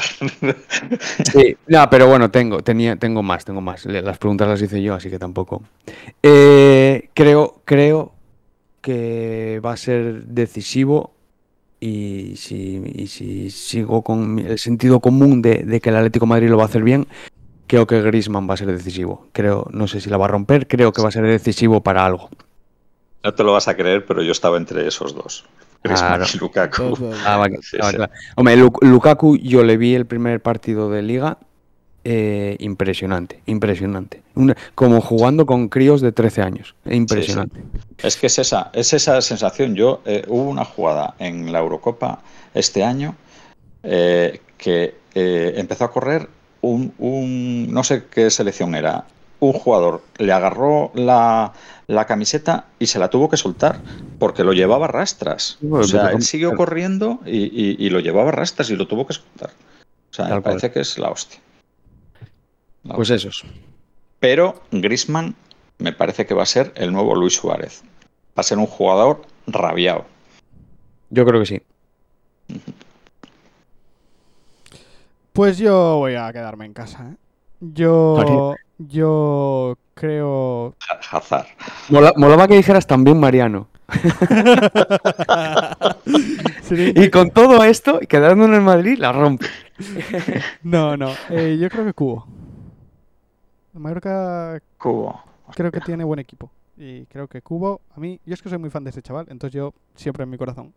[1.33, 3.85] Sí, no, pero bueno, tengo, tenía, tengo más, tengo más.
[3.87, 5.63] Las preguntas las hice yo, así que tampoco.
[6.23, 8.13] Eh, creo, creo
[8.81, 11.13] que va a ser decisivo
[11.81, 16.31] y si, y si sigo con el sentido común de, de que el Atlético de
[16.31, 17.07] Madrid lo va a hacer bien,
[17.67, 19.27] creo que Griezmann va a ser decisivo.
[19.33, 22.05] Creo, no sé si la va a romper, creo que va a ser decisivo para
[22.05, 22.29] algo.
[23.25, 25.45] No te lo vas a creer, pero yo estaba entre esos dos.
[25.83, 26.25] Claro.
[26.33, 26.97] y Lukaku.
[27.25, 27.77] Ah, va- Sí, sí.
[27.79, 28.13] claro.
[28.37, 31.39] Hombre, Lu- Lukaku, yo le vi el primer partido de liga.
[32.05, 34.23] eh, impresionante, impresionante.
[34.35, 36.75] Una- como jugando con críos de 13 años.
[36.85, 37.61] Impresionante.
[37.99, 39.77] Es que es esa, es esa sensación.
[39.77, 42.21] Yo eh, hubo una jugada en la Eurocopa
[42.55, 43.15] este año
[43.85, 46.29] eh, que eh, empezó a correr
[46.63, 49.05] un, un- no sé qué selección era.
[49.43, 51.53] Un jugador le agarró la,
[51.89, 53.81] la camiseta y se la tuvo que soltar
[54.21, 55.59] porque lo llevaba a rastras.
[55.61, 58.87] Bueno, O sea, él siguió corriendo y, y- y lo llevaba a rastras y lo
[58.87, 59.51] tuvo que soltar.
[59.51, 60.43] O sea, me cual.
[60.43, 61.41] parece que es la hostia.
[62.85, 63.45] La Pues esos.
[64.21, 65.35] Pero Grisman
[65.79, 67.83] me parece que va a ser el nuevo Luis Suárez.
[68.39, 70.05] Va a ser un jugador rabiado.
[71.11, 71.63] Yo creo que sí.
[75.33, 77.09] Pues yo voy a quedarme en casa.
[77.11, 77.17] ¿eh?
[77.61, 78.55] Yo,
[78.89, 80.75] yo creo.
[81.11, 81.47] Hazard.
[81.91, 83.69] Mola- molaba que dijeras también Mariano.
[86.71, 89.47] Y con todo esto, quedando en el Madrid, la rompe.
[90.63, 91.11] No, no.
[91.29, 92.27] eh, yo creo que Cubo.
[93.75, 95.21] Mallorca Cubo.
[95.55, 96.51] creo que tiene buen equipo.
[96.77, 99.27] Y creo que Cubo, a mí, yo es que soy muy fan de ese chaval,
[99.29, 100.73] entonces yo siempre en mi corazón.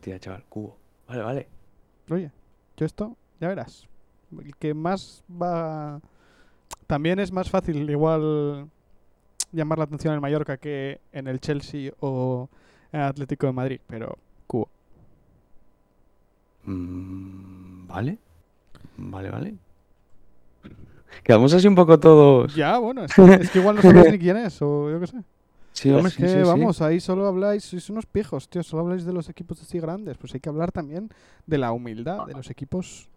[0.00, 0.76] Tía, chaval, cubo.
[1.08, 1.48] Vale, vale.
[2.10, 2.30] Oye,
[2.76, 3.86] yo esto, ya verás.
[4.32, 6.00] El que más va.
[6.88, 8.66] También es más fácil, igual,
[9.52, 12.48] llamar la atención en el Mallorca que en el Chelsea o
[12.90, 14.16] en el Atlético de Madrid, pero
[14.46, 14.70] Cubo.
[16.64, 18.18] Mm, vale.
[18.96, 19.54] Vale, vale.
[21.22, 22.54] Quedamos así un poco todos.
[22.54, 25.06] Ya, bueno, es que, es que igual no sabéis ni quién es, o yo qué
[25.08, 25.18] sé.
[25.74, 26.42] Sí, hombre, Es sí, que, sí, sí.
[26.42, 30.16] vamos, ahí solo habláis, sois unos pijos, tío, solo habláis de los equipos así grandes.
[30.16, 31.10] Pues hay que hablar también
[31.46, 33.10] de la humildad de los equipos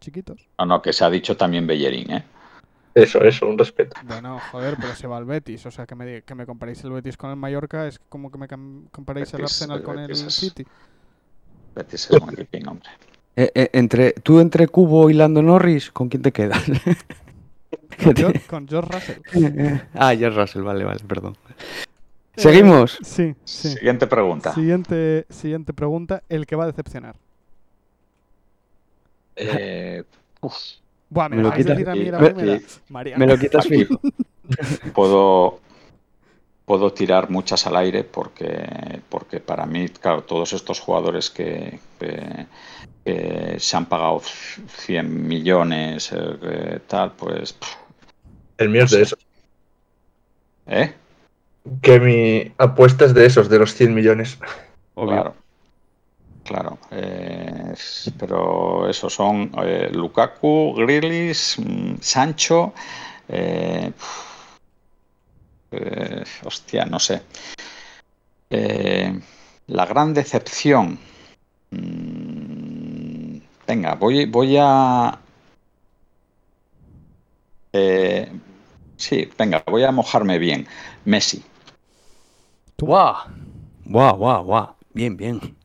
[0.00, 0.48] chiquitos.
[0.58, 2.24] No, no, que se ha dicho también Bellerín, ¿eh?
[2.94, 3.96] Eso, eso, un respeto.
[4.04, 6.90] Bueno, joder, pero se va al Betis, o sea, que me, que me comparéis el
[6.90, 8.48] Betis con el Mallorca es como que me
[8.90, 10.66] comparéis el Arsenal el con el es- City.
[11.74, 12.88] Betis es un equipín, hombre.
[13.36, 16.62] Eh, eh, entre, tú entre Cubo y Lando Norris, ¿con quién te quedas?
[18.48, 19.18] Con, George Russell.
[19.94, 21.36] ah, George Russell, vale, vale, perdón.
[22.36, 22.98] Seguimos.
[23.02, 23.70] Sí, sí.
[23.70, 24.54] Siguiente pregunta.
[24.54, 27.16] Siguiente, siguiente pregunta, el que va a decepcionar.
[29.36, 30.04] Eh,
[30.40, 30.54] uf,
[31.10, 31.76] Buah, me, Me lo quitas.
[31.76, 32.18] decir a mí la
[33.18, 34.00] Me- lo quitas fijo.
[34.94, 35.60] puedo,
[36.64, 42.46] puedo tirar muchas al aire porque, porque para mí, claro, todos estos jugadores que, que-
[43.04, 47.52] que se han pagado 100 millones, eh, eh, tal, pues...
[47.54, 47.74] pff,
[48.58, 49.16] El mío es de eso.
[50.66, 50.94] ¿Eh?
[51.82, 54.38] Que mi apuesta es de esos, de los 100 millones.
[54.94, 55.12] Obvio.
[55.12, 55.34] Claro.
[56.50, 56.78] Claro.
[56.90, 57.74] eh,
[58.18, 62.72] pero esos son eh, Lukaku, Grealish, mm, Sancho.
[63.28, 63.92] eh,
[65.70, 67.22] eh, hostia, no sé.
[69.68, 70.98] La gran decepción.
[71.70, 75.20] Mm, venga, voy, voy a.
[78.96, 80.66] sí, venga, voy a mojarme bien.
[81.04, 81.44] Messi.
[82.80, 83.14] Guau.
[83.86, 84.74] Guau, guau, guau.
[84.92, 85.59] Bien, bien.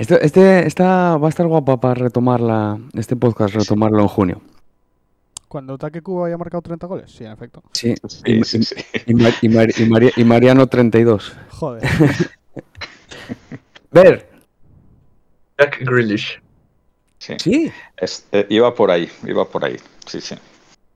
[0.00, 4.40] Esto, este, esta va a estar guapa para retomarla, este podcast, retomarlo en junio.
[5.46, 7.62] Cuando Taque Cuba haya marcado 30 goles, sí, en efecto.
[7.72, 7.94] Sí.
[8.08, 8.76] Sí, Y, sí, sí.
[9.06, 9.68] y Mar- y Mar-
[10.16, 11.36] y y Mariano 32.
[11.50, 11.82] Joder.
[13.90, 14.30] Ver.
[15.58, 16.40] Jack Grealish.
[17.18, 17.34] Sí.
[17.38, 17.72] Sí.
[17.98, 19.76] Es- eh, iba por ahí, iba por ahí.
[20.06, 20.34] Sí, sí.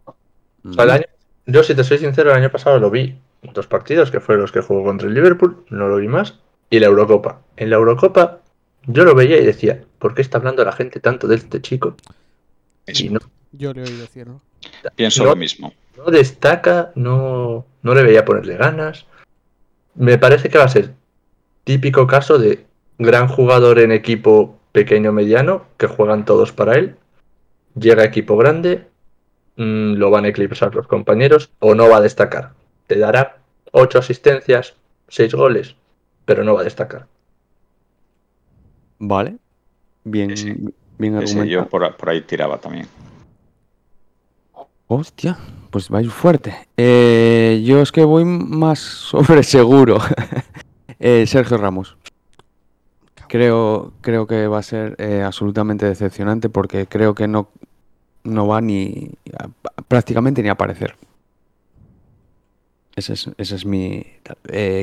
[0.07, 1.05] O sea, el año-
[1.47, 3.19] yo, si te soy sincero, el año pasado lo vi
[3.53, 6.39] dos partidos, que fueron los que jugó contra el Liverpool, no lo vi más,
[6.71, 7.43] y la Eurocopa.
[7.59, 8.41] En la Eurocopa
[8.87, 11.97] yo lo veía y decía, ¿por qué está hablando la gente tanto de este chico?
[12.87, 13.21] Y no,
[13.53, 14.41] Yo le oí decirlo.
[14.97, 15.31] Pienso No.
[15.31, 15.73] lo mismo.
[15.97, 19.07] no destaca, no, no le veía ponerle ganas.
[19.95, 20.93] Me parece que va a ser
[21.65, 22.67] típico caso de
[22.99, 26.97] gran jugador en equipo pequeño mediano, que juegan todos para él.
[27.79, 28.87] Llega a equipo grande,
[29.57, 32.53] mm, lo van a eclipsar los compañeros o no va a destacar.
[32.87, 33.39] Te dará
[33.73, 34.75] ocho asistencias,
[35.09, 35.77] seis goles,
[36.25, 37.07] pero no va a destacar.
[39.07, 39.37] Vale.
[40.05, 40.55] Bien, Sí,
[40.99, 41.45] bien Sí, argumentado.
[41.45, 42.87] yo por, por ahí tiraba también.
[44.87, 45.37] Hostia,
[45.71, 46.55] pues vais fuerte.
[46.77, 48.79] Eh, yo es que voy más
[49.11, 49.99] sobre seguro.
[51.01, 51.99] Eh, Sergio Ramos.
[53.29, 57.49] Creo, creo que va a ser eh, absolutamente decepcionante porque creo que no,
[58.23, 59.49] no va ni a-
[59.87, 60.97] prácticamente ni a aparecer.
[62.97, 64.07] Ese es, ese es mi.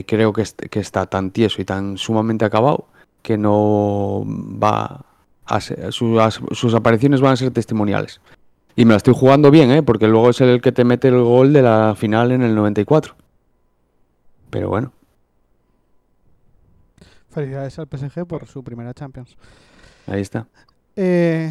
[0.06, 2.86] creo que, que está tan tieso y tan sumamente acabado
[3.22, 5.06] que no va
[5.46, 8.22] a ser- sus apariciones van a ser testimoniales.
[8.76, 9.84] Y me la estoy jugando bien, ¿eh?
[9.84, 13.16] Porque luego es el que te mete el gol de la final en el 94.
[14.50, 14.92] Pero bueno,
[17.30, 19.38] Felicidades al PSG por su primera Champions.
[20.08, 20.48] ahí está.
[20.98, 21.50] Eh,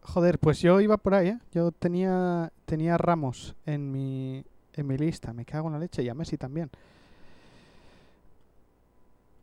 [0.00, 1.38] joder, pues yo iba por ahí, ¿eh?
[1.52, 4.42] Yo tenía, tenía Ramos en mi,
[4.72, 5.32] en mi lista.
[5.34, 6.70] Me cago en la leche y a Messi también.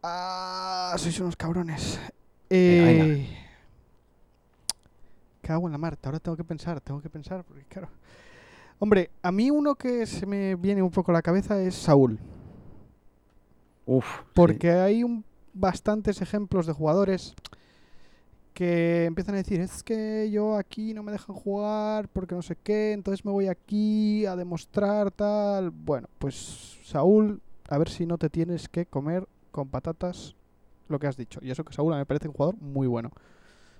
[0.01, 1.99] Ah, sois unos cabrones.
[2.49, 3.05] Venga.
[3.05, 3.27] Eh,
[5.41, 6.09] cago en la Marta.
[6.09, 7.43] Ahora tengo que pensar, tengo que pensar.
[7.43, 7.89] Porque claro.
[8.79, 12.17] Hombre, a mí uno que se me viene un poco a la cabeza es Saúl.
[13.85, 14.05] Uf.
[14.05, 14.25] sí.
[14.33, 17.35] Porque hay un, bastantes ejemplos de jugadores
[18.53, 22.57] que empiezan a decir, es que yo aquí no me dejan jugar porque no sé
[22.61, 25.71] qué, entonces me voy aquí a demostrar tal.
[25.71, 30.35] Bueno, pues Saúl, a ver si no te tienes que comer con patatas
[30.87, 31.39] lo que has dicho.
[31.43, 33.11] Y eso que Saúl me parece un jugador muy bueno.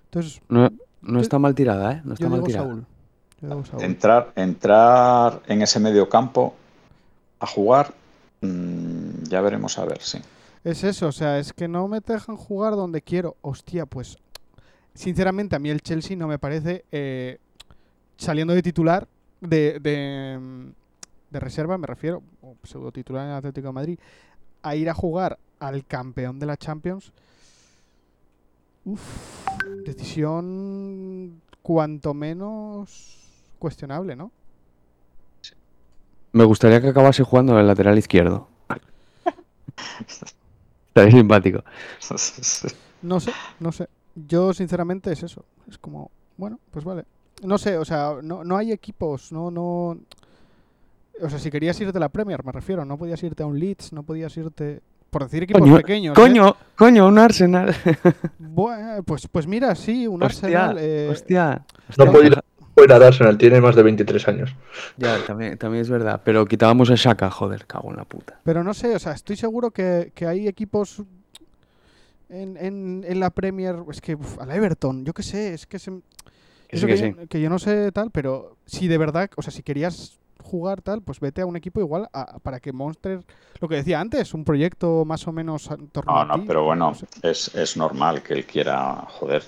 [0.06, 0.70] Entonces, No,
[1.02, 2.02] no Yo- está mal tirada, ¿eh?
[2.04, 2.68] No está yo mal digo tirada.
[2.68, 2.86] Saúl.
[3.41, 3.84] Yo digo Saúl.
[3.84, 6.54] Entrar, entrar en ese medio campo
[7.40, 7.94] a jugar,
[8.41, 10.20] mm, ya veremos a ver, sí.
[10.64, 13.38] Es eso, o sea, es que no me dejan jugar donde quiero.
[13.41, 14.18] Hostia, pues
[14.94, 17.38] sinceramente a mí el Chelsea no me parece eh,
[18.18, 19.08] saliendo de titular,
[19.40, 20.68] de, de, mm,
[21.32, 24.00] de reserva, me refiero, o pseudo titular en el Atlético de Madrid,
[24.61, 27.11] a ir a jugar al campeón de la Champions.
[28.86, 29.45] Uf,
[29.86, 33.18] decisión cuanto menos
[33.60, 34.31] cuestionable, ¿no?
[36.31, 38.48] Me gustaría que acabase jugando en el lateral izquierdo.
[40.88, 41.64] Estaría simpático.
[43.02, 43.31] No sé,
[43.61, 43.88] no sé.
[44.14, 45.45] Yo sinceramente es eso.
[45.69, 47.06] Es como, bueno, pues vale.
[47.44, 49.98] No sé, o sea, no, no hay equipos, no, no.
[51.22, 53.60] O sea, si querías irte a la Premier, me refiero, no podías irte a un
[53.60, 54.82] Leeds, no podías irte.
[55.10, 56.12] Por decir equipos Coño, pequeños.
[56.18, 56.22] ¿eh?
[56.22, 57.74] Coño, coño, un Arsenal.
[58.40, 60.78] Bue- pues, pues mira, sí, un hostia, Arsenal.
[60.80, 61.66] eh, hostia.
[61.98, 62.40] No hostia, puede ir
[62.76, 64.56] fuera de Arsenal, tiene más de 23 años.
[64.98, 66.22] Ya, también, también es verdad.
[66.24, 68.40] Pero quitábamos a Shaka, joder, cago en la puta.
[68.44, 71.02] Pero no sé, o sea, estoy seguro que, que hay equipos
[72.30, 73.76] en, en, en la Premier.
[73.91, 75.91] Es que uf, al Everton, yo qué sé, es que se,
[76.68, 77.16] Que Eso sí, que que, sí.
[77.20, 80.20] yo, que yo no sé tal, pero si de verdad, o sea, si querías
[80.50, 83.24] jugar tal, pues vete a un equipo igual a- para que Monster,
[83.60, 86.46] lo que decía antes, un proyecto más o menos en torno No, a no, ti,
[86.48, 87.08] pero bueno, no sé.
[87.22, 89.44] es, es normal que él quiera, joder,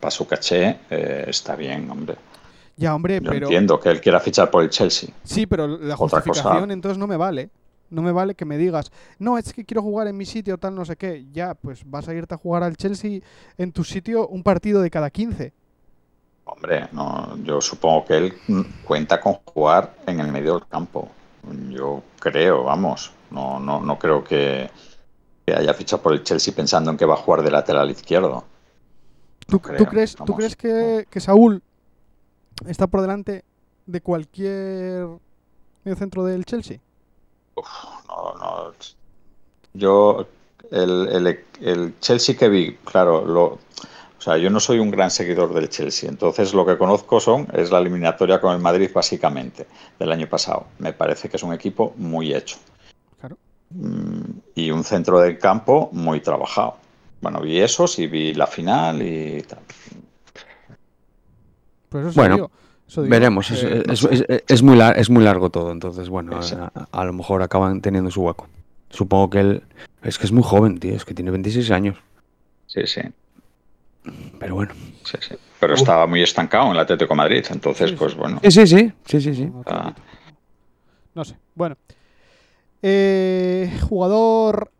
[0.00, 2.16] para su caché, eh, está bien, hombre.
[2.76, 5.10] Ya, hombre, Yo pero entiendo que él quiera fichar por el Chelsea.
[5.24, 7.50] sí, pero la justificación cosa- entonces no me vale.
[7.88, 10.74] No me vale que me digas, no, es que quiero jugar en mi sitio, tal,
[10.74, 11.24] no sé qué.
[11.32, 13.20] Ya, pues vas a irte a jugar al Chelsea
[13.58, 15.52] en tu sitio un partido de cada 15.
[16.48, 18.38] Hombre, no, yo supongo que él
[18.84, 21.08] cuenta con jugar en el medio del campo.
[21.70, 23.12] Yo creo, vamos.
[23.30, 24.70] No, no, no creo que,
[25.44, 28.44] que haya fichado por el Chelsea pensando en que va a jugar de lateral izquierdo.
[29.48, 31.62] ¿Tú, crees, ¿tú crees que, que Saúl
[32.66, 33.44] está por delante
[33.86, 35.06] de cualquier
[35.84, 36.78] medio centro del Chelsea?
[38.08, 38.72] No, no.
[39.74, 40.26] Yo,
[40.70, 43.58] el, el- el Chelsea que vi, claro, lo,
[44.18, 47.46] o sea, yo no soy un gran seguidor del Chelsea, entonces lo que conozco son
[47.52, 49.66] es la eliminatoria con el Madrid básicamente
[49.98, 50.66] del año pasado.
[50.78, 52.56] Me parece que es un equipo muy hecho
[53.20, 53.36] Claro.
[53.70, 56.76] Mm, y un centro del campo muy trabajado.
[57.20, 59.60] Bueno, vi esos y vi la final y tal.
[61.88, 62.50] Pues eso Bueno,
[62.88, 65.72] eso digo, Veremos, es, eh, es- es- es- es muy lar- es muy largo todo,
[65.72, 66.54] entonces bueno, Sí.
[66.54, 68.48] a, a lo mejor acaban teniendo su hueco.
[68.90, 69.62] Supongo que él
[70.02, 71.96] es que es muy joven, tío, es que tiene 26 años,
[72.66, 73.00] Sí, sí,
[74.38, 74.72] pero bueno.
[75.04, 75.34] sí, sí.
[75.60, 77.98] Pero estaba muy estancado en el Atlético de Madrid, entonces, Sí, sí.
[77.98, 78.40] pues bueno.
[78.42, 79.46] Sí, sí, sí, sí, sí, sí.
[79.46, 79.94] no, Ah.
[81.14, 81.36] No sé.
[81.54, 81.76] Bueno.
[82.82, 84.70] Eh, jugador.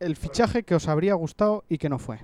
[0.00, 2.18] El fichaje que os habría gustado y que no fue.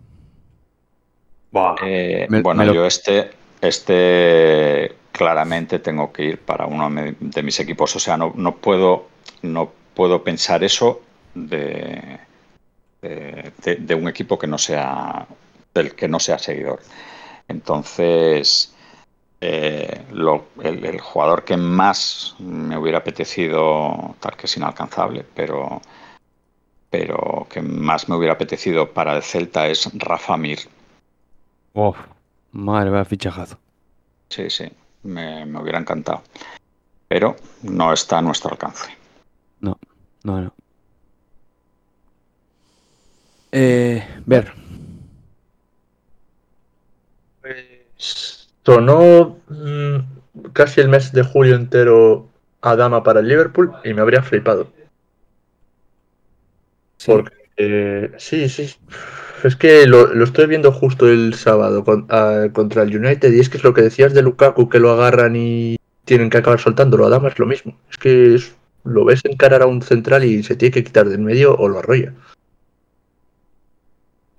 [1.82, 3.30] Eh, Me- bueno, me lo- yo este,
[3.60, 7.96] este claramente tengo que ir para uno de mis equipos.
[7.96, 9.06] O sea, no, no puedo,
[9.42, 11.00] no puedo pensar eso
[11.34, 12.18] de-
[13.78, 15.26] de un equipo que no sea
[15.74, 16.80] del que no sea seguidor.
[17.48, 18.74] Entonces,
[19.40, 25.80] eh, lo- el, el jugador que más me hubiera apetecido, tal que es inalcanzable, pero,
[26.90, 30.58] pero que más me hubiera apetecido para el Celta es Rafa Mir.
[31.74, 31.96] Uf,
[32.52, 33.58] madre, vaya fichajazo.
[34.28, 34.64] Sí, sí,
[35.04, 36.22] me, me hubiera encantado.
[37.08, 38.90] Pero no está a nuestro alcance.
[39.60, 39.76] No,
[40.24, 40.52] no.
[43.52, 44.52] Eh, ver,
[48.64, 49.96] Sonó mm,
[50.52, 52.28] casi el mes de julio entero
[52.62, 54.68] a Dama para el Liverpool y me habría flipado.
[56.98, 58.74] sí, Porque eh, sí, sí.
[59.44, 63.40] Es que lo, lo estoy viendo justo el sábado con- ah, contra el United y
[63.40, 66.60] es que es lo que decías de Lukaku, que lo agarran y tienen que acabar
[66.60, 67.06] soltándolo.
[67.06, 67.78] A Dama es lo mismo.
[67.90, 68.54] Es que es-
[68.84, 71.78] lo ves encarar a un central y se tiene que quitar del medio o lo
[71.78, 72.14] arrolla.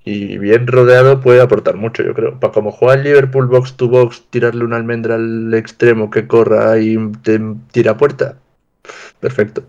[0.04, 2.40] Y bien rodeado puede aportar mucho, yo creo.
[2.40, 6.80] Para como juega el Liverpool box to box, tirarle una almendra al extremo que corra
[6.80, 7.40] y te
[7.72, 8.38] tira puerta.
[9.20, 9.64] Perfecto.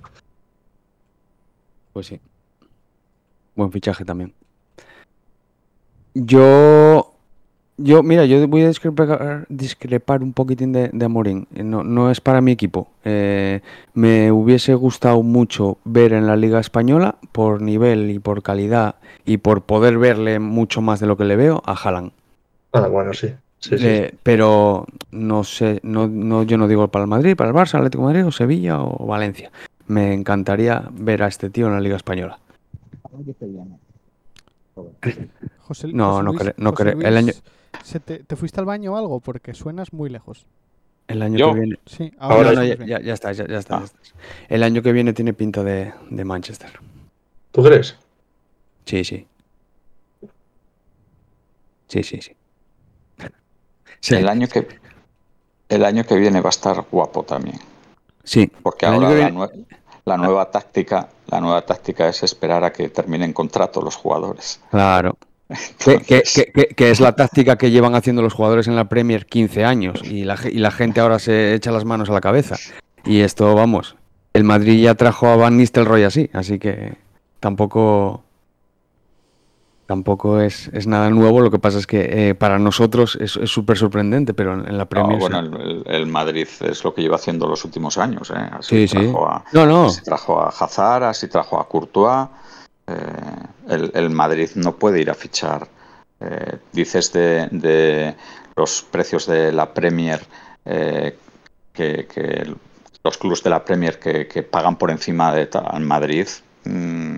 [1.92, 2.20] pues sí.
[3.54, 4.32] Buen fichaje también.
[6.14, 7.01] Yo,
[7.82, 11.46] yo, mira, yo voy a discrepar, discrepar un poquitín de, de Amorín.
[11.54, 12.88] Eh, No, no es para mi equipo.
[13.04, 13.60] Eh,
[13.94, 19.38] me hubiese gustado mucho ver en la Liga Española, por nivel y por calidad, y
[19.38, 22.12] por poder verle mucho más de lo que le veo, a Haaland.
[22.72, 23.28] Ah, bueno, sí.
[23.58, 23.84] Sí, sí.
[23.86, 27.76] Eh, pero no sé, no, no, yo no digo para el Madrid, para el Barça,
[27.76, 29.52] Atlético de Madrid, o Sevilla o Valencia.
[29.86, 32.38] Me encantaría ver a este tío en la Liga Española.
[35.60, 37.32] José, No, José no no cre- el año-
[37.82, 39.20] ¿se te, te fuiste al baño o algo?
[39.20, 40.46] Porque suenas muy lejos.
[41.08, 41.52] El año Yo.
[41.54, 41.78] que viene.
[41.86, 42.88] Sí, Ahora No, ya, bien.
[42.88, 43.80] ya, ya está, ya, ya está, Ah.
[43.80, 43.98] ya está.
[44.48, 46.70] El año que viene tiene pinta de, de Manchester.
[47.50, 47.96] ¿Tú crees?
[48.86, 49.26] Sí, sí.
[51.88, 52.36] Sí, sí, sí.
[54.00, 54.66] Sí, El año que
[55.68, 57.58] el año que viene va a estar guapo también,
[58.24, 58.46] sí.
[58.62, 59.66] porque El ahora la, viene- nue-
[60.04, 64.60] la nueva táctica, la nueva táctica es esperar a que terminen contrato los jugadores.
[64.70, 65.16] Claro.
[65.78, 68.76] Que, que- Entonces, que- que- que es la táctica que llevan haciendo los jugadores en
[68.76, 72.12] la Premier 15 años y la, y la gente ahora se echa las manos a
[72.12, 72.56] la cabeza.
[73.04, 73.96] Y esto, vamos,
[74.32, 76.94] el Madrid ya trajo a Van Nistelrooy así, así que
[77.40, 78.22] tampoco
[79.86, 81.40] tampoco es, es nada nuevo.
[81.40, 84.84] Lo que pasa es que eh, para nosotros es súper sorprendente, pero en, en la
[84.84, 85.18] no, Premier...
[85.18, 85.82] bueno, sí.
[85.86, 88.30] el, Madrid es lo que lleva haciendo los últimos años.
[88.30, 88.48] ¿eh?
[88.52, 88.98] Así Sí, sí.
[89.04, 89.86] trajo a, No, no.
[89.86, 92.28] así trajo a Hazard, así trajo a Courtois.
[92.86, 92.94] Eh,
[93.68, 95.68] el, el Madrid no puede ir a fichar.
[96.20, 98.14] eh, dices de, de
[98.56, 100.20] los precios de la Premier,
[100.64, 101.16] eh,
[101.72, 102.54] que,
[103.02, 105.48] los clubes de la Premier que, que pagan por encima de
[105.80, 106.28] Madrid.
[106.64, 107.14] mm,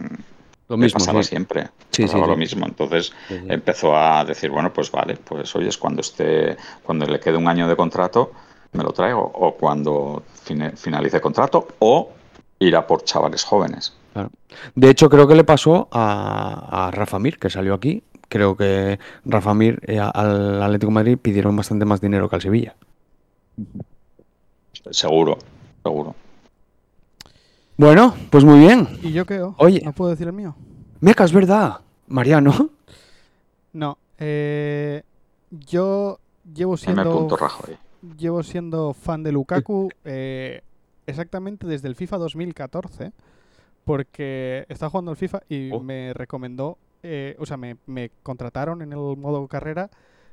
[0.69, 1.29] Lo mismo, pasaba sí.
[1.31, 1.69] siempre.
[1.91, 2.67] Sí, pasaba sí, lo mismo.
[2.67, 7.37] Entonces empezó a decir, bueno, pues vale, pues oye, es cuando esté, cuando le quede
[7.37, 8.33] un año de contrato,
[8.73, 9.31] me lo traigo.
[9.35, 10.23] O cuando
[10.77, 12.11] finalice contrato, o
[12.59, 13.93] ir a por chavales jóvenes.
[14.75, 18.03] De hecho, creo que le pasó a, a Rafa Mir, que salió aquí.
[18.29, 22.43] Creo que Rafa Mir eh, al Atlético de Madrid pidieron bastante más dinero que al
[22.43, 22.75] Sevilla.
[24.91, 25.39] Seguro,
[25.83, 26.15] seguro.
[27.77, 28.89] Bueno, pues muy bien.
[29.03, 29.41] ¿Y yo qué?
[29.41, 29.55] oh?
[29.59, 29.83] Oye.
[29.85, 30.55] ¿No puedo decir el mío?
[31.01, 31.81] Meca, es verdad.
[32.07, 32.71] Mariano.
[33.73, 33.99] No.
[34.19, 35.03] eh,
[35.51, 36.19] yo
[36.55, 37.77] llevo siendo punto rajo ahí.
[38.17, 40.63] llevo siendo fan de Lukaku eh,
[41.07, 43.13] exactamente desde el FIFA 2014,
[43.85, 45.81] porque estaba jugando al FIFA y Oh.
[45.81, 49.91] me recomendó, eh, o sea, me, me contrataron en el modo carrera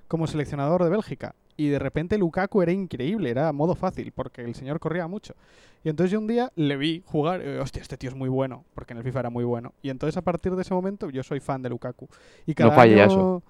[0.08, 1.36] como seleccionador de Bélgica.
[1.58, 5.36] Y de repente Lukaku era increíble, era modo fácil, porque el señor corría mucho.
[5.84, 8.64] Y entonces yo un día le vi jugar, y, hostia, este tío es muy bueno,
[8.74, 9.74] porque en el FIFA era muy bueno.
[9.82, 12.08] Y entonces a partir de ese momento yo soy fan de Lukaku.
[12.48, 13.44] Y cada falle año- eso.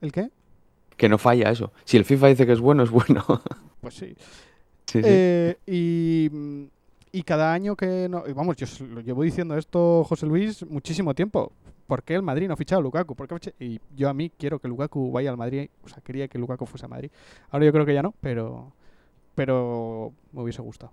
[0.00, 0.30] ¿El qué?
[0.96, 1.72] Que no falla eso.
[1.84, 3.24] Si el FIFA dice que es bueno, es bueno.
[3.80, 4.14] Pues sí.
[4.86, 5.04] sí, sí.
[5.04, 6.64] Eh, y, mm,
[7.12, 8.24] y cada año que no.
[8.26, 11.52] y Vamos, yo lo llevo diciendo esto, José Luis, muchísimo tiempo.
[11.86, 13.14] ¿Por qué el Madrid no ha fichado a Lukaku?
[13.14, 15.70] ¿Por qué ha ficha- Y yo a mí quiero que Lukaku vaya al Madrid.
[15.84, 17.10] O sea, quería que Lukaku fuese a Madrid.
[17.50, 18.72] Ahora yo creo que ya no, pero.
[19.34, 20.92] Pero me hubiese gustado.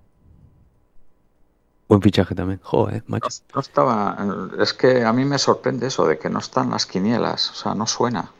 [1.87, 2.59] Buen fichaje también.
[2.63, 3.27] Joder, macho.
[3.53, 4.17] No estaba.
[4.59, 7.51] Es que a mí me sorprende eso de que no están las quinielas.
[7.51, 8.31] O sea, no suena.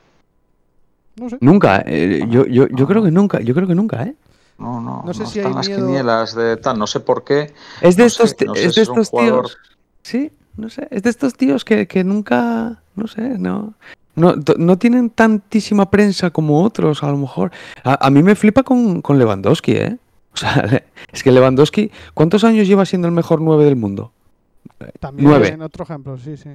[1.17, 1.37] No sé.
[1.41, 1.83] Nunca.
[1.85, 2.87] eh, yo yo, yo No.
[2.87, 3.39] creo que nunca.
[3.41, 4.15] Yo creo que nunca, ¿eh?
[4.57, 6.79] No, no, No sé no si están hay las miedo- quinielas de tal.
[6.79, 7.53] No sé por qué.
[7.81, 9.45] Es de No sé, estos, ti- no sé es si de es un estos jugador-
[9.47, 9.57] tíos.
[10.03, 10.87] Sí, no sé.
[10.91, 12.81] Es de estos tíos que, que nunca.
[12.95, 13.73] No sé, no.
[14.15, 17.51] No, no tienen tantísima prensa como otros, a lo mejor.
[17.83, 19.97] A, a mí me flipa con, con Lewandowski, ¿eh?
[20.33, 24.13] O sea, es que Lewandowski, ¿cuántos años lleva siendo el mejor 9 del mundo?
[25.01, 25.49] También Nueve.
[25.49, 26.49] en otro ejemplo, sí, sí.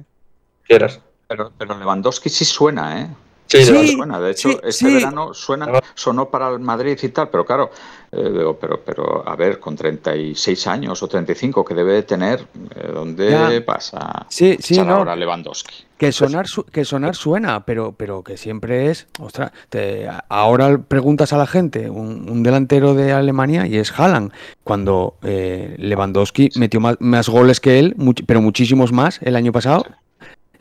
[0.67, 0.99] Quieras.
[1.27, 3.07] Pero, pero Lewandowski sí suena, ¿eh?
[3.51, 3.87] Sí, Sí.
[3.95, 4.19] Suena.
[4.19, 7.29] De hecho, sí, este verano suena, sonó para el Madrid y tal.
[7.29, 7.69] Pero claro,
[8.11, 12.45] eh, digo, pero, pero a ver, con 36 años o 35 que debe de tener,
[12.75, 13.65] eh, ¿dónde Ya.
[13.65, 14.25] pasa?
[14.29, 14.95] Sí, sí, no.
[14.95, 15.85] ahora Lewandowski.
[15.97, 19.07] Que sonar, su- que sonar suena, pero, pero que siempre es.
[19.19, 24.31] Ostras, te- ahora preguntas a la gente un, un delantero de Alemania y es Haaland,
[24.63, 29.51] cuando eh, Lewandowski metió más, más goles que él, much- pero muchísimos más el año
[29.51, 29.85] pasado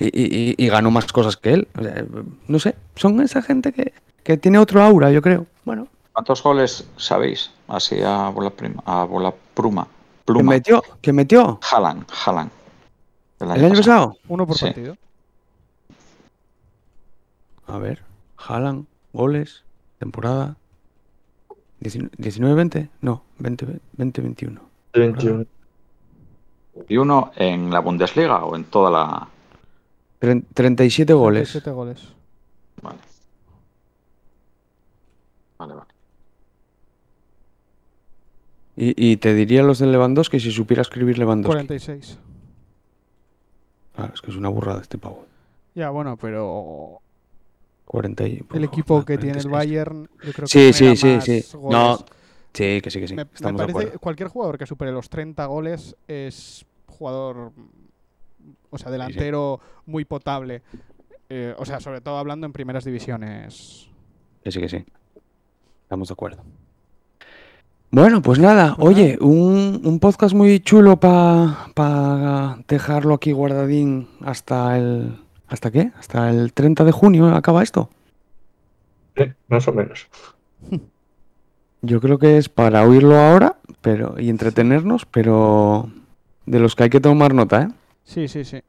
[0.01, 1.69] y, y- y ganó más cosas que él.
[1.79, 2.05] O sea,
[2.49, 3.93] no sé, son esa gente que,
[4.25, 5.47] que tiene otro aura, yo creo.
[5.65, 7.51] Bueno, ¿Cuántos goles sabéis?
[7.69, 9.85] Así a bola, prima, a bola pruma.
[9.85, 10.51] que Pluma.
[10.53, 12.51] metió, que metió Haaland, Haaland.
[13.41, 14.17] el año pasado.
[14.29, 14.67] Uno por Sí.
[14.67, 14.97] partido.
[17.67, 18.03] A ver,
[18.37, 19.63] Haaland, goles,
[19.99, 20.57] temporada.
[21.81, 24.61] 19-20, no, 20-21.
[24.93, 25.47] 21.
[26.89, 29.29] ¿Y uno en la Bundesliga o en toda la...?
[30.21, 31.51] 37 goles.
[31.51, 32.01] 37 goles.
[32.83, 32.99] Vale.
[35.59, 35.91] Vale, vale.
[38.77, 41.53] Y, y te diría los de Lewandowski si supiera escribir Lewandowski.
[41.67, 42.19] 46.
[43.95, 45.27] Claro, es que es una burrada este pavo.
[45.75, 47.01] Ya, bueno, pero
[47.85, 49.51] 40 y, el equipo joder, que tiene el 46.
[49.51, 51.45] Bayern, yo creo que Sí, sí, sí, más sí.
[51.57, 51.71] goles.
[51.79, 51.97] No,
[52.55, 53.15] sí, que sí, que sí.
[53.15, 53.99] me, me Estamos de parece acuerdo.
[54.01, 57.53] cualquier jugador que supere los 30 goles es jugador,
[58.71, 60.63] o sea, delantero muy potable.
[61.29, 63.89] Eh, o sea, sobre todo hablando en primeras divisiones
[64.43, 64.85] Que sí, que sí.
[65.83, 66.43] Estamos de acuerdo.
[67.93, 74.79] Bueno, pues nada, Pues oye, un, un podcast muy chulo para dejarlo aquí guardadín hasta
[74.79, 75.19] el...
[75.49, 75.91] ¿Hasta qué?
[75.99, 77.91] Hasta el 30 de junio acaba esto.
[79.17, 80.07] Sí, más o menos.
[81.83, 85.91] Yo creo que es para oírlo ahora pero, y entretenernos, pero
[86.47, 87.69] de los que hay que tomar nota, ¿eh?
[88.11, 88.61] Sí, sí, sí.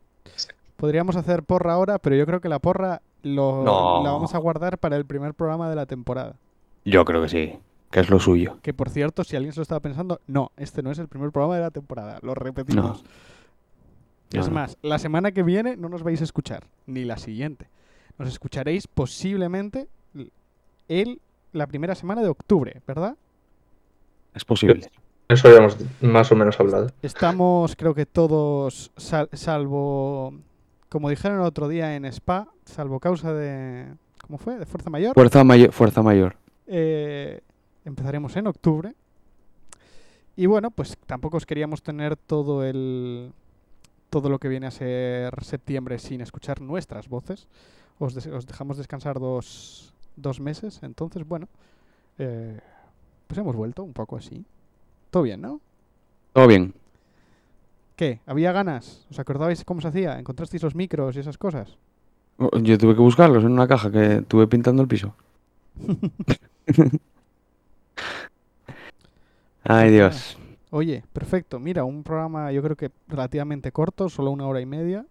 [0.78, 4.04] Podríamos hacer porra ahora, pero yo creo que la porra lo, No.
[4.04, 6.36] la vamos a guardar para el primer programa de la temporada.
[6.86, 7.60] Yo creo que sí,
[7.90, 8.60] que es lo suyo.
[8.62, 11.32] Que por cierto, si alguien se lo estaba pensando, no, este no es el primer
[11.32, 13.04] programa de la temporada, lo repetimos.
[14.34, 14.54] No, es no.
[14.54, 17.68] más, la semana que viene no nos vais a escuchar, ni la siguiente.
[18.20, 19.88] Nos escucharéis posiblemente
[20.88, 21.20] el,
[21.52, 23.16] la primera semana de octubre, ¿verdad?
[24.36, 24.88] Es posible.
[25.32, 26.88] Eso habíamos más o menos hablado.
[27.02, 30.34] Estamos, creo que todos, sal- salvo,
[30.90, 33.94] como dijeron el otro día en Spa, salvo causa de,
[34.26, 34.58] ¿cómo fue?
[34.58, 35.14] De fuerza mayor.
[35.14, 36.36] Fuerza, mayor, fuerza mayor.
[36.68, 37.42] Eh,
[37.86, 38.94] empezaremos en octubre.
[40.36, 43.32] Y bueno, pues tampoco os queríamos tener todo el
[44.10, 47.48] todo lo que viene a ser septiembre sin escuchar nuestras voces.
[48.00, 48.14] Os
[48.46, 50.80] dejamos descansar dos, dos meses.
[50.84, 51.48] Entonces, bueno,
[52.18, 52.60] eh,
[53.28, 54.44] pues hemos vuelto un poco así.
[55.12, 55.62] Todo bien, ¿no?
[56.34, 56.74] Todo bien.
[57.96, 58.22] ¿Qué?
[58.26, 59.06] ¿Había ganas?
[59.12, 60.18] ¿Os acordabais cómo se hacía?
[60.18, 61.78] ¿Encontrasteis los micros y esas cosas?
[62.38, 65.14] Oh, Yo tuve que buscarlos en una caja que tuve pintando el piso.
[69.64, 70.38] Ay, Dios.
[70.72, 71.60] Oye, perfecto.
[71.60, 75.06] Mira, un programa yo creo que relativamente corto, solo una hora y media.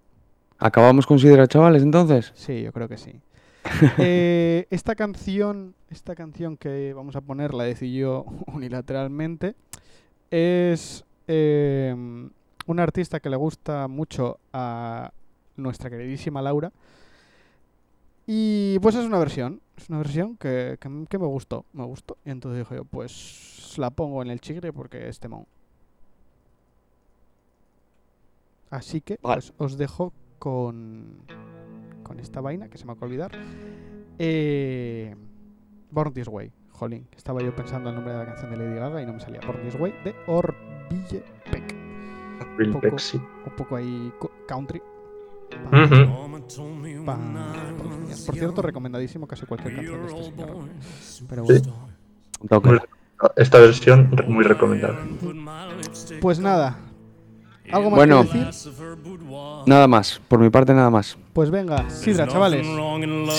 [0.59, 2.33] ¿Acabamos con Sidra, chavales, entonces?
[2.35, 3.21] Sí, yo creo que sí.
[3.99, 9.55] Eh, esta canción, esta canción que vamos a poner la decidí yo unilateralmente.
[10.31, 11.94] Es eh,
[12.66, 15.12] un artista que le gusta mucho a
[15.57, 16.73] nuestra queridísima Laura.
[18.27, 22.16] Y pues es una versión, es una versión que, que me gustó, me gustó.
[22.24, 25.47] Y entonces dije yo, pues la pongo en el chigre porque es temón.
[28.70, 29.43] Así que Vale.
[29.43, 31.19] pues, os dejo con,
[32.05, 33.32] con esta vaina que se me acaba de olvidar.
[34.19, 35.16] Eh,
[35.90, 37.07] Born This Way, jolín.
[37.16, 39.40] Estaba yo pensando el nombre de la canción de Lady Gaga y no me salía.
[39.47, 41.74] Born This Way de Orville Peck.
[42.73, 42.81] Poco.
[42.81, 43.19] Peck, sí.
[43.47, 44.81] Un poco ahí co- country.
[45.70, 47.05] Pa- Ujú.
[47.05, 48.24] pa- por.
[48.27, 50.57] Por cierto, recomendadísimo casi cualquier canción de este señor.
[51.28, 52.82] Pero bueno.
[53.36, 54.98] Esta versión muy recomendable.
[56.23, 56.78] Pues nada.
[57.73, 58.29] ¿Algo más Bueno.
[58.29, 58.73] que decir?
[59.67, 61.17] Nada más, por mi parte nada más.
[61.33, 62.67] Pues venga, Sidra, chavales.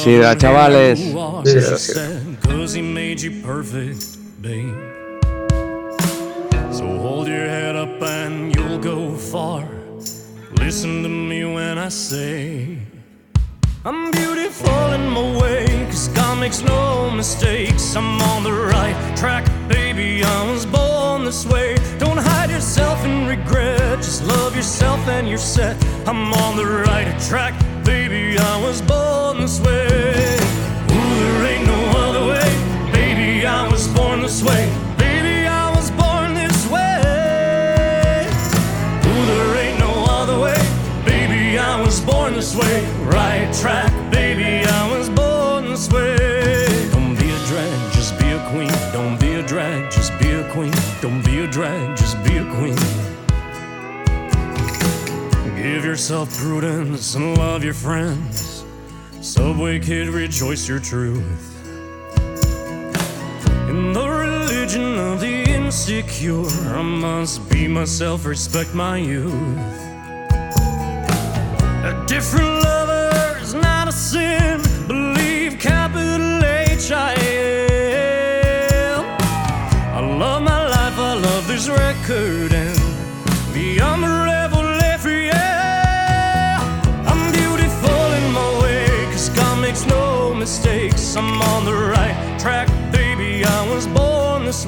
[0.04, 1.00] Sidra, chavales.
[1.00, 2.10] Sidra, sidra.
[6.72, 9.64] So hold your head up and you'll go far.
[10.60, 12.78] Listen to me when I say
[13.84, 17.96] I'm beautiful in my way, cause God makes no mistakes.
[17.96, 20.24] I'm on the right track, baby.
[20.24, 21.76] I was born this way.
[22.14, 25.82] Don't hide yourself in regret, just love yourself and you're set.
[26.06, 27.54] I'm on the right track,
[27.86, 28.38] baby.
[28.38, 30.36] I was born this way.
[30.92, 33.46] Ooh, there ain't no other way, baby.
[33.46, 34.81] I was born this way.
[56.12, 58.66] Yourself prudence and love your friends.
[59.22, 61.24] Subway kid, rejoice your truth.
[63.70, 69.32] In the religion of the insecure, I must be myself, respect my youth.
[71.86, 72.81] A different lover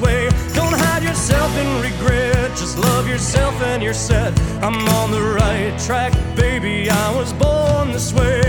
[0.03, 0.30] way.
[0.53, 4.31] Don't hide yourself in regret, just love yourself and you're set.
[4.61, 6.89] I'm on the right track, baby.
[6.89, 8.39] I was born this way.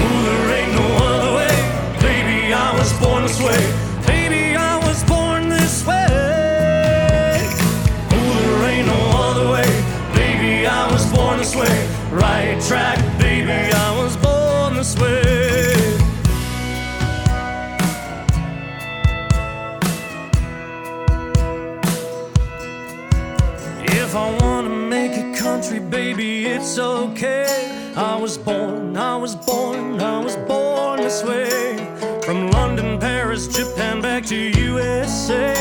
[0.00, 1.56] Ooh, there ain't no other way,
[2.00, 2.52] baby.
[2.52, 3.62] I was born this way.
[4.06, 5.96] Baby, I was born this way.
[8.16, 9.70] Ooh, there ain't no other way.
[10.14, 11.76] Baby, I was born this way.
[12.10, 12.98] Right track,
[25.90, 27.92] baby, it's okay.
[27.96, 31.76] I was born, I was born, I was born this way.
[32.24, 35.54] From London, Paris, Japan back to USA.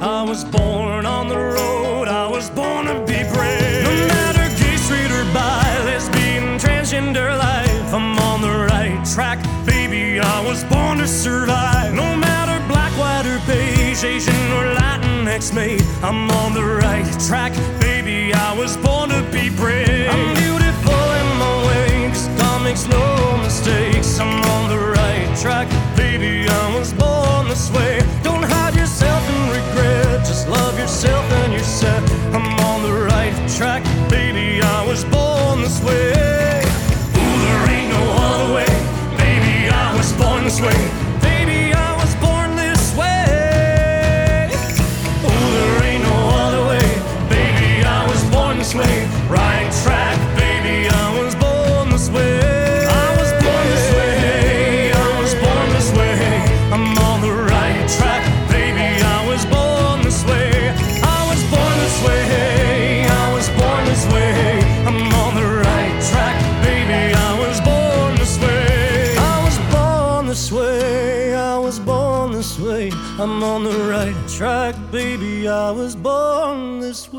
[0.00, 3.84] I was born on the road, I was born to be brave.
[3.84, 10.20] No matter gay, straight, or bi, lesbian, transgender life, I'm on the right track, baby.
[10.20, 11.92] I was born to survive.
[11.94, 17.52] No matter black, white, or beige, Asian, or Latinx, mate, I'm on the right track,
[18.02, 18.34] baby.
[18.34, 20.08] I was born to be brave.
[20.10, 24.18] I'm beautiful in my way, 'cause God makes no mistakes.
[24.18, 26.48] I'm on the right track, baby.
[26.48, 28.02] I was born this way.
[28.22, 32.02] Don't hide yourself in regret, just love yourself and you're set.
[32.32, 34.60] I'm on the right track, baby.
[34.62, 36.62] I was born this way.
[37.18, 38.72] Ooh, there ain't no other way,
[39.16, 39.54] baby.
[39.84, 40.78] I was born this way,
[75.52, 77.11] I was born this.